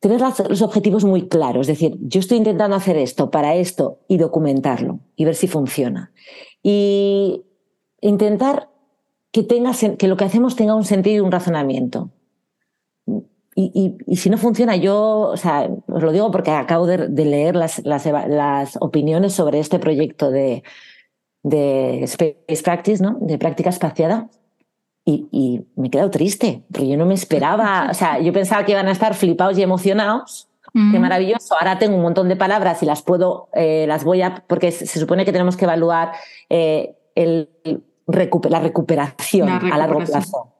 tener 0.00 0.20
los 0.20 0.62
objetivos 0.62 1.04
muy 1.04 1.28
claros, 1.28 1.68
es 1.68 1.78
decir, 1.78 1.98
yo 2.00 2.20
estoy 2.20 2.38
intentando 2.38 2.76
hacer 2.76 2.96
esto 2.96 3.30
para 3.30 3.56
esto 3.56 3.98
y 4.08 4.16
documentarlo 4.16 5.00
y 5.16 5.24
ver 5.24 5.34
si 5.34 5.48
funciona. 5.48 6.12
Y 6.62 7.44
intentar 8.00 8.70
que, 9.32 9.42
tenga, 9.42 9.72
que 9.98 10.08
lo 10.08 10.16
que 10.16 10.24
hacemos 10.24 10.56
tenga 10.56 10.74
un 10.74 10.84
sentido 10.84 11.16
y 11.16 11.20
un 11.20 11.32
razonamiento. 11.32 12.10
Y, 13.60 13.96
si 14.14 14.30
no 14.30 14.38
funciona, 14.38 14.76
yo, 14.76 15.30
o 15.32 15.36
sea, 15.36 15.68
os 15.88 16.00
lo 16.00 16.12
digo 16.12 16.30
porque 16.30 16.52
acabo 16.52 16.86
de, 16.86 17.08
leer 17.08 17.56
las, 17.56 17.82
las, 17.84 18.78
opiniones 18.80 19.32
sobre 19.32 19.58
este 19.58 19.80
proyecto 19.80 20.30
de, 20.30 20.62
de 21.42 22.04
Space 22.04 22.62
Practice, 22.62 23.02
¿no? 23.02 23.16
de 23.20 23.36
práctica 23.36 23.70
espaciada, 23.70 24.28
y, 25.04 25.64
me 25.74 25.88
he 25.88 25.90
quedado 25.90 26.10
triste, 26.10 26.62
porque 26.70 26.86
yo 26.86 26.96
no 26.96 27.04
me 27.04 27.14
esperaba, 27.14 27.88
o 27.90 27.94
sea, 27.94 28.20
yo 28.20 28.32
pensaba 28.32 28.64
que 28.64 28.72
iban 28.72 28.86
a 28.86 28.92
estar 28.92 29.14
flipados 29.14 29.58
y 29.58 29.62
emocionados. 29.62 30.44
Qué 30.92 30.98
maravilloso. 31.00 31.56
Ahora 31.58 31.78
tengo 31.78 31.96
un 31.96 32.02
montón 32.02 32.28
de 32.28 32.36
palabras 32.36 32.80
y 32.84 32.86
las 32.86 33.02
puedo, 33.02 33.48
eh, 33.54 33.86
las 33.88 34.04
voy 34.04 34.22
a, 34.22 34.44
porque 34.46 34.70
se, 34.70 34.86
supone 34.86 35.24
que 35.24 35.32
tenemos 35.32 35.56
que 35.56 35.64
evaluar 35.64 36.12
eh, 36.50 36.94
el, 37.16 37.48
la 38.06 38.60
recuperación 38.60 39.48
a 39.48 39.78
largo 39.78 39.98
plazo. 40.04 40.52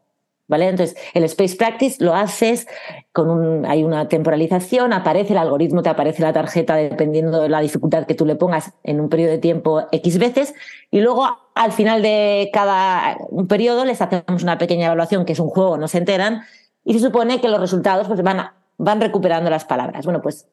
¿Vale? 0.48 0.68
Entonces, 0.68 0.96
el 1.12 1.24
Space 1.24 1.56
Practice 1.56 2.02
lo 2.02 2.14
haces 2.14 2.66
con 3.12 3.28
un, 3.28 3.66
hay 3.66 3.84
una 3.84 4.08
temporalización, 4.08 4.94
aparece 4.94 5.34
el 5.34 5.38
algoritmo, 5.38 5.82
te 5.82 5.90
aparece 5.90 6.22
la 6.22 6.32
tarjeta 6.32 6.74
dependiendo 6.76 7.42
de 7.42 7.50
la 7.50 7.60
dificultad 7.60 8.06
que 8.06 8.14
tú 8.14 8.24
le 8.24 8.34
pongas 8.34 8.72
en 8.82 8.98
un 8.98 9.10
periodo 9.10 9.32
de 9.32 9.38
tiempo 9.38 9.82
X 9.92 10.18
veces, 10.18 10.54
y 10.90 11.00
luego 11.00 11.26
al 11.54 11.72
final 11.72 12.00
de 12.00 12.48
cada 12.50 13.18
un 13.28 13.46
periodo 13.46 13.84
les 13.84 14.00
hacemos 14.00 14.42
una 14.42 14.56
pequeña 14.56 14.86
evaluación, 14.86 15.26
que 15.26 15.34
es 15.34 15.38
un 15.38 15.50
juego, 15.50 15.76
no 15.76 15.86
se 15.86 15.98
enteran, 15.98 16.42
y 16.82 16.94
se 16.94 17.00
supone 17.00 17.42
que 17.42 17.50
los 17.50 17.60
resultados 17.60 18.08
pues, 18.08 18.22
van, 18.22 18.50
van 18.78 19.00
recuperando 19.02 19.50
las 19.50 19.66
palabras. 19.66 20.06
Bueno, 20.06 20.22
pues 20.22 20.48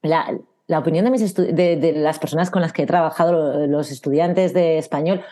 la, 0.00 0.32
la 0.68 0.78
opinión 0.78 1.04
de, 1.04 1.10
mis 1.10 1.34
de, 1.34 1.52
de, 1.52 1.92
las 1.92 2.20
personas 2.20 2.50
con 2.50 2.62
las 2.62 2.72
que 2.72 2.82
he 2.82 2.86
trabajado, 2.86 3.66
los 3.66 3.90
estudiantes 3.90 4.54
de 4.54 4.78
español, 4.78 5.24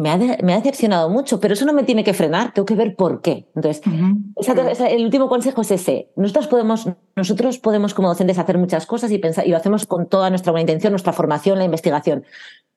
me 0.00 0.10
ha, 0.10 0.56
decepcionado 0.56 1.10
mucho, 1.10 1.40
pero 1.40 1.54
eso 1.54 1.66
no 1.66 1.72
me 1.72 1.84
tiene 1.84 2.04
que 2.04 2.14
frenar, 2.14 2.52
tengo 2.52 2.66
que 2.66 2.74
ver 2.74 2.96
por 2.96 3.20
qué. 3.20 3.48
Entonces, 3.54 3.82
el 4.88 5.04
último 5.04 5.28
consejo 5.28 5.60
es 5.60 5.70
ese. 5.70 6.10
Nosotros 6.16 6.48
podemos, 6.48 6.88
nosotros 7.16 7.58
podemos 7.58 7.94
como 7.94 8.08
docentes 8.08 8.38
hacer 8.38 8.58
muchas 8.58 8.86
cosas 8.86 9.10
y, 9.12 9.18
pensar, 9.18 9.46
y 9.46 9.50
lo 9.50 9.56
hacemos 9.56 9.86
con 9.86 10.08
toda 10.08 10.30
nuestra 10.30 10.52
buena 10.52 10.62
intención, 10.62 10.92
nuestra 10.92 11.12
formación, 11.12 11.58
la 11.58 11.64
investigación, 11.64 12.24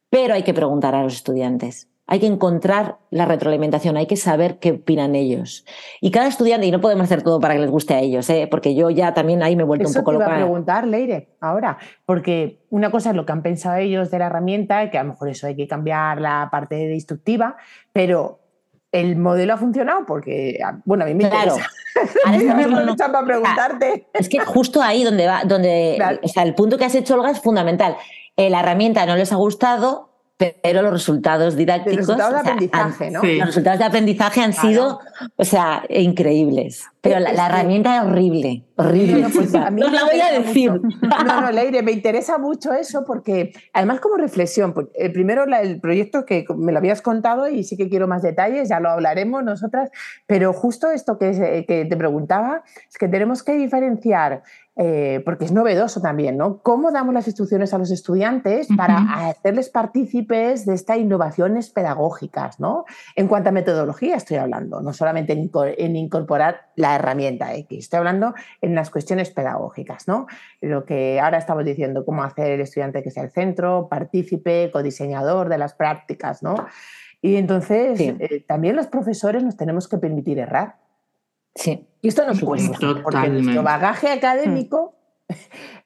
pero 0.10 0.34
hay 0.34 0.44
que 0.44 0.54
preguntar 0.54 0.96
a 0.96 1.04
los 1.04 1.14
estudiantes. 1.14 1.88
Hay 2.06 2.20
que 2.20 2.28
encontrar 2.28 2.98
la 3.12 3.26
retroalimentación, 3.26 3.96
hay 3.96 4.08
que 4.08 4.18
saber 4.18 4.60
qué 4.60 4.74
opinan 4.74 5.16
ellos. 5.16 5.66
Y 6.02 6.12
cada 6.12 6.28
estudiante, 6.28 6.68
y 6.68 6.72
no 6.72 6.82
podemos 6.82 7.06
hacer 7.06 7.24
todo 7.24 7.40
para 7.40 7.54
que 7.54 7.62
les 7.62 7.70
guste 7.70 7.94
a 7.94 8.00
ellos, 8.00 8.30
¿eh? 8.30 8.48
porque 8.52 8.76
yo 8.76 8.90
ya 8.90 9.14
también 9.14 9.42
ahí 9.42 9.56
me 9.56 9.64
he 9.64 9.66
vuelto 9.66 9.88
un 9.88 9.94
poco 9.94 10.12
te 10.12 10.14
loca. 10.14 10.26
Iba 10.26 10.36
a 10.36 10.40
preguntar, 10.40 10.86
Leire, 10.86 11.30
ahora, 11.40 11.78
porque 12.06 12.60
una 12.70 12.92
cosa 12.92 13.12
es 13.12 13.16
lo 13.16 13.26
que 13.26 13.32
han 13.32 13.42
pensado 13.42 13.78
ellos 13.78 14.12
de 14.12 14.20
la 14.20 14.26
herramienta, 14.26 14.90
que 14.90 14.98
a 14.98 15.04
lo 15.04 15.12
mejor 15.12 15.30
eso 15.30 15.48
hay 15.48 15.56
que 15.56 15.68
cambiar 15.68 16.20
la 16.20 16.50
parte 16.52 16.76
de 16.76 16.94
instructiva, 16.94 17.56
pero 17.94 18.40
el 18.92 19.16
modelo 19.16 19.54
ha 19.54 19.58
funcionado 19.58 20.06
porque, 20.06 20.60
ah, 20.64 20.80
bueno, 20.86 21.04
a 21.04 21.08
mí 21.08 21.16
me 21.16 21.28
claro. 21.28 21.56
interesa. 21.56 21.70
para 23.12 23.26
preguntarte. 23.26 24.08
Es 24.14 24.30
que 24.30 24.40
justo 24.40 24.82
ahí 24.82 25.04
donde 25.04 25.28
va, 25.28 25.44
donde, 25.46 25.98
o 26.22 26.28
sea, 26.28 26.44
el 26.44 26.54
punto 26.56 26.78
que 26.78 26.86
has 26.86 26.96
hecho, 26.96 27.16
Olga, 27.16 27.32
es 27.32 27.40
fundamental. 27.40 27.98
Eh, 28.38 28.50
la 28.50 28.60
herramienta 28.62 29.06
no 29.06 29.16
les 29.16 29.32
ha 29.32 29.36
gustado, 29.36 30.13
pero 30.62 30.82
los 30.82 30.92
resultados 30.92 31.56
didácticos. 31.56 32.08
Los 32.08 32.08
resultados 32.08 32.34
de 32.34 32.40
aprendizaje, 32.40 33.12
¿no? 33.12 33.24
Los 33.24 33.46
resultados 33.48 33.80
de 33.80 33.86
aprendizaje 33.86 34.42
han 34.42 34.54
sido, 34.54 35.00
o 35.36 35.46
sea, 35.46 35.84
increíbles. 35.90 36.86
Pero 37.02 37.20
la, 37.20 37.32
herramienta 37.48 37.98
es 37.98 38.04
horrible, 38.04 38.64
horrible. 38.76 39.28
Pues 39.34 39.56
a 39.56 39.72
mí 39.72 39.82
no 39.82 39.90
la 39.90 40.04
voy 40.06 40.20
a 40.20 40.40
decir. 40.40 40.72
No, 40.72 41.42
no, 41.42 41.52
Leire, 41.52 41.82
me 41.82 41.92
interesa 41.92 42.38
mucho 42.38 42.74
eso 42.74 43.04
porque, 43.06 43.54
además, 43.74 44.00
como 44.00 44.16
reflexión, 44.16 44.74
pues, 44.74 44.88
eh, 44.94 45.10
primero 45.10 45.44
el 45.44 45.80
proyecto 45.80 46.26
que 46.26 46.46
me 46.56 46.72
lo 46.72 46.78
habías 46.78 47.02
contado 47.02 47.48
y 47.48 47.64
sí 47.64 47.78
que 47.78 47.90
quiero 47.90 48.08
más 48.08 48.22
detalles, 48.22 48.70
ya 48.70 48.80
lo 48.80 48.90
hablaremos 48.90 49.44
nosotras, 49.44 49.90
pero 50.28 50.54
justo 50.54 50.92
esto 50.92 51.18
que, 51.18 51.30
eh, 51.30 51.66
que 51.66 51.86
te 51.86 51.98
preguntaba 51.98 52.64
es 52.90 52.98
que 52.98 53.08
tenemos 53.08 53.44
que 53.44 53.54
diferenciar 53.54 54.44
eh, 54.76 55.22
porque 55.24 55.46
es 55.46 55.52
novedoso 55.52 56.02
también, 56.02 56.36
¿no? 56.36 56.58
¿Cómo 56.64 56.92
damos 56.92 57.14
las 57.14 57.28
instrucciones 57.28 57.76
a 57.76 57.78
los 57.78 57.92
estudiantes 57.92 58.68
para 58.76 59.28
hacerles 59.30 59.70
partícipes 59.70 60.66
de 60.66 60.74
estas 60.74 60.98
innovaciones 60.98 61.70
pedagógicas, 61.70 62.60
¿no? 62.60 62.86
En 63.16 63.28
cuanto 63.28 63.50
a 63.50 63.52
metodología 63.52 64.16
estoy 64.16 64.38
hablando, 64.38 64.82
no 64.82 64.92
solamente 64.92 65.34
en, 65.34 65.96
incorporar 65.96 66.72
la 66.76 66.96
herramienta 66.96 67.54
X, 67.54 67.84
estoy 67.84 68.00
hablando 68.00 68.34
en 68.64 68.76
las 68.76 68.90
cuestiones 68.90 69.30
pedagógicas, 69.30 70.08
¿no? 70.08 70.26
Lo 70.62 70.86
que 70.86 71.20
ahora 71.20 71.38
estamos 71.38 71.66
diciendo, 71.66 72.06
cómo 72.06 72.24
hacer 72.24 72.52
el 72.52 72.62
estudiante 72.62 73.04
que 73.04 73.12
sea 73.12 73.24
el 73.24 73.30
centro, 73.30 73.90
partícipe, 73.90 74.72
codiseñador 74.72 75.50
de 75.50 75.58
las 75.58 75.74
prácticas, 75.74 76.42
¿no? 76.42 76.56
Y 77.22 77.36
entonces 77.36 78.00
eh, 78.00 78.46
también 78.48 78.78
los 78.78 78.88
profesores 78.88 79.44
nos 79.44 79.58
tenemos 79.58 79.90
que 79.90 79.98
permitir 79.98 80.40
errar. 80.40 80.78
Sí. 81.54 81.86
Y 82.02 82.08
esto 82.08 82.26
nos 82.26 82.40
cuesta, 82.40 82.78
porque 83.04 83.28
nuestro 83.30 83.64
bagaje 83.64 84.10
académico 84.10 84.96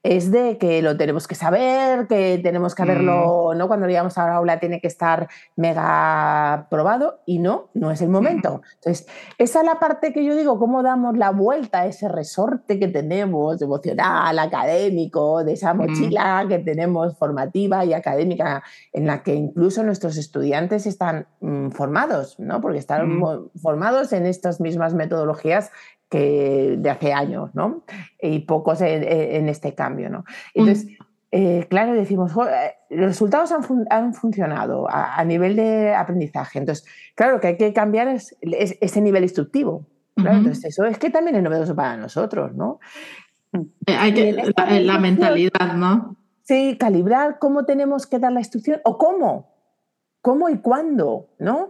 es 0.04 0.32
de 0.32 0.58
que 0.58 0.82
lo 0.82 0.96
tenemos 0.98 1.28
que 1.28 1.36
saber, 1.36 2.08
que 2.08 2.40
tenemos 2.42 2.76
que 2.76 2.82
haberlo, 2.82 3.52
mm. 3.54 3.58
¿no? 3.58 3.68
Cuando 3.68 3.88
llegamos 3.88 4.18
a 4.18 4.28
la 4.28 4.36
aula 4.36 4.60
tiene 4.60 4.80
que 4.80 4.88
estar 4.88 5.28
mega 5.56 6.68
probado 6.70 7.20
y 7.26 7.40
no, 7.40 7.70
no 7.74 7.92
es 7.92 8.02
el 8.02 8.10
momento. 8.10 8.62
Entonces, 8.76 9.08
esa 9.38 9.60
es 9.60 9.66
la 9.66 9.80
parte 9.80 10.14
que 10.14 10.24
yo 10.24 10.36
digo, 10.36 10.60
cómo 10.60 10.84
damos 10.84 11.18
la 11.18 11.32
vuelta 11.32 11.82
a 11.82 11.86
ese 11.88 12.08
resorte 12.08 12.80
que 12.80 12.88
tenemos 12.88 13.62
emocional, 13.62 14.40
académico, 14.40 15.44
de 15.44 15.54
esa 15.54 15.74
mochila 15.74 16.46
que 16.48 16.60
tenemos 16.60 17.18
formativa 17.18 17.84
y 17.86 17.94
académica, 17.94 18.64
en 18.94 19.08
la 19.08 19.24
que 19.24 19.36
incluso 19.36 19.84
nuestros 19.84 20.18
estudiantes 20.18 20.86
están 20.86 21.28
mm, 21.42 21.70
formados, 21.70 22.40
¿no? 22.40 22.62
Porque 22.62 22.80
están 22.80 23.20
formados 23.62 24.14
en 24.14 24.26
estas 24.26 24.62
mismas 24.62 24.94
metodologías 24.94 25.72
que 26.10 26.76
de 26.78 26.90
hace 26.90 27.14
años, 27.14 27.52
¿no? 27.54 27.84
Y 28.22 28.40
pocos 28.40 28.82
en, 28.82 29.50
este 29.50 29.74
cambio, 29.76 30.10
¿no? 30.10 30.26
Entonces, 30.54 30.88
eh, 31.32 31.68
claro, 31.70 31.94
decimos, 31.94 32.32
eh, 32.32 32.74
los 32.90 33.08
resultados 33.08 33.52
han, 33.90 34.14
funcionado 34.14 34.88
a, 34.90 35.24
nivel 35.26 35.56
de 35.56 35.94
aprendizaje. 35.94 36.60
Entonces, 36.60 36.86
claro, 37.16 37.40
que 37.40 37.48
hay 37.48 37.58
que 37.58 37.74
cambiar 37.74 38.08
ese 38.08 39.02
nivel 39.02 39.24
instructivo. 39.24 39.86
Entonces, 40.16 40.66
eso 40.66 40.86
es 40.86 40.98
que 40.98 41.10
también 41.10 41.36
es 41.36 41.44
novedoso 41.44 41.76
para 41.76 41.96
nosotros, 41.96 42.56
¿no? 42.56 42.80
Eh, 43.86 43.96
hay 43.96 44.14
que, 44.14 44.34
la 44.34 44.98
mentalidad, 44.98 45.76
¿no? 45.76 46.16
Sí, 46.44 46.78
calibrar 46.80 47.40
cómo 47.40 47.66
tenemos 47.66 48.08
que 48.08 48.20
dar 48.20 48.32
la 48.32 48.40
instrucción 48.40 48.80
o 48.84 48.98
cómo 48.98 49.57
cómo 50.28 50.50
y 50.50 50.58
cuándo, 50.58 51.30
¿no? 51.40 51.70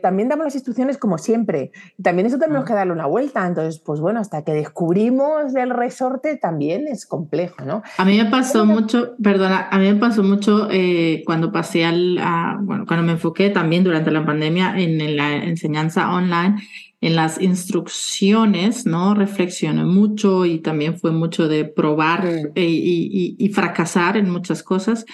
también 0.00 0.30
damos 0.30 0.46
las 0.46 0.54
instrucciones 0.54 0.96
como 0.96 1.18
siempre. 1.18 1.70
También 2.02 2.24
eso 2.24 2.38
tenemos 2.38 2.64
que 2.64 2.72
darle 2.72 2.94
una 2.94 3.04
vuelta. 3.04 3.46
Entonces, 3.46 3.78
pues 3.84 4.00
bueno, 4.00 4.20
hasta 4.20 4.42
que 4.42 4.52
descubrimos 4.52 5.54
el 5.54 5.68
resorte 5.68 6.38
también 6.38 6.88
es 6.88 7.04
complejo, 7.04 7.66
¿no? 7.66 7.82
A 7.98 8.06
mí 8.06 8.16
me 8.16 8.24
pasó 8.30 8.64
mucho, 8.64 9.16
perdona, 9.22 9.68
a 9.70 9.76
mí 9.76 9.92
me 9.92 10.00
pasó 10.00 10.22
mucho 10.22 10.68
eh, 10.70 11.22
cuando 11.26 11.52
pasé 11.52 11.84
al, 11.84 12.18
bueno, 12.62 12.86
cuando 12.86 13.04
me 13.04 13.12
enfoqué 13.12 13.50
también 13.50 13.84
durante 13.84 14.10
la 14.12 14.24
pandemia 14.24 14.72
en 14.78 15.14
la 15.18 15.36
enseñanza 15.36 16.10
online 16.10 16.56
en 17.00 17.14
las 17.14 17.40
instrucciones, 17.40 18.84
¿no? 18.84 19.14
Reflexioné 19.14 19.84
mucho 19.84 20.44
y 20.46 20.58
también 20.58 20.98
fue 20.98 21.12
mucho 21.12 21.46
de 21.46 21.64
probar 21.64 22.50
e, 22.54 22.64
y, 22.64 23.48
fracasar 23.50 24.16
en 24.16 24.30
muchas 24.30 24.62
cosas. 24.62 25.06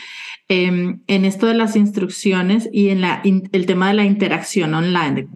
Em, 0.48 1.00
en 1.06 1.24
esto 1.24 1.46
de 1.46 1.54
las 1.54 1.76
instrucciones 1.76 2.68
y 2.72 2.88
en 2.88 3.00
la, 3.00 3.22
el 3.24 3.66
tema 3.66 3.88
de 3.88 3.94
la 3.94 4.04
interacción 4.04 4.74
online, 4.74 5.28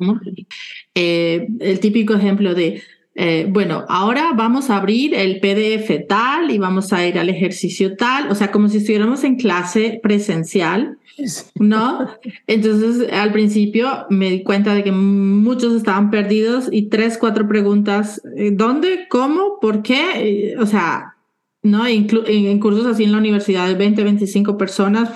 eh, 0.95 1.47
el 1.61 1.81
típico 1.81 2.15
ejemplo 2.15 2.55
de, 2.55 2.83
eh, 3.15 3.47
bueno, 3.49 3.85
ahora 3.89 4.33
vamos 4.35 4.71
a 4.71 4.77
abrir 4.77 5.15
el 5.15 5.41
PDF 5.41 6.07
tal 6.09 6.51
y 6.51 6.59
vamos 6.59 6.93
a 6.93 7.07
ir 7.07 7.19
al 7.19 7.29
ejercicio 7.29 7.97
tal, 7.97 8.31
o 8.31 8.35
sea, 8.35 8.51
como 8.51 8.69
si 8.69 8.79
estuviéramos 8.79 9.25
en 9.25 9.37
clase 9.37 10.01
presencial 10.03 10.99
¿no? 11.55 12.09
Entonces, 12.47 13.13
al 13.13 13.33
principio 13.33 14.07
me 14.11 14.31
di 14.31 14.43
cuenta 14.43 14.75
de 14.75 14.85
que 14.85 14.93
muchos 14.93 15.75
estaban 15.75 16.11
perdidos 16.11 16.69
y 16.71 16.89
tres, 16.89 17.19
cuatro 17.19 17.49
preguntas, 17.49 18.23
eh, 18.37 18.51
¿dónde? 18.53 19.07
¿Cómo? 19.09 19.59
¿Por 19.61 19.83
qué? 19.83 20.57
O 20.59 20.67
sea, 20.67 21.17
¿no? 21.63 21.87
en, 21.87 22.61
cursos 22.61 22.87
así 22.87 23.05
en 23.05 23.13
la 23.13 23.19
universidad 23.19 23.67
de 23.67 23.75
20, 23.75 24.05
25 24.05 24.57
personas, 24.57 25.11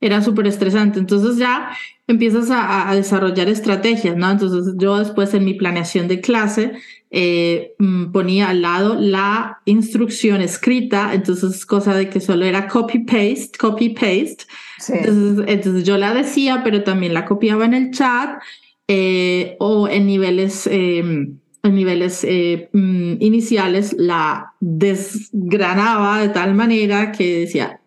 era 0.00 0.22
súper 0.22 0.46
estresante. 0.46 1.00
Entonces 1.00 1.38
ya 1.38 1.70
empiezas 2.06 2.48
a, 2.50 2.94
desarrollar 2.94 3.48
estrategias, 3.48 4.16
¿no? 4.16 4.30
Entonces 4.30 4.74
yo 4.78 4.98
después 4.98 5.34
en 5.34 5.44
mi 5.44 5.54
planeación 5.54 6.06
de 6.08 6.20
clase 6.20 6.72
eh, 7.10 7.74
mm, 7.78 8.12
ponía 8.12 8.50
al 8.50 8.62
lado 8.62 8.94
la 8.94 9.60
instrucción 9.64 10.40
escrita, 10.40 11.12
entonces 11.14 11.66
cosa 11.66 11.94
de 11.94 12.08
que 12.08 12.20
solo 12.20 12.44
era 12.44 12.68
copy-paste, 12.68 13.58
copy-paste. 13.58 14.44
Entonces, 14.88 15.84
yo 15.84 15.98
la 15.98 16.14
decía, 16.14 16.62
pero 16.62 16.84
también 16.84 17.14
la 17.14 17.24
copiaba 17.24 17.64
en 17.64 17.74
el 17.74 17.90
chat 17.90 18.40
eh, 18.86 19.56
o 19.58 19.88
en 19.88 20.06
niveles, 20.06 20.66
em, 20.66 21.40
en 21.62 21.74
niveles 21.74 22.24
eh, 22.24 22.68
mm, 22.72 23.16
iniciales 23.20 23.94
la 23.98 24.54
desgranaba 24.60 26.20
de 26.20 26.28
tal 26.28 26.54
manera 26.54 27.12
que 27.12 27.40
decía, 27.40 27.80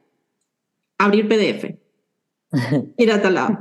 abrir 0.97 1.27
PDF, 1.27 1.75
ir 2.97 3.11
a 3.11 3.21
tal 3.21 3.33
lado. 3.33 3.57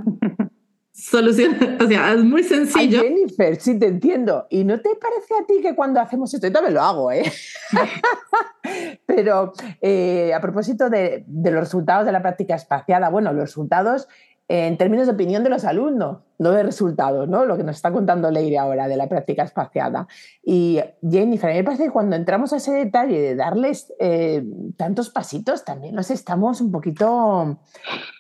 Solución, 0.93 1.57
o 1.81 1.87
sea, 1.87 2.13
es 2.13 2.25
muy 2.25 2.43
sencillo. 2.43 3.03
Jennifer, 3.03 3.61
sí 3.61 3.79
te 3.79 3.87
entiendo. 3.87 4.47
¿Y 4.51 4.65
no 4.65 4.81
te 4.81 4.91
parece 4.97 5.35
a 5.41 5.47
ti 5.47 5.61
que 5.63 5.75
cuando 5.75 6.01
hacemos 6.01 6.33
esto, 6.35 6.47
yo 6.47 6.53
también 6.53 6.75
lo 6.75 6.83
hago, 6.83 7.13
¿eh? 7.13 7.23
Pero 9.07 9.53
eh, 9.81 10.33
a 10.35 10.41
propósito 10.41 10.91
de, 10.91 11.25
de, 11.27 11.51
los 11.51 11.61
resultados 11.61 12.07
de 12.07 12.13
la 12.13 12.23
práctica 12.23 12.55
espaciada, 12.55 13.09
bueno, 13.09 13.33
los 13.33 13.43
resultados 13.43 14.09
en 14.53 14.77
términos 14.77 15.07
de 15.07 15.13
opinión 15.13 15.45
de 15.45 15.49
los 15.49 15.65
alumnos, 15.65 16.19
no 16.39 16.51
de 16.51 16.65
resultados, 16.65 17.29
¿no? 17.29 17.45
Lo 17.45 17.57
que 17.57 17.63
nos 17.63 17.77
está 17.77 17.93
contando 17.93 18.33
Leire 18.33 18.59
ahora 18.59 18.89
de 18.89 18.97
la 18.97 19.09
práctica 19.09 19.45
espaciada. 19.45 20.09
Y 20.43 20.81
Jennifer, 21.09 21.51
a 21.51 21.53
mí 21.53 21.59
me 21.61 21.65
parece 21.65 21.85
que 21.85 21.91
cuando 21.93 22.17
entramos 22.17 22.53
a 22.53 22.57
ese 22.57 22.73
detalle 22.73 23.21
de 23.21 23.37
darles 23.37 23.93
eh, 24.01 24.43
tantos 24.77 25.11
pasitos, 25.11 25.65
también 25.65 25.95
nos 25.95 26.11
estamos 26.11 26.61
un 26.61 26.73
poquito 26.73 27.61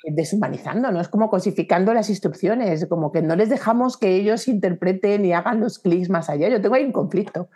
deshumanizando, 0.05 0.93
¿no? 0.93 1.01
Es 1.01 1.09
como 1.09 1.31
cosificando 1.31 1.93
las 1.95 2.09
instrucciones, 2.09 2.87
como 2.87 3.11
que 3.11 3.22
no 3.22 3.35
les 3.35 3.49
dejamos 3.49 3.97
que 3.97 4.14
ellos 4.14 4.47
interpreten 4.47 5.24
y 5.24 5.33
hagan 5.33 5.59
los 5.59 5.81
clics 5.81 6.11
más 6.11 6.31
allá. 6.31 6.49
Yo 6.49 6.62
tengo 6.62 6.76
ahí 6.76 6.85
un 6.85 6.93
conflicto. 6.93 7.49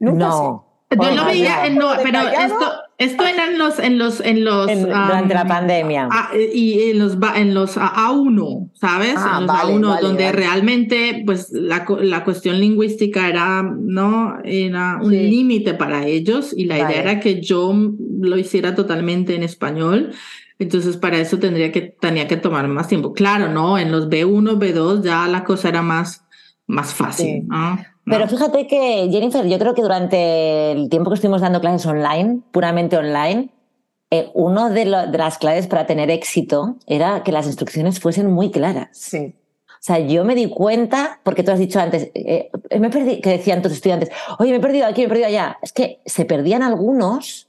Nunca 0.00 0.26
no. 0.26 0.66
Yo 0.90 1.10
lo 1.12 1.26
veía, 1.26 1.70
no, 1.70 1.90
pero 2.02 2.18
esto, 2.22 2.72
esto 2.98 3.26
era 3.26 3.48
en 3.50 3.58
los, 3.58 3.78
en 3.78 3.98
los, 3.98 4.20
en 4.20 4.44
los 4.44 4.66
durante 4.66 5.34
la 5.34 5.46
pandemia 5.46 6.08
y 6.54 6.90
en 6.90 6.98
los 6.98 7.18
en 7.34 7.52
los 7.52 7.76
A1, 7.76 8.70
¿sabes? 8.72 9.14
Ah, 9.18 9.38
en 9.38 9.46
los 9.46 9.56
A1 9.56 10.00
donde 10.00 10.32
realmente, 10.32 11.22
pues 11.26 11.50
la, 11.52 11.84
la, 12.00 12.24
cuestión 12.24 12.58
lingüística 12.58 13.28
era, 13.28 13.62
no, 13.62 14.38
era 14.44 14.98
un 15.02 15.12
límite 15.12 15.74
para 15.74 16.06
ellos 16.06 16.54
y 16.56 16.64
la 16.64 16.78
idea 16.78 17.02
era 17.02 17.20
que 17.20 17.42
yo 17.42 17.74
lo 18.20 18.38
hiciera 18.38 18.74
totalmente 18.74 19.34
en 19.34 19.42
español. 19.42 20.12
Entonces, 20.58 20.96
para 20.96 21.18
eso 21.18 21.38
tendría 21.38 21.70
que, 21.70 21.82
tenía 21.82 22.26
que 22.26 22.38
tomar 22.38 22.66
más 22.66 22.88
tiempo. 22.88 23.12
Claro, 23.12 23.52
¿no? 23.52 23.76
En 23.78 23.92
los 23.92 24.08
B1, 24.08 24.58
B2 24.58 25.02
ya 25.02 25.28
la 25.28 25.44
cosa 25.44 25.68
era 25.68 25.82
más, 25.82 26.24
más 26.66 26.94
fácil, 26.94 27.46
¿no? 27.46 27.78
Pero 28.06 28.28
fíjate 28.28 28.68
que, 28.68 29.08
Jennifer, 29.10 29.44
yo 29.46 29.58
creo 29.58 29.74
que 29.74 29.82
durante 29.82 30.70
el 30.70 30.88
tiempo 30.88 31.10
que 31.10 31.16
estuvimos 31.16 31.40
dando 31.40 31.60
clases 31.60 31.84
online, 31.86 32.40
puramente 32.52 32.96
online, 32.96 33.50
eh, 34.10 34.30
una 34.32 34.70
de, 34.70 34.84
las 34.84 35.38
claves 35.38 35.66
para 35.66 35.86
tener 35.86 36.10
éxito 36.10 36.76
era 36.86 37.24
que 37.24 37.32
las 37.32 37.46
instrucciones 37.46 37.98
fuesen 37.98 38.30
muy 38.30 38.52
claras. 38.52 38.88
Sí. 38.92 39.34
O 39.68 39.82
sea, 39.86 39.98
yo 39.98 40.24
me 40.24 40.36
di 40.36 40.48
cuenta, 40.48 41.20
porque 41.24 41.42
tú 41.42 41.50
has 41.50 41.58
dicho 41.58 41.80
antes, 41.80 42.10
eh, 42.14 42.50
eh, 42.70 42.78
me 42.78 42.90
perdí, 42.90 43.20
que 43.20 43.30
decían 43.30 43.60
tus 43.60 43.72
estudiantes, 43.72 44.10
oye, 44.38 44.52
me 44.52 44.58
he 44.58 44.60
perdido 44.60 44.86
aquí, 44.86 45.00
me 45.00 45.06
he 45.06 45.08
perdido 45.08 45.26
allá. 45.26 45.58
Es 45.60 45.72
que 45.72 46.00
se 46.06 46.24
perdían 46.24 46.62
algunos 46.62 47.48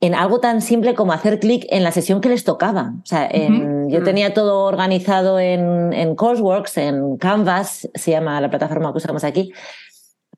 en 0.00 0.14
algo 0.14 0.38
tan 0.38 0.62
simple 0.62 0.94
como 0.94 1.12
hacer 1.12 1.40
clic 1.40 1.66
en 1.70 1.82
la 1.82 1.90
sesión 1.90 2.20
que 2.20 2.28
les 2.28 2.44
tocaba. 2.44 2.92
O 3.02 3.06
sea, 3.06 3.28
yo 3.32 4.02
tenía 4.04 4.32
todo 4.32 4.64
organizado 4.64 5.40
en, 5.40 5.92
en 5.92 6.14
Courseworks, 6.14 6.78
en 6.78 7.16
Canvas, 7.16 7.88
se 7.94 8.12
llama 8.12 8.40
la 8.40 8.48
plataforma 8.48 8.92
que 8.92 8.98
usamos 8.98 9.24
aquí, 9.24 9.52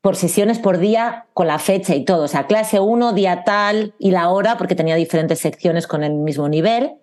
por 0.01 0.15
sesiones 0.15 0.57
por 0.57 0.79
día 0.79 1.27
con 1.33 1.47
la 1.47 1.59
fecha 1.59 1.93
y 1.95 2.05
todo. 2.05 2.23
O 2.23 2.27
sea, 2.27 2.47
clase 2.47 2.79
1, 2.79 3.13
día 3.13 3.43
tal 3.43 3.93
y 3.99 4.11
la 4.11 4.29
hora, 4.29 4.57
porque 4.57 4.75
tenía 4.75 4.95
diferentes 4.95 5.39
secciones 5.39 5.85
con 5.85 6.03
el 6.03 6.13
mismo 6.13 6.49
nivel. 6.49 6.95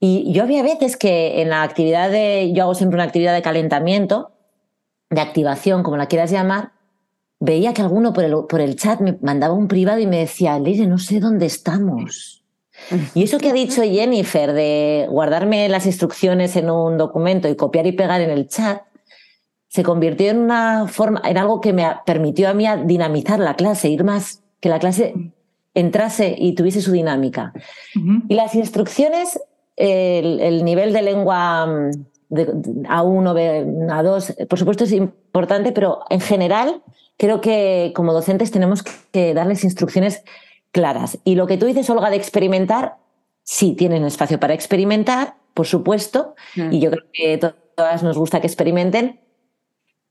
Y 0.00 0.32
yo 0.32 0.42
había 0.42 0.62
veces 0.62 0.96
que 0.96 1.42
en 1.42 1.50
la 1.50 1.62
actividad 1.62 2.10
de, 2.10 2.52
yo 2.54 2.64
hago 2.64 2.74
siempre 2.74 2.96
una 2.96 3.04
actividad 3.04 3.34
de 3.34 3.42
calentamiento, 3.42 4.32
de 5.10 5.20
activación, 5.20 5.82
como 5.82 5.96
la 5.96 6.06
quieras 6.06 6.30
llamar, 6.30 6.73
veía 7.44 7.74
que 7.74 7.82
alguno 7.82 8.12
por 8.12 8.24
el, 8.24 8.34
por 8.48 8.60
el 8.60 8.76
chat 8.76 9.00
me 9.00 9.18
mandaba 9.22 9.54
un 9.54 9.68
privado 9.68 9.98
y 9.98 10.06
me 10.06 10.18
decía, 10.18 10.58
Leire, 10.58 10.86
no 10.86 10.98
sé 10.98 11.20
dónde 11.20 11.46
estamos. 11.46 12.42
Y 13.14 13.22
eso 13.22 13.38
que 13.38 13.50
ha 13.50 13.52
dicho 13.52 13.82
Jennifer 13.82 14.52
de 14.52 15.06
guardarme 15.08 15.68
las 15.68 15.86
instrucciones 15.86 16.56
en 16.56 16.70
un 16.70 16.98
documento 16.98 17.48
y 17.48 17.56
copiar 17.56 17.86
y 17.86 17.92
pegar 17.92 18.20
en 18.20 18.30
el 18.30 18.48
chat, 18.48 18.82
se 19.68 19.82
convirtió 19.82 20.30
en 20.30 20.38
una 20.38 20.86
forma, 20.88 21.20
en 21.24 21.38
algo 21.38 21.60
que 21.60 21.72
me 21.72 21.86
permitió 22.06 22.48
a 22.48 22.54
mí 22.54 22.66
dinamizar 22.84 23.40
la 23.40 23.54
clase, 23.54 23.88
ir 23.88 24.04
más, 24.04 24.42
que 24.60 24.68
la 24.68 24.78
clase 24.78 25.14
entrase 25.74 26.34
y 26.38 26.54
tuviese 26.54 26.80
su 26.80 26.92
dinámica. 26.92 27.52
Y 28.28 28.34
las 28.34 28.54
instrucciones, 28.54 29.40
el, 29.76 30.64
nivel 30.64 30.92
de 30.92 31.02
lengua 31.02 31.90
de 32.28 32.46
A1, 32.46 33.88
A2, 33.88 34.46
por 34.46 34.58
supuesto 34.58 34.84
es 34.84 34.92
importante, 34.92 35.72
pero 35.72 36.00
en 36.10 36.20
general 36.20 36.82
creo 37.16 37.40
que 37.40 37.92
como 37.94 38.12
docentes 38.12 38.50
tenemos 38.50 38.82
que 38.82 39.34
darles 39.34 39.64
instrucciones 39.64 40.22
claras. 40.72 41.18
Y 41.24 41.36
lo 41.36 41.46
que 41.46 41.56
tú 41.56 41.66
dices, 41.66 41.88
Olga, 41.90 42.10
de 42.10 42.16
experimentar, 42.16 42.96
sí, 43.42 43.74
tienen 43.74 44.04
espacio 44.04 44.40
para 44.40 44.54
experimentar, 44.54 45.36
por 45.54 45.66
supuesto, 45.66 46.34
mm. 46.56 46.72
y 46.72 46.80
yo 46.80 46.90
creo 46.90 47.04
que 47.12 47.54
todas 47.76 48.02
nos 48.02 48.18
gusta 48.18 48.40
que 48.40 48.46
experimenten, 48.46 49.20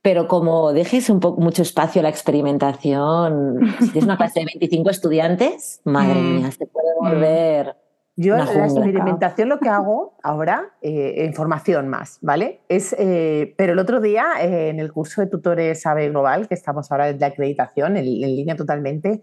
pero 0.02 0.28
como 0.28 0.74
dejes 0.74 1.10
un 1.10 1.20
poco 1.20 1.42
mucho 1.42 1.62
espacio 1.62 2.00
a 2.02 2.04
la 2.04 2.10
experimentación, 2.10 3.76
si 3.80 3.90
tienes 3.90 4.04
una 4.04 4.18
clase 4.18 4.42
de 4.42 4.46
25 4.46 4.90
estudiantes, 4.90 5.82
madre 5.84 6.20
mm. 6.20 6.36
mía, 6.36 6.52
se 6.52 6.66
puede 6.66 6.90
mm. 7.00 7.04
volver. 7.04 7.76
Yo 8.16 8.38
la 8.38 8.44
experimentación 8.44 9.50
lo 9.50 9.60
que 9.60 9.70
hago 9.70 10.18
ahora, 10.22 10.74
eh, 10.82 11.26
información 11.26 11.88
más, 11.88 12.20
¿vale? 12.22 12.62
Es, 12.70 12.96
eh, 13.00 13.56
pero 13.58 13.74
el 13.74 13.80
otro 13.80 14.02
día 14.02 14.26
eh, 14.40 14.70
en 14.70 14.80
el 14.80 14.94
curso 14.94 15.22
de 15.22 15.28
tutores 15.28 15.84
AVE 15.86 16.10
Global, 16.10 16.48
que 16.48 16.54
estamos 16.54 16.92
ahora 16.92 17.12
de 17.12 17.26
acreditación, 17.26 17.98
en, 17.98 18.06
en 18.06 18.36
línea 18.36 18.56
totalmente, 18.56 19.22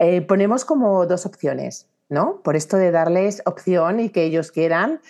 eh, 0.00 0.22
ponemos 0.22 0.64
como 0.64 1.06
dos 1.06 1.26
opciones, 1.26 1.88
¿no? 2.08 2.40
Por 2.42 2.56
esto 2.56 2.76
de 2.76 2.90
darles 2.90 3.42
opción 3.46 4.00
y 4.00 4.08
que 4.08 4.24
ellos 4.24 4.50
quieran. 4.50 5.00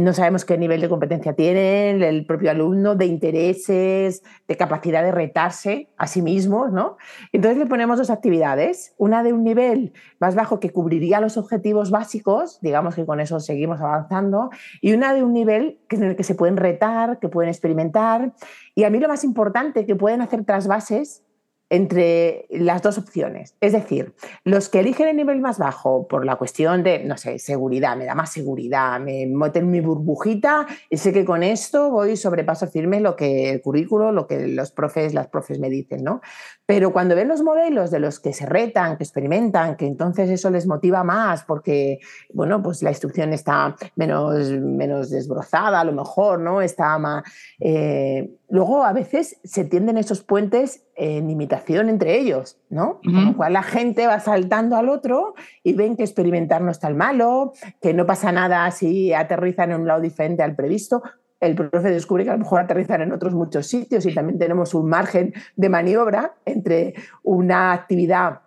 No 0.00 0.12
sabemos 0.12 0.44
qué 0.44 0.58
nivel 0.58 0.80
de 0.80 0.88
competencia 0.88 1.34
tienen, 1.34 2.02
el 2.02 2.26
propio 2.26 2.50
alumno, 2.50 2.94
de 2.94 3.06
intereses, 3.06 4.22
de 4.46 4.56
capacidad 4.56 5.02
de 5.02 5.12
retarse 5.12 5.88
a 5.96 6.06
sí 6.06 6.22
mismos, 6.22 6.72
¿no? 6.72 6.96
Entonces 7.32 7.58
le 7.58 7.66
ponemos 7.66 7.98
dos 7.98 8.10
actividades, 8.10 8.94
una 8.98 9.22
de 9.22 9.32
un 9.32 9.44
nivel 9.44 9.92
más 10.18 10.34
bajo 10.34 10.60
que 10.60 10.70
cubriría 10.70 11.20
los 11.20 11.36
objetivos 11.36 11.90
básicos, 11.90 12.60
digamos 12.60 12.94
que 12.94 13.04
con 13.04 13.20
eso 13.20 13.40
seguimos 13.40 13.80
avanzando, 13.80 14.50
y 14.80 14.92
una 14.92 15.14
de 15.14 15.22
un 15.22 15.32
nivel 15.32 15.80
en 15.90 16.04
el 16.04 16.16
que 16.16 16.24
se 16.24 16.34
pueden 16.34 16.56
retar, 16.56 17.18
que 17.18 17.28
pueden 17.28 17.48
experimentar, 17.48 18.32
y 18.74 18.84
a 18.84 18.90
mí 18.90 18.98
lo 18.98 19.08
más 19.08 19.24
importante, 19.24 19.86
que 19.86 19.96
pueden 19.96 20.20
hacer 20.20 20.44
trasvases 20.44 21.25
entre 21.68 22.46
las 22.50 22.80
dos 22.82 22.96
opciones. 22.96 23.56
Es 23.60 23.72
decir, 23.72 24.14
los 24.44 24.68
que 24.68 24.80
eligen 24.80 25.08
el 25.08 25.16
nivel 25.16 25.40
más 25.40 25.58
bajo 25.58 26.06
por 26.06 26.24
la 26.24 26.36
cuestión 26.36 26.84
de, 26.84 27.00
no 27.00 27.16
sé, 27.16 27.40
seguridad, 27.40 27.96
me 27.96 28.04
da 28.04 28.14
más 28.14 28.32
seguridad, 28.32 29.00
me 29.00 29.26
meto 29.26 29.58
en 29.58 29.70
mi 29.70 29.80
burbujita 29.80 30.66
y 30.90 30.96
sé 30.96 31.12
que 31.12 31.24
con 31.24 31.42
esto 31.42 31.90
voy 31.90 32.16
sobre 32.16 32.44
paso 32.44 32.68
firme 32.68 33.00
lo 33.00 33.16
que 33.16 33.50
el 33.50 33.60
currículo, 33.60 34.12
lo 34.12 34.28
que 34.28 34.46
los 34.46 34.70
profes, 34.70 35.12
las 35.12 35.26
profes 35.26 35.58
me 35.58 35.68
dicen, 35.68 36.04
¿no? 36.04 36.20
Pero 36.66 36.92
cuando 36.92 37.16
ven 37.16 37.28
los 37.28 37.42
modelos 37.42 37.90
de 37.90 37.98
los 37.98 38.20
que 38.20 38.32
se 38.32 38.46
retan, 38.46 38.96
que 38.96 39.04
experimentan, 39.04 39.76
que 39.76 39.86
entonces 39.86 40.30
eso 40.30 40.50
les 40.50 40.66
motiva 40.66 41.02
más 41.02 41.42
porque, 41.44 41.98
bueno, 42.32 42.62
pues 42.62 42.82
la 42.82 42.90
instrucción 42.90 43.32
está 43.32 43.74
menos, 43.96 44.50
menos 44.50 45.10
desbrozada, 45.10 45.80
a 45.80 45.84
lo 45.84 45.92
mejor, 45.92 46.40
¿no? 46.40 46.62
Está 46.62 46.96
más... 46.98 47.24
Eh, 47.58 48.30
luego 48.48 48.84
a 48.84 48.92
veces 48.92 49.40
se 49.44 49.64
tienden 49.64 49.98
esos 49.98 50.22
puentes 50.22 50.84
en 50.94 51.30
imitación 51.30 51.88
entre 51.88 52.18
ellos, 52.18 52.58
¿no? 52.70 53.00
Con 53.02 53.24
lo 53.24 53.36
cual 53.36 53.52
la 53.52 53.62
gente 53.62 54.06
va 54.06 54.20
saltando 54.20 54.76
al 54.76 54.88
otro 54.88 55.34
y 55.62 55.74
ven 55.74 55.96
que 55.96 56.04
experimentar 56.04 56.62
no 56.62 56.70
está 56.70 56.88
el 56.88 56.94
malo, 56.94 57.52
que 57.80 57.92
no 57.92 58.06
pasa 58.06 58.32
nada 58.32 58.70
si 58.70 59.12
aterrizan 59.12 59.72
en 59.72 59.80
un 59.80 59.86
lado 59.86 60.00
diferente 60.00 60.42
al 60.42 60.54
previsto. 60.54 61.02
El 61.40 61.54
profe 61.54 61.90
descubre 61.90 62.24
que 62.24 62.30
a 62.30 62.34
lo 62.34 62.38
mejor 62.38 62.60
aterrizan 62.60 63.02
en 63.02 63.12
otros 63.12 63.34
muchos 63.34 63.66
sitios 63.66 64.06
y 64.06 64.14
también 64.14 64.38
tenemos 64.38 64.74
un 64.74 64.88
margen 64.88 65.34
de 65.54 65.68
maniobra 65.68 66.34
entre 66.46 66.94
una 67.22 67.72
actividad 67.72 68.40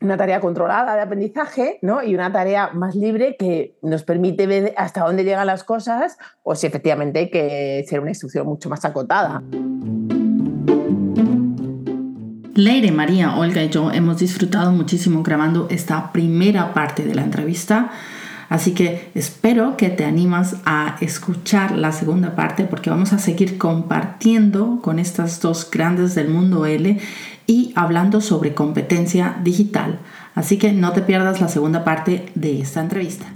una 0.00 0.16
tarea 0.16 0.40
controlada 0.40 0.94
de 0.94 1.02
aprendizaje 1.02 1.78
¿no? 1.82 2.02
y 2.02 2.14
una 2.14 2.32
tarea 2.32 2.70
más 2.72 2.94
libre 2.94 3.36
que 3.38 3.76
nos 3.82 4.02
permite 4.02 4.46
ver 4.46 4.72
hasta 4.76 5.02
dónde 5.02 5.24
llegan 5.24 5.46
las 5.46 5.62
cosas 5.62 6.16
o 6.42 6.54
si 6.54 6.66
efectivamente 6.66 7.18
hay 7.18 7.30
que 7.30 7.84
ser 7.86 8.00
una 8.00 8.10
instrucción 8.10 8.46
mucho 8.46 8.70
más 8.70 8.84
acotada. 8.84 9.42
Leire, 12.54 12.92
María, 12.92 13.36
Olga 13.36 13.62
y 13.62 13.68
yo 13.68 13.90
hemos 13.90 14.18
disfrutado 14.18 14.72
muchísimo 14.72 15.22
grabando 15.22 15.68
esta 15.70 16.12
primera 16.12 16.74
parte 16.74 17.04
de 17.04 17.14
la 17.14 17.22
entrevista. 17.22 17.90
Así 18.48 18.74
que 18.74 19.10
espero 19.14 19.76
que 19.76 19.90
te 19.90 20.04
animas 20.04 20.56
a 20.64 20.96
escuchar 21.00 21.70
la 21.70 21.92
segunda 21.92 22.34
parte 22.34 22.64
porque 22.64 22.90
vamos 22.90 23.12
a 23.12 23.18
seguir 23.18 23.58
compartiendo 23.58 24.80
con 24.82 24.98
estas 24.98 25.40
dos 25.40 25.70
grandes 25.70 26.16
del 26.16 26.28
mundo 26.28 26.66
L 26.66 26.98
y 27.50 27.72
hablando 27.74 28.20
sobre 28.20 28.54
competencia 28.54 29.34
digital. 29.42 29.98
Así 30.36 30.56
que 30.56 30.72
no 30.72 30.92
te 30.92 31.02
pierdas 31.02 31.40
la 31.40 31.48
segunda 31.48 31.82
parte 31.82 32.26
de 32.36 32.60
esta 32.60 32.80
entrevista. 32.80 33.26